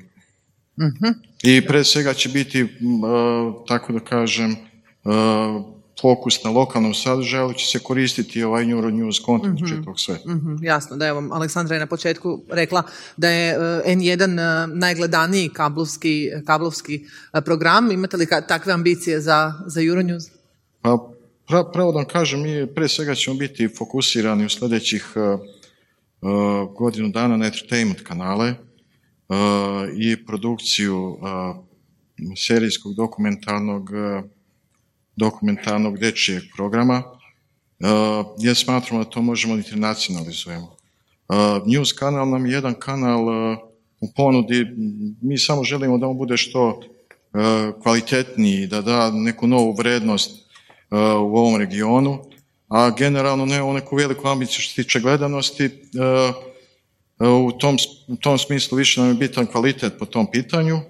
I 1.43 1.67
pre 1.67 1.85
svega 1.85 2.15
će 2.15 2.29
biti, 2.29 2.61
e, 2.61 2.67
tako 3.69 3.93
da 3.93 4.01
kažem, 4.01 4.51
e, 4.51 4.57
fokus 6.01 6.45
na 6.45 6.51
lokalnom 6.51 6.95
sadržaju, 6.95 7.45
ali 7.45 7.55
će 7.55 7.67
se 7.67 7.79
koristiti 7.79 8.43
ovaj 8.43 8.65
Euronews 8.65 9.25
content 9.27 9.61
mm 9.61 9.85
tog 9.85 10.01
sve. 10.01 10.19
Mhm, 10.27 10.65
jasno, 10.65 10.97
da 10.97 11.07
je 11.07 11.13
vam 11.13 11.33
Aleksandra 11.33 11.77
je 11.77 11.81
na 11.81 11.87
početku 11.87 12.43
rekla 12.51 12.83
da 13.17 13.29
je 13.29 13.53
e, 13.53 13.57
N1 13.87 14.41
e, 14.41 14.67
najgledaniji 14.67 15.49
kablovski, 15.49 16.31
kablovski 16.47 17.05
program. 17.45 17.91
Imate 17.91 18.17
li 18.17 18.27
ka- 18.27 18.47
takve 18.49 18.73
ambicije 18.73 19.21
za, 19.21 19.53
za 19.67 19.81
Euronews? 19.81 20.31
Pa, 20.83 20.99
pra- 21.49 21.73
pravo 21.73 21.93
da 21.93 21.97
vam 21.97 22.09
kažem, 22.09 22.43
mi 22.43 22.67
pre 22.75 22.89
svega 22.89 23.15
ćemo 23.15 23.37
biti 23.37 23.69
fokusirani 23.69 24.47
u 24.47 24.49
sljedećih 24.49 25.13
godinu 26.79 27.09
dana 27.09 27.37
na 27.37 27.47
entertainment 27.47 28.03
kanale 28.03 28.49
e, 28.49 28.57
i 29.97 30.27
produkciju 30.27 31.19
e, 31.19 32.35
serijskog 32.37 32.95
dokumentarnog 32.95 33.91
dokumentarnog 35.17 35.99
dečijeg 35.99 36.43
programa, 36.57 37.03
e, 37.05 37.05
jer 38.39 38.57
smatramo 38.57 39.05
da 39.05 39.11
to 39.11 39.23
možemo 39.23 39.55
internacionalizujemo. 39.55 40.77
News 41.67 41.93
kanal 41.93 42.29
nam 42.31 42.47
je 42.47 42.53
jedan 42.53 42.75
kanal 42.75 43.25
u 44.01 44.13
ponudi, 44.17 44.67
mi 45.23 45.39
samo 45.39 45.65
želimo 45.65 45.99
da 45.99 46.07
on 46.07 46.19
bude 46.19 46.37
što 46.37 46.81
kvalitetniji, 47.83 48.67
da 48.67 48.81
da 48.81 49.11
neku 49.11 49.47
novu 49.47 49.73
vrednost 49.73 50.31
u 51.21 51.37
ovom 51.37 51.57
regionu, 51.57 52.23
a 52.69 52.91
generalno 52.91 53.47
ne 53.47 53.63
o 53.63 53.73
neku 53.73 53.97
veliku 53.97 54.29
ambiciju 54.29 54.61
što 54.61 54.71
se 54.71 54.83
tiče 54.83 55.01
gledanosti, 55.01 55.65
e, 55.65 55.71
e, 57.21 57.29
u 57.29 57.53
tom, 57.53 57.77
u 58.09 58.17
tom 58.17 58.39
smislu 58.39 58.79
više 58.79 59.01
nam 59.01 59.09
je 59.11 59.15
bitan 59.15 59.47
kvalitet 59.47 59.93
po 59.99 60.07
tom 60.07 60.31
pitanju, 60.31 60.81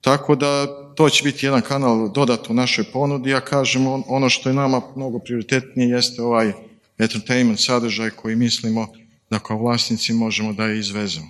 tako 0.00 0.34
da 0.34 0.66
to 0.94 1.08
će 1.08 1.22
biti 1.24 1.46
jedan 1.46 1.60
kanal 1.60 2.08
dodatno 2.08 2.52
u 2.52 2.56
našoj 2.56 2.84
ponudi, 2.84 3.30
ja 3.30 3.40
kažem 3.40 3.86
on- 3.86 4.02
ono 4.06 4.28
što 4.28 4.48
je 4.48 4.54
nama 4.54 4.82
mnogo 4.96 5.18
prioritetnije 5.18 5.88
jeste 5.90 6.22
ovaj 6.22 6.52
entertainment 6.98 7.60
sadržaj 7.60 8.10
koji 8.10 8.36
mislimo 8.36 8.88
da 9.30 9.38
kao 9.38 9.58
vlasnici 9.58 10.12
možemo 10.12 10.52
da 10.52 10.64
je 10.64 10.78
izvezemo. 10.78 11.26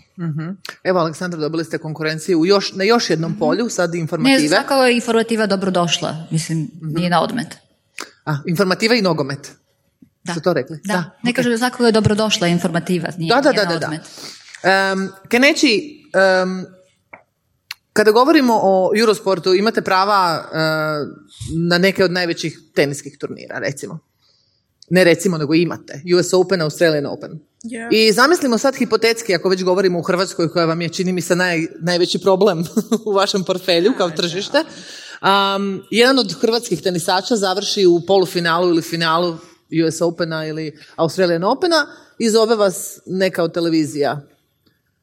Evo, 0.84 0.98
Aleksandra, 1.00 1.40
dobili 1.40 1.64
ste 1.64 1.78
konkurenciju 1.78 2.38
u 2.40 2.46
još, 2.46 2.72
na 2.72 2.84
još 2.84 3.10
jednom 3.10 3.38
polju, 3.38 3.68
sad 3.68 3.94
Ne, 3.94 4.00
informative. 4.00 4.48
svakako 4.48 4.84
je 4.84 4.94
informativa 4.94 5.46
dobrodošla, 5.46 6.26
mislim, 6.30 6.68
nije 6.80 7.10
na 7.10 7.22
odmet. 7.22 7.46
A, 8.24 8.36
informativa 8.46 8.94
i 8.94 9.02
nogomet. 9.02 9.52
Da. 10.24 10.32
Ste 10.32 10.42
to 10.42 10.52
rekli? 10.52 10.78
Da, 10.84 11.18
ne 11.22 11.30
ok. 11.30 11.36
kažem, 11.36 11.58
svakako 11.58 11.86
je 11.86 11.92
dobrodošla 11.92 12.46
informativa, 12.46 13.08
nije, 13.18 13.34
Da, 13.34 13.40
da, 13.40 13.50
nije 13.50 13.66
da, 13.66 13.78
da, 13.78 13.88
da. 13.88 14.92
Um, 14.92 15.08
Keneći, 15.28 16.02
em, 16.14 16.66
kada 17.92 18.10
govorimo 18.10 18.60
o 18.62 18.90
Eurosportu, 18.96 19.54
imate 19.54 19.82
prava 19.82 20.44
e, 20.52 20.58
na 21.68 21.78
neke 21.78 22.04
od 22.04 22.12
najvećih 22.12 22.58
teniskih 22.74 23.18
turnira, 23.18 23.58
recimo. 23.58 23.98
Ne 24.90 25.04
recimo, 25.04 25.38
nego 25.38 25.54
imate. 25.54 26.02
US 26.16 26.32
Open, 26.32 26.60
Australian 26.60 27.06
Open. 27.06 27.30
Yeah. 27.64 27.88
I 27.92 28.12
zamislimo 28.12 28.58
sad 28.58 28.76
hipotetski, 28.76 29.34
ako 29.34 29.48
već 29.48 29.64
govorimo 29.64 29.98
u 29.98 30.02
Hrvatskoj, 30.02 30.48
koja 30.48 30.64
vam 30.64 30.80
je, 30.80 30.88
čini 30.88 31.12
mi 31.12 31.20
se, 31.20 31.36
naj, 31.36 31.66
najveći 31.80 32.18
problem 32.18 32.64
u 33.06 33.12
vašem 33.12 33.44
portfelju 33.44 33.92
kao 33.98 34.10
tržište. 34.10 34.58
Um, 34.58 35.82
jedan 35.90 36.18
od 36.18 36.40
hrvatskih 36.40 36.82
tenisača 36.82 37.36
završi 37.36 37.86
u 37.86 38.00
polufinalu 38.06 38.68
ili 38.68 38.82
finalu 38.82 39.36
US 39.86 40.00
Opena 40.00 40.46
ili 40.46 40.78
Australian 40.96 41.44
Opena 41.44 41.86
i 42.18 42.30
zove 42.30 42.56
vas 42.56 43.00
neka 43.06 43.42
od 43.42 43.54
televizija 43.54 44.20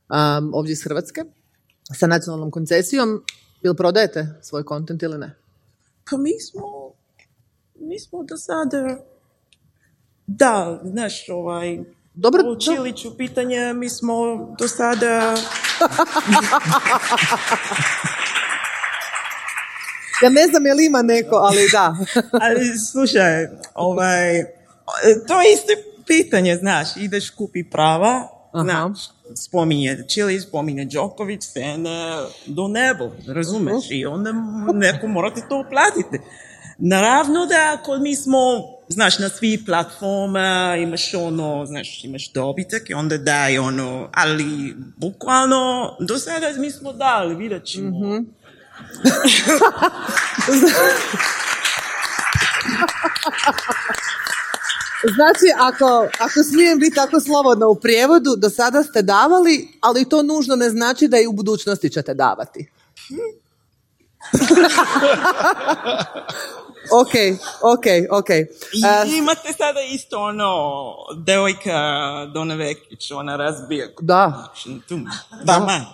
um, 0.09 0.53
ovdje 0.53 0.71
iz 0.71 0.83
Hrvatske 0.83 1.21
sa 1.99 2.07
nacionalnom 2.07 2.51
koncesijom, 2.51 3.23
jel 3.61 3.73
prodajete 3.73 4.27
svoj 4.41 4.63
kontent 4.63 5.03
ili 5.03 5.17
ne? 5.17 5.35
Pa 6.09 6.17
mi 6.17 6.39
smo, 6.39 6.93
mi 7.79 7.99
smo 7.99 8.23
do 8.23 8.37
sada, 8.37 8.97
da, 10.27 10.81
znaš, 10.83 11.29
ovaj, 11.29 11.79
Dobro, 12.13 12.43
u 12.51 12.59
Čiliću 12.59 13.17
pitanje, 13.17 13.73
mi 13.73 13.89
smo 13.89 14.15
do 14.59 14.67
sada, 14.67 15.35
Ja 20.23 20.29
ne 20.29 20.47
znam 20.47 20.65
je 20.65 20.73
li 20.73 20.85
ima 20.85 21.01
neko, 21.01 21.35
ali 21.35 21.69
da. 21.71 21.95
ali 22.45 22.77
slušaj, 22.91 23.47
ovaj, 23.73 24.56
to 25.27 25.41
je 25.41 25.53
isto 25.53 25.73
pitanje, 26.07 26.55
znaš, 26.55 26.87
ideš 26.97 27.29
kupi 27.29 27.63
prava, 27.63 28.27
Aha. 28.51 28.63
znaš, 28.63 28.99
spominje 29.35 30.03
Čilić, 30.07 30.43
spominje 30.43 30.85
Đoković, 30.85 31.43
scene 31.43 32.17
do 32.45 32.67
nebo, 32.67 33.11
razumeš, 33.27 33.85
i 33.89 34.05
onda 34.05 34.33
neko 34.73 35.07
mora 35.07 35.33
ti 35.33 35.41
to 35.49 35.65
platiti. 35.69 36.19
Naravno 36.79 37.45
da 37.45 37.77
ako 37.79 37.97
mi 37.97 38.15
smo, 38.15 38.39
znaš, 38.87 39.19
na 39.19 39.29
svih 39.29 39.59
platforma 39.65 40.75
imaš 40.79 41.13
ono, 41.13 41.65
znaš, 41.65 42.03
imaš 42.03 42.31
dobitak 42.31 42.89
i 42.89 42.93
onda 42.93 43.17
daj 43.17 43.59
ono, 43.59 44.09
ali 44.13 44.75
bukvalno 44.97 45.95
do 45.99 46.17
sada 46.17 46.53
mi 46.57 46.71
smo 46.71 46.93
dali, 46.93 47.35
vidjet 47.35 47.65
ćemo. 47.65 48.23
Znači, 55.03 55.45
ako, 55.57 56.07
ako 56.19 56.43
smijem 56.51 56.79
biti 56.79 56.95
tako 56.95 57.19
slobodna 57.19 57.67
u 57.67 57.75
prijevodu, 57.75 58.35
do 58.37 58.49
sada 58.49 58.83
ste 58.83 59.01
davali, 59.01 59.67
ali 59.81 60.09
to 60.09 60.23
nužno 60.23 60.55
ne 60.55 60.69
znači 60.69 61.07
da 61.07 61.19
i 61.19 61.27
u 61.27 61.31
budućnosti 61.31 61.89
ćete 61.89 62.13
davati. 62.13 62.71
ok, 66.91 67.13
ok, 67.61 67.85
ok. 68.19 68.29
I 68.29 68.45
E, 69.13 69.17
imate 69.17 69.53
sada 69.57 69.81
isto 69.81 70.19
ono, 70.19 70.53
devojka 71.25 71.79
Dona 72.33 72.55
Vekić, 72.55 73.11
ona 73.11 73.35
razbija. 73.35 73.87
da, 75.43 75.59
da. 75.59 75.85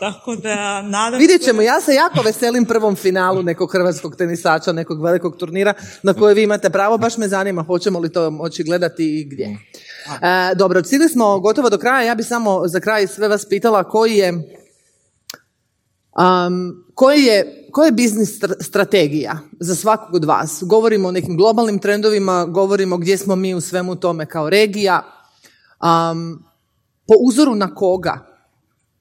Tako 0.00 0.36
da, 0.36 0.82
nadam 0.82 1.20
vidjet 1.20 1.42
ćemo. 1.42 1.62
Ja 1.62 1.80
se 1.80 1.94
jako 1.94 2.22
veselim 2.22 2.64
prvom 2.64 2.96
finalu 2.96 3.42
nekog 3.42 3.72
hrvatskog 3.72 4.16
tenisača, 4.16 4.72
nekog 4.72 5.04
velikog 5.04 5.36
turnira 5.36 5.74
na 6.02 6.14
koje 6.14 6.34
vi 6.34 6.42
imate 6.42 6.70
pravo. 6.70 6.98
Baš 6.98 7.16
me 7.16 7.28
zanima 7.28 7.62
hoćemo 7.62 7.98
li 7.98 8.12
to 8.12 8.30
moći 8.30 8.62
gledati 8.62 9.20
i 9.20 9.24
gdje. 9.24 9.58
E, 10.22 10.54
dobro, 10.54 10.84
stigli 10.84 11.08
smo 11.08 11.38
gotovo 11.40 11.70
do 11.70 11.78
kraja. 11.78 12.02
Ja 12.06 12.14
bi 12.14 12.22
samo 12.22 12.68
za 12.68 12.80
kraj 12.80 13.06
sve 13.06 13.28
vas 13.28 13.46
pitala 13.48 13.84
koji 13.84 14.16
je 14.16 14.32
Um, 16.18 16.84
koji 16.94 17.22
je, 17.22 17.68
koja 17.72 17.86
je 17.86 17.92
biznis 17.92 18.40
str- 18.40 18.62
strategija 18.62 19.38
za 19.60 19.74
svakog 19.74 20.14
od 20.14 20.24
vas? 20.24 20.62
Govorimo 20.66 21.08
o 21.08 21.12
nekim 21.12 21.36
globalnim 21.36 21.78
trendovima, 21.78 22.44
govorimo 22.44 22.96
gdje 22.96 23.18
smo 23.18 23.36
mi 23.36 23.54
u 23.54 23.60
svemu 23.60 23.96
tome 23.96 24.26
kao 24.26 24.50
regija. 24.50 25.02
Um, 25.82 26.44
po 27.06 27.14
uzoru 27.20 27.54
na 27.54 27.74
koga 27.74 28.26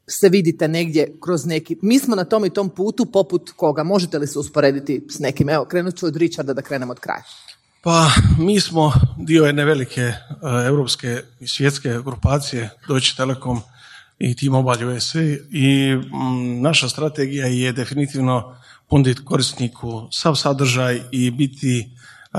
se 0.07 0.29
vidite 0.29 0.67
negdje 0.67 1.17
kroz 1.21 1.45
neki... 1.45 1.77
Mi 1.81 1.99
smo 1.99 2.15
na 2.15 2.23
tom 2.23 2.45
i 2.45 2.49
tom 2.49 2.69
putu 2.69 3.05
poput 3.05 3.51
koga? 3.55 3.83
Možete 3.83 4.19
li 4.19 4.27
se 4.27 4.39
usporediti 4.39 5.07
s 5.09 5.19
nekim? 5.19 5.49
Evo, 5.49 5.65
krenut 5.65 5.95
ću 5.95 6.05
od 6.05 6.15
Richarda 6.15 6.53
da 6.53 6.61
krenemo 6.61 6.91
od 6.91 6.99
kraja. 6.99 7.23
Pa 7.83 8.09
mi 8.39 8.59
smo 8.59 8.93
dio 9.17 9.43
jedne 9.43 9.65
velike 9.65 10.01
e, 10.01 10.15
europske 10.67 11.21
i 11.39 11.47
svjetske 11.47 11.89
grupacije 11.89 12.69
Deutsche 12.87 13.15
Telekom 13.17 13.61
i 14.23 14.35
T-Mobile 14.35 14.85
USA 14.85 15.19
i 15.51 15.95
mm, 15.95 16.61
naša 16.61 16.89
strategija 16.89 17.47
je 17.47 17.71
definitivno 17.71 18.55
ponuditi 18.89 19.25
korisniku 19.25 20.07
sav 20.11 20.35
sadržaj 20.35 21.01
i 21.11 21.31
biti 21.31 21.89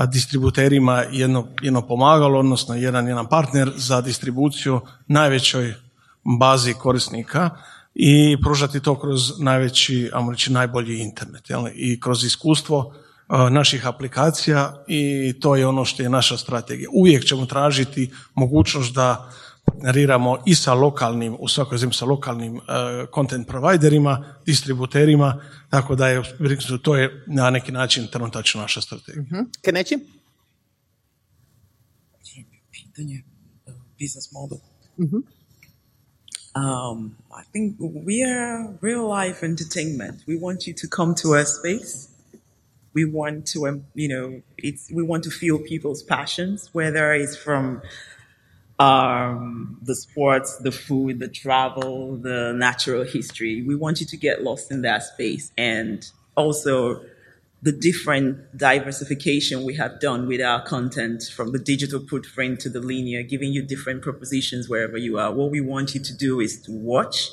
distributerima 0.07 1.03
jedno, 1.11 1.47
jedno 1.61 1.81
pomagalo, 1.87 2.39
odnosno 2.39 2.75
jedan, 2.75 3.07
jedan 3.07 3.29
partner 3.29 3.71
za 3.75 4.01
distribuciju 4.01 4.81
najvećoj 5.07 5.73
bazi 6.39 6.73
korisnika 6.73 7.49
i 7.95 8.37
pružati 8.43 8.79
to 8.79 8.99
kroz 8.99 9.39
najveći, 9.39 10.09
ajmo 10.13 10.31
reći, 10.31 10.51
najbolji 10.51 10.99
internet. 10.99 11.49
Jel? 11.49 11.67
I 11.75 11.99
kroz 11.99 12.23
iskustvo 12.23 12.93
naših 13.29 13.87
aplikacija 13.87 14.83
i 14.87 15.33
to 15.41 15.55
je 15.55 15.67
ono 15.67 15.85
što 15.85 16.03
je 16.03 16.09
naša 16.09 16.37
strategija. 16.37 16.89
Uvijek 16.93 17.25
ćemo 17.25 17.45
tražiti 17.45 18.11
mogućnost 18.35 18.93
da 18.93 19.31
partneriramo 19.75 20.43
i 20.45 20.55
sa 20.55 20.73
lokalnim, 20.73 21.35
u 21.39 21.47
svakoj 21.47 21.77
zemlji 21.77 21.93
sa 21.93 22.05
lokalnim 22.05 22.55
uh, 22.55 22.61
content 23.15 23.47
providerima, 23.47 24.35
distributerima, 24.45 25.41
tako 25.69 25.95
da 25.95 26.07
je, 26.07 26.23
to 26.81 26.95
je 26.95 27.23
na 27.27 27.49
neki 27.49 27.71
način 27.71 28.07
trenutačno 28.07 28.61
naša 28.61 28.81
strategija. 28.81 29.45
Keneći? 29.61 29.99
pitanje 32.71 33.23
uh, 33.67 33.73
business 33.99 34.31
model. 34.31 34.57
Um, 36.55 37.15
I 37.31 37.43
think 37.51 37.75
we 37.79 38.23
are 38.23 38.77
real 38.81 39.07
life 39.09 39.43
entertainment. 39.43 40.21
We 40.27 40.39
want 40.39 40.67
you 40.67 40.73
to 40.73 40.87
come 40.87 41.13
to 41.15 41.35
our 41.35 41.45
space. 41.45 42.07
We 42.93 43.03
want 43.03 43.45
to, 43.53 43.67
um, 43.67 43.83
you 43.93 44.07
know, 44.07 44.41
it's 44.57 44.89
we 44.89 45.03
want 45.03 45.23
to 45.23 45.29
feel 45.29 45.59
people's 45.59 46.03
passions, 46.03 46.69
whether 46.73 47.13
it's 47.13 47.35
from 47.35 47.81
um, 48.79 49.77
the 49.81 49.95
sports, 49.95 50.57
the 50.57 50.71
food, 50.71 51.19
the 51.19 51.27
travel, 51.27 52.17
the 52.17 52.53
natural 52.55 53.03
history. 53.03 53.61
We 53.61 53.75
want 53.75 54.01
you 54.01 54.05
to 54.07 54.17
get 54.17 54.43
lost 54.43 54.71
in 54.71 54.81
that 54.81 55.03
space 55.03 55.51
and 55.57 56.05
also 56.35 57.01
the 57.61 57.71
different 57.71 58.57
diversification 58.57 59.63
we 59.65 59.75
have 59.75 59.99
done 59.99 60.27
with 60.27 60.41
our 60.41 60.63
content 60.63 61.23
from 61.23 61.51
the 61.51 61.57
digital 61.57 61.99
footprint 62.05 62.59
to 62.59 62.69
the 62.69 62.79
linear, 62.79 63.23
giving 63.23 63.53
you 63.53 63.63
different 63.63 64.01
propositions 64.01 64.69
wherever 64.69 64.97
you 64.97 65.17
are. 65.17 65.31
What 65.31 65.51
we 65.51 65.61
want 65.61 65.95
you 65.95 66.01
to 66.01 66.13
do 66.13 66.39
is 66.39 66.61
to 66.63 66.71
watch, 66.71 67.31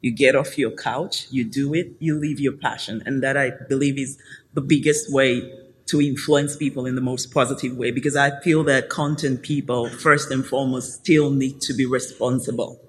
you 0.00 0.12
get 0.14 0.36
off 0.36 0.56
your 0.56 0.70
couch, 0.70 1.26
you 1.30 1.44
do 1.44 1.74
it, 1.74 1.92
you 1.98 2.18
live 2.18 2.38
your 2.38 2.52
passion. 2.52 3.02
And 3.04 3.22
that 3.22 3.36
I 3.36 3.50
believe 3.68 3.98
is 3.98 4.18
the 4.54 4.60
biggest 4.60 5.12
way 5.12 5.52
to 5.94 6.02
influence 6.02 6.56
people 6.56 6.86
in 6.86 6.96
the 6.96 7.00
most 7.00 7.32
positive 7.32 7.76
way 7.76 7.92
because 7.92 8.16
I 8.16 8.40
feel 8.40 8.64
that 8.64 8.88
content 8.88 9.42
people, 9.42 9.88
first 9.88 10.32
and 10.32 10.44
foremost, 10.44 10.92
still 10.94 11.30
need 11.30 11.60
to 11.62 11.72
be 11.72 11.86
responsible 11.86 12.80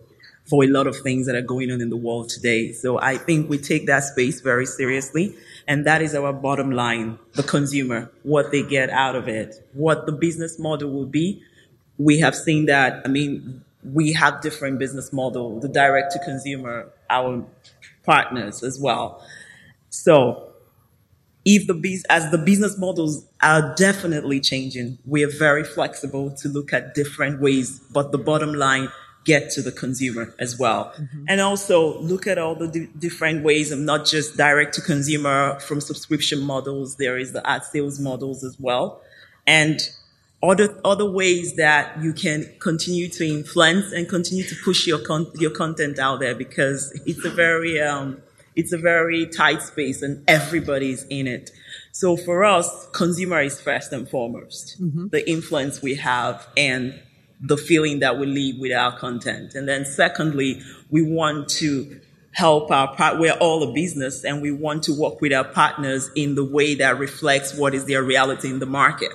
for 0.50 0.64
a 0.64 0.68
lot 0.68 0.88
of 0.88 0.98
things 0.98 1.28
that 1.28 1.36
are 1.36 1.44
going 1.44 1.72
on 1.72 1.82
in 1.82 1.92
the 1.92 1.98
world 1.98 2.30
today. 2.30 2.72
So 2.72 3.00
I 3.00 3.18
think 3.18 3.48
we 3.48 3.60
take 3.60 3.86
that 3.86 4.04
space 4.04 4.42
very 4.42 4.66
seriously. 4.66 5.36
And 5.68 5.86
that 5.86 6.02
is 6.02 6.16
our 6.16 6.34
bottom 6.34 6.72
line, 6.72 7.20
the 7.34 7.44
consumer, 7.44 8.12
what 8.24 8.52
they 8.52 8.64
get 8.64 8.90
out 8.90 9.16
of 9.16 9.28
it, 9.28 9.54
what 9.74 10.08
the 10.08 10.12
business 10.12 10.58
model 10.58 10.90
will 10.90 11.06
be. 11.06 11.44
We 12.00 12.20
have 12.22 12.36
seen 12.36 12.66
that, 12.66 13.04
I 13.06 13.08
mean, 13.08 13.64
we 13.84 14.14
have 14.14 14.42
different 14.42 14.80
business 14.80 15.14
model, 15.14 15.60
the 15.60 15.68
direct 15.68 16.12
to 16.14 16.20
consumer, 16.20 16.92
our 17.08 17.46
partners 18.04 18.64
as 18.64 18.80
well. 18.80 19.24
So 19.90 20.45
if 21.46 21.68
the 21.68 22.04
as 22.10 22.32
the 22.32 22.40
business 22.40 22.78
models 22.78 23.26
are 23.42 23.74
definitely 23.76 24.40
changing, 24.40 24.98
we 25.06 25.24
are 25.24 25.30
very 25.30 25.64
flexible 25.64 26.32
to 26.32 26.50
look 26.50 26.74
at 26.74 26.96
different 26.96 27.40
ways, 27.40 27.80
but 27.94 28.12
the 28.12 28.18
bottom 28.18 28.54
line 28.54 28.90
get 29.26 29.52
to 29.52 29.62
the 29.62 29.72
consumer 29.72 30.34
as 30.40 30.58
well. 30.58 30.94
And 31.28 31.42
also 31.42 32.00
look 32.00 32.28
at 32.28 32.38
all 32.38 32.56
the 32.56 32.68
di- 32.68 32.90
different 32.98 33.44
ways 33.44 33.72
of 33.72 33.80
not 33.80 34.06
just 34.06 34.38
direct 34.38 34.76
to 34.76 34.82
consumer 34.82 35.60
from 35.60 35.82
subscription 35.82 36.42
models. 36.42 36.96
There 36.98 37.18
is 37.18 37.34
the 37.34 37.48
ad 37.48 37.64
sales 37.64 38.00
models 38.00 38.44
as 38.44 38.56
well. 38.60 39.02
And 39.48 39.80
other, 40.44 40.80
other 40.86 41.10
ways 41.10 41.56
that 41.56 42.02
you 42.02 42.14
can 42.14 42.52
continue 42.60 43.08
to 43.10 43.28
influence 43.28 43.92
and 43.92 44.08
continue 44.08 44.44
to 44.44 44.56
push 44.64 44.86
your 44.86 45.00
con- 45.00 45.32
your 45.36 45.52
content 45.52 45.98
out 45.98 46.20
there 46.20 46.36
because 46.36 46.92
it's 47.06 47.26
a 47.26 47.32
very 47.32 47.82
um, 47.82 48.22
it's 48.56 48.72
a 48.72 48.78
very 48.78 49.26
tight 49.28 49.62
space 49.62 50.02
and 50.02 50.24
everybody's 50.28 51.04
in 51.10 51.28
it. 51.28 51.52
So 51.92 52.18
for 52.18 52.44
us, 52.44 52.88
consumer 52.92 53.42
is 53.42 53.60
first 53.60 53.92
and 53.92 54.08
foremost 54.08 54.82
mm-hmm. 54.82 55.08
the 55.08 55.30
influence 55.30 55.82
we 55.82 55.96
have 55.96 56.48
and 56.56 57.00
the 57.42 57.58
feeling 57.58 58.00
that 58.00 58.18
we 58.18 58.26
leave 58.26 58.60
with 58.60 58.72
our 58.72 58.98
content. 58.98 59.56
And 59.56 59.68
then 59.68 59.86
secondly, 59.86 60.62
we 60.90 61.02
want 61.04 61.50
to 61.50 62.00
help 62.32 62.70
our 62.72 62.94
part. 62.96 63.20
We're 63.20 63.34
all 63.34 63.64
a 63.70 63.74
business 63.74 64.24
and 64.24 64.42
we 64.42 64.52
want 64.52 64.84
to 64.84 64.94
work 64.94 65.22
with 65.22 65.34
our 65.34 65.44
partners 65.44 66.10
in 66.16 66.36
the 66.36 66.44
way 66.44 66.76
that 66.76 67.00
reflects 67.00 67.58
what 67.58 67.74
is 67.74 67.86
their 67.86 68.04
reality 68.04 68.50
in 68.50 68.60
the 68.60 68.66
market. 68.66 69.12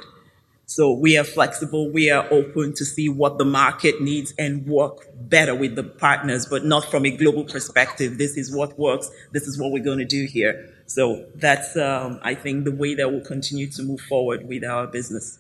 So 0.76 0.92
we 0.92 1.18
are 1.18 1.24
flexible. 1.24 1.90
We 1.90 2.10
are 2.10 2.24
open 2.30 2.74
to 2.74 2.84
see 2.84 3.08
what 3.08 3.38
the 3.38 3.44
market 3.44 4.00
needs 4.00 4.32
and 4.38 4.64
work 4.68 4.96
better 5.34 5.52
with 5.52 5.74
the 5.74 5.82
partners, 5.82 6.46
but 6.46 6.64
not 6.64 6.84
from 6.92 7.04
a 7.04 7.10
global 7.10 7.44
perspective. 7.44 8.18
This 8.18 8.36
is 8.36 8.54
what 8.54 8.78
works. 8.78 9.10
This 9.32 9.48
is 9.48 9.58
what 9.60 9.72
we're 9.72 9.88
going 9.90 9.98
to 9.98 10.12
do 10.18 10.26
here. 10.36 10.54
So 10.86 11.24
that's, 11.34 11.76
um, 11.76 12.20
I 12.22 12.36
think, 12.36 12.64
the 12.64 12.76
way 12.82 12.94
that 12.94 13.10
we'll 13.10 13.28
continue 13.34 13.68
to 13.76 13.82
move 13.82 14.00
forward 14.08 14.40
with 14.48 14.62
our 14.64 14.86
business. 14.86 15.38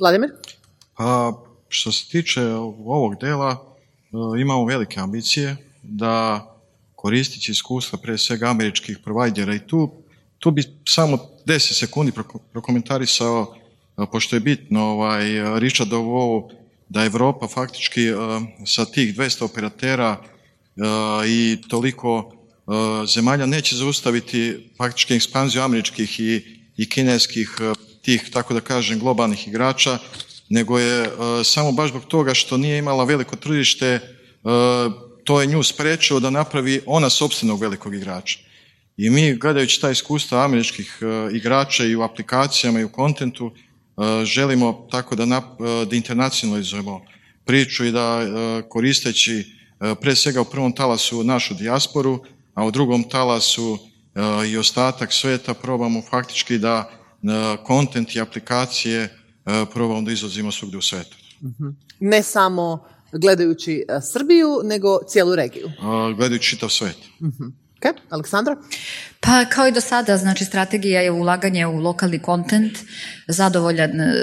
Vladimir? 0.00 0.30
A, 0.98 1.32
što 1.68 1.92
se 1.92 2.08
tiče 2.08 2.42
ovog 2.44 3.20
dela, 3.20 3.50
e, 3.50 4.40
imamo 4.40 4.64
velike 4.64 5.00
ambicije 5.00 5.56
da 5.82 6.46
koristeći 6.94 7.52
iskustva 7.52 7.98
prije 7.98 8.18
svega 8.18 8.46
američkih 8.46 8.98
provajdera 9.04 9.54
i 9.54 9.66
tu, 9.66 9.92
tu 10.38 10.50
bi 10.50 10.62
samo 10.88 11.18
10 11.46 11.58
sekundi 11.78 12.12
prokomentarisao, 12.52 13.54
pošto 14.12 14.36
je 14.36 14.40
bitno 14.40 14.82
ovaj, 14.82 15.24
Richardovo 15.60 16.50
da 16.88 17.04
Europa 17.04 17.48
faktički 17.48 18.08
e, 18.08 18.14
sa 18.66 18.84
tih 18.84 19.16
200 19.16 19.44
operatera 19.44 20.16
i 21.26 21.58
toliko 21.68 22.32
zemalja 23.06 23.46
neće 23.46 23.76
zaustaviti 23.76 24.70
faktički 24.76 25.14
ekspanziju 25.14 25.62
američkih 25.62 26.20
i, 26.20 26.42
i 26.76 26.88
kineskih 26.88 27.50
tih, 28.04 28.30
tako 28.32 28.54
da 28.54 28.60
kažem, 28.60 28.98
globalnih 28.98 29.48
igrača, 29.48 29.98
nego 30.48 30.78
je 30.78 31.02
e, 31.04 31.08
samo 31.44 31.72
baš 31.72 31.90
zbog 31.90 32.04
toga 32.04 32.34
što 32.34 32.56
nije 32.56 32.78
imala 32.78 33.04
veliko 33.04 33.36
tržište, 33.36 33.86
e, 33.86 34.00
to 35.24 35.40
je 35.40 35.46
nju 35.46 35.62
sprečilo 35.62 36.20
da 36.20 36.30
napravi 36.30 36.80
ona 36.86 37.10
sobstvenog 37.10 37.60
velikog 37.60 37.94
igrača. 37.94 38.38
I 38.96 39.10
mi, 39.10 39.34
gledajući 39.34 39.80
ta 39.80 39.90
iskustva 39.90 40.44
američkih 40.44 40.98
e, 41.00 41.36
igrača 41.36 41.84
i 41.84 41.96
u 41.96 42.02
aplikacijama 42.02 42.80
i 42.80 42.84
u 42.84 42.92
kontentu, 42.92 43.52
želimo 44.24 44.88
tako 44.90 45.16
da, 45.16 45.26
da 45.90 45.96
internacionalizujemo 45.96 47.00
priču 47.44 47.84
i 47.84 47.92
da 47.92 48.20
koristeći 48.68 49.56
pre 50.00 50.16
svega 50.16 50.40
u 50.40 50.44
prvom 50.44 50.72
talasu 50.72 51.24
našu 51.24 51.54
dijasporu, 51.54 52.18
a 52.54 52.64
u 52.64 52.70
drugom 52.70 53.04
talasu 53.08 53.78
i 54.48 54.56
ostatak 54.56 55.12
sveta 55.12 55.54
probamo 55.54 56.02
faktički 56.10 56.58
da 56.58 56.90
kontent 57.66 58.14
i 58.14 58.20
aplikacije 58.20 59.18
probamo 59.72 60.02
da 60.02 60.12
izlazimo 60.12 60.52
svugdje 60.52 60.78
u 60.78 60.82
svetu. 60.82 61.16
Mhm. 61.42 61.68
Ne 62.00 62.22
samo 62.22 62.84
gledajući 63.12 63.84
Srbiju, 64.12 64.60
nego 64.64 64.98
cijelu 65.08 65.34
regiju. 65.34 65.70
Gledajući 66.16 66.48
čitav 66.50 66.68
svet. 66.68 66.96
Ok, 67.84 67.96
Aleksandra? 68.10 68.56
Pa 69.20 69.44
kao 69.44 69.68
i 69.68 69.72
do 69.72 69.80
sada, 69.80 70.16
znači 70.16 70.44
strategija 70.44 71.00
je 71.00 71.10
ulaganje 71.10 71.66
u 71.66 71.78
lokalni 71.78 72.18
kontent, 72.18 72.78
zadovoljan 73.28 74.00
e, 74.00 74.14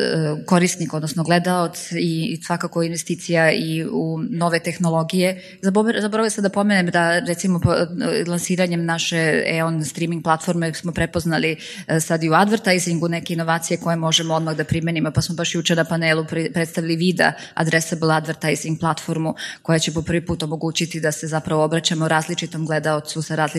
korisnik, 0.46 0.94
odnosno 0.94 1.24
gledaoc 1.24 1.92
i 1.92 2.42
svakako 2.46 2.84
investicija 2.84 3.52
i 3.52 3.86
u 3.92 4.20
nove 4.30 4.60
tehnologije. 4.60 5.44
Zaboravio 5.62 6.30
sam 6.30 6.42
da 6.44 6.50
pomenem 6.50 6.88
da 6.88 7.20
recimo 7.20 7.60
e, 7.66 8.30
lansiranjem 8.30 8.86
naše 8.86 9.44
EON 9.46 9.86
streaming 9.86 10.24
platforme 10.24 10.74
smo 10.74 10.92
prepoznali 10.92 11.58
e, 11.88 12.00
sad 12.00 12.24
i 12.24 12.30
u 12.30 12.34
advertisingu 12.34 13.08
neke 13.08 13.34
inovacije 13.34 13.78
koje 13.78 13.96
možemo 13.96 14.34
odmah 14.34 14.56
da 14.56 14.64
primenimo, 14.64 15.12
pa 15.12 15.22
smo 15.22 15.36
baš 15.36 15.56
jučer 15.56 15.78
na 15.78 15.84
panelu 15.84 16.26
predstavili 16.54 16.96
Vida 16.96 17.34
Addressable 17.54 18.16
Advertising 18.16 18.80
platformu 18.80 19.36
koja 19.62 19.80
će 19.80 19.94
po 19.94 20.02
prvi 20.02 20.26
put 20.26 20.44
omogućiti 20.44 21.00
da 21.00 21.12
se 21.12 21.28
zapravo 21.28 21.64
obraćamo 21.64 22.08
različitom 22.08 22.66
gledaocu 22.66 23.22
sa 23.22 23.36
različitim 23.36 23.51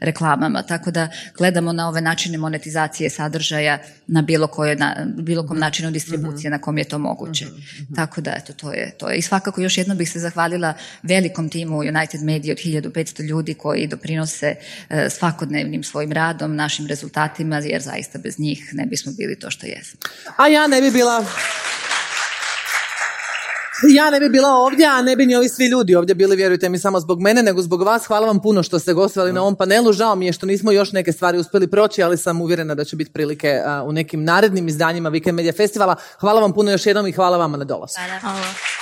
reklamama 0.00 0.62
tako 0.62 0.90
da 0.90 1.08
gledamo 1.36 1.72
na 1.72 1.88
ove 1.88 2.00
načine 2.00 2.38
monetizacije 2.38 3.10
sadržaja 3.10 3.78
na 4.06 4.22
bilo, 4.22 4.46
koje, 4.46 4.76
na, 4.76 5.06
bilo 5.16 5.46
kom 5.46 5.58
načinu 5.58 5.90
distribucije 5.90 6.50
na 6.50 6.58
kom 6.58 6.78
je 6.78 6.84
to 6.84 6.98
moguće. 6.98 7.46
Tako 7.96 8.20
da, 8.20 8.34
eto, 8.36 8.52
to 8.52 8.72
je, 8.72 8.90
to 8.98 9.10
je. 9.10 9.16
I 9.16 9.22
svakako 9.22 9.60
još 9.60 9.78
jednom 9.78 9.98
bih 9.98 10.10
se 10.10 10.18
zahvalila 10.18 10.74
velikom 11.02 11.48
timu 11.48 11.78
United 11.78 12.22
Media 12.22 12.52
od 12.52 12.58
1500 12.58 13.22
ljudi 13.22 13.54
koji 13.54 13.86
doprinose 13.86 14.54
e, 14.88 15.10
svakodnevnim 15.10 15.82
svojim 15.82 16.12
radom, 16.12 16.56
našim 16.56 16.86
rezultatima, 16.86 17.58
jer 17.58 17.82
zaista 17.82 18.18
bez 18.18 18.38
njih 18.38 18.70
ne 18.72 18.86
bismo 18.86 19.12
bili 19.12 19.38
to 19.38 19.50
što 19.50 19.66
jesmo. 19.66 20.00
A 20.36 20.48
ja 20.48 20.66
ne 20.66 20.80
bi 20.80 20.90
bila 20.90 21.24
ja 23.88 24.10
ne 24.10 24.20
bi 24.20 24.28
bila 24.28 24.48
ovdje, 24.48 24.86
a 24.86 25.02
ne 25.02 25.16
bi 25.16 25.26
ni 25.26 25.36
ovi 25.36 25.48
svi 25.48 25.66
ljudi 25.66 25.94
ovdje 25.94 26.14
bili, 26.14 26.36
vjerujte 26.36 26.68
mi, 26.68 26.78
samo 26.78 27.00
zbog 27.00 27.20
mene, 27.20 27.42
nego 27.42 27.62
zbog 27.62 27.82
vas. 27.82 28.06
Hvala 28.06 28.26
vam 28.26 28.42
puno 28.42 28.62
što 28.62 28.78
ste 28.78 28.92
gostovali 28.92 29.32
na 29.32 29.42
ovom 29.42 29.56
panelu. 29.56 29.92
Žao 29.92 30.14
mi 30.14 30.26
je 30.26 30.32
što 30.32 30.46
nismo 30.46 30.72
još 30.72 30.92
neke 30.92 31.12
stvari 31.12 31.38
uspjeli 31.38 31.66
proći, 31.66 32.02
ali 32.02 32.16
sam 32.16 32.40
uvjerena 32.40 32.74
da 32.74 32.84
će 32.84 32.96
biti 32.96 33.12
prilike 33.12 33.60
u 33.84 33.92
nekim 33.92 34.24
narednim 34.24 34.68
izdanjima 34.68 35.10
Weekend 35.10 35.32
Media 35.32 35.52
Festivala. 35.52 35.96
Hvala 36.20 36.40
vam 36.40 36.52
puno 36.52 36.70
još 36.70 36.86
jednom 36.86 37.06
i 37.06 37.12
hvala 37.12 37.36
vama 37.36 37.56
na 37.56 37.64
dolasku. 37.64 38.00
Hvala. 38.20 38.81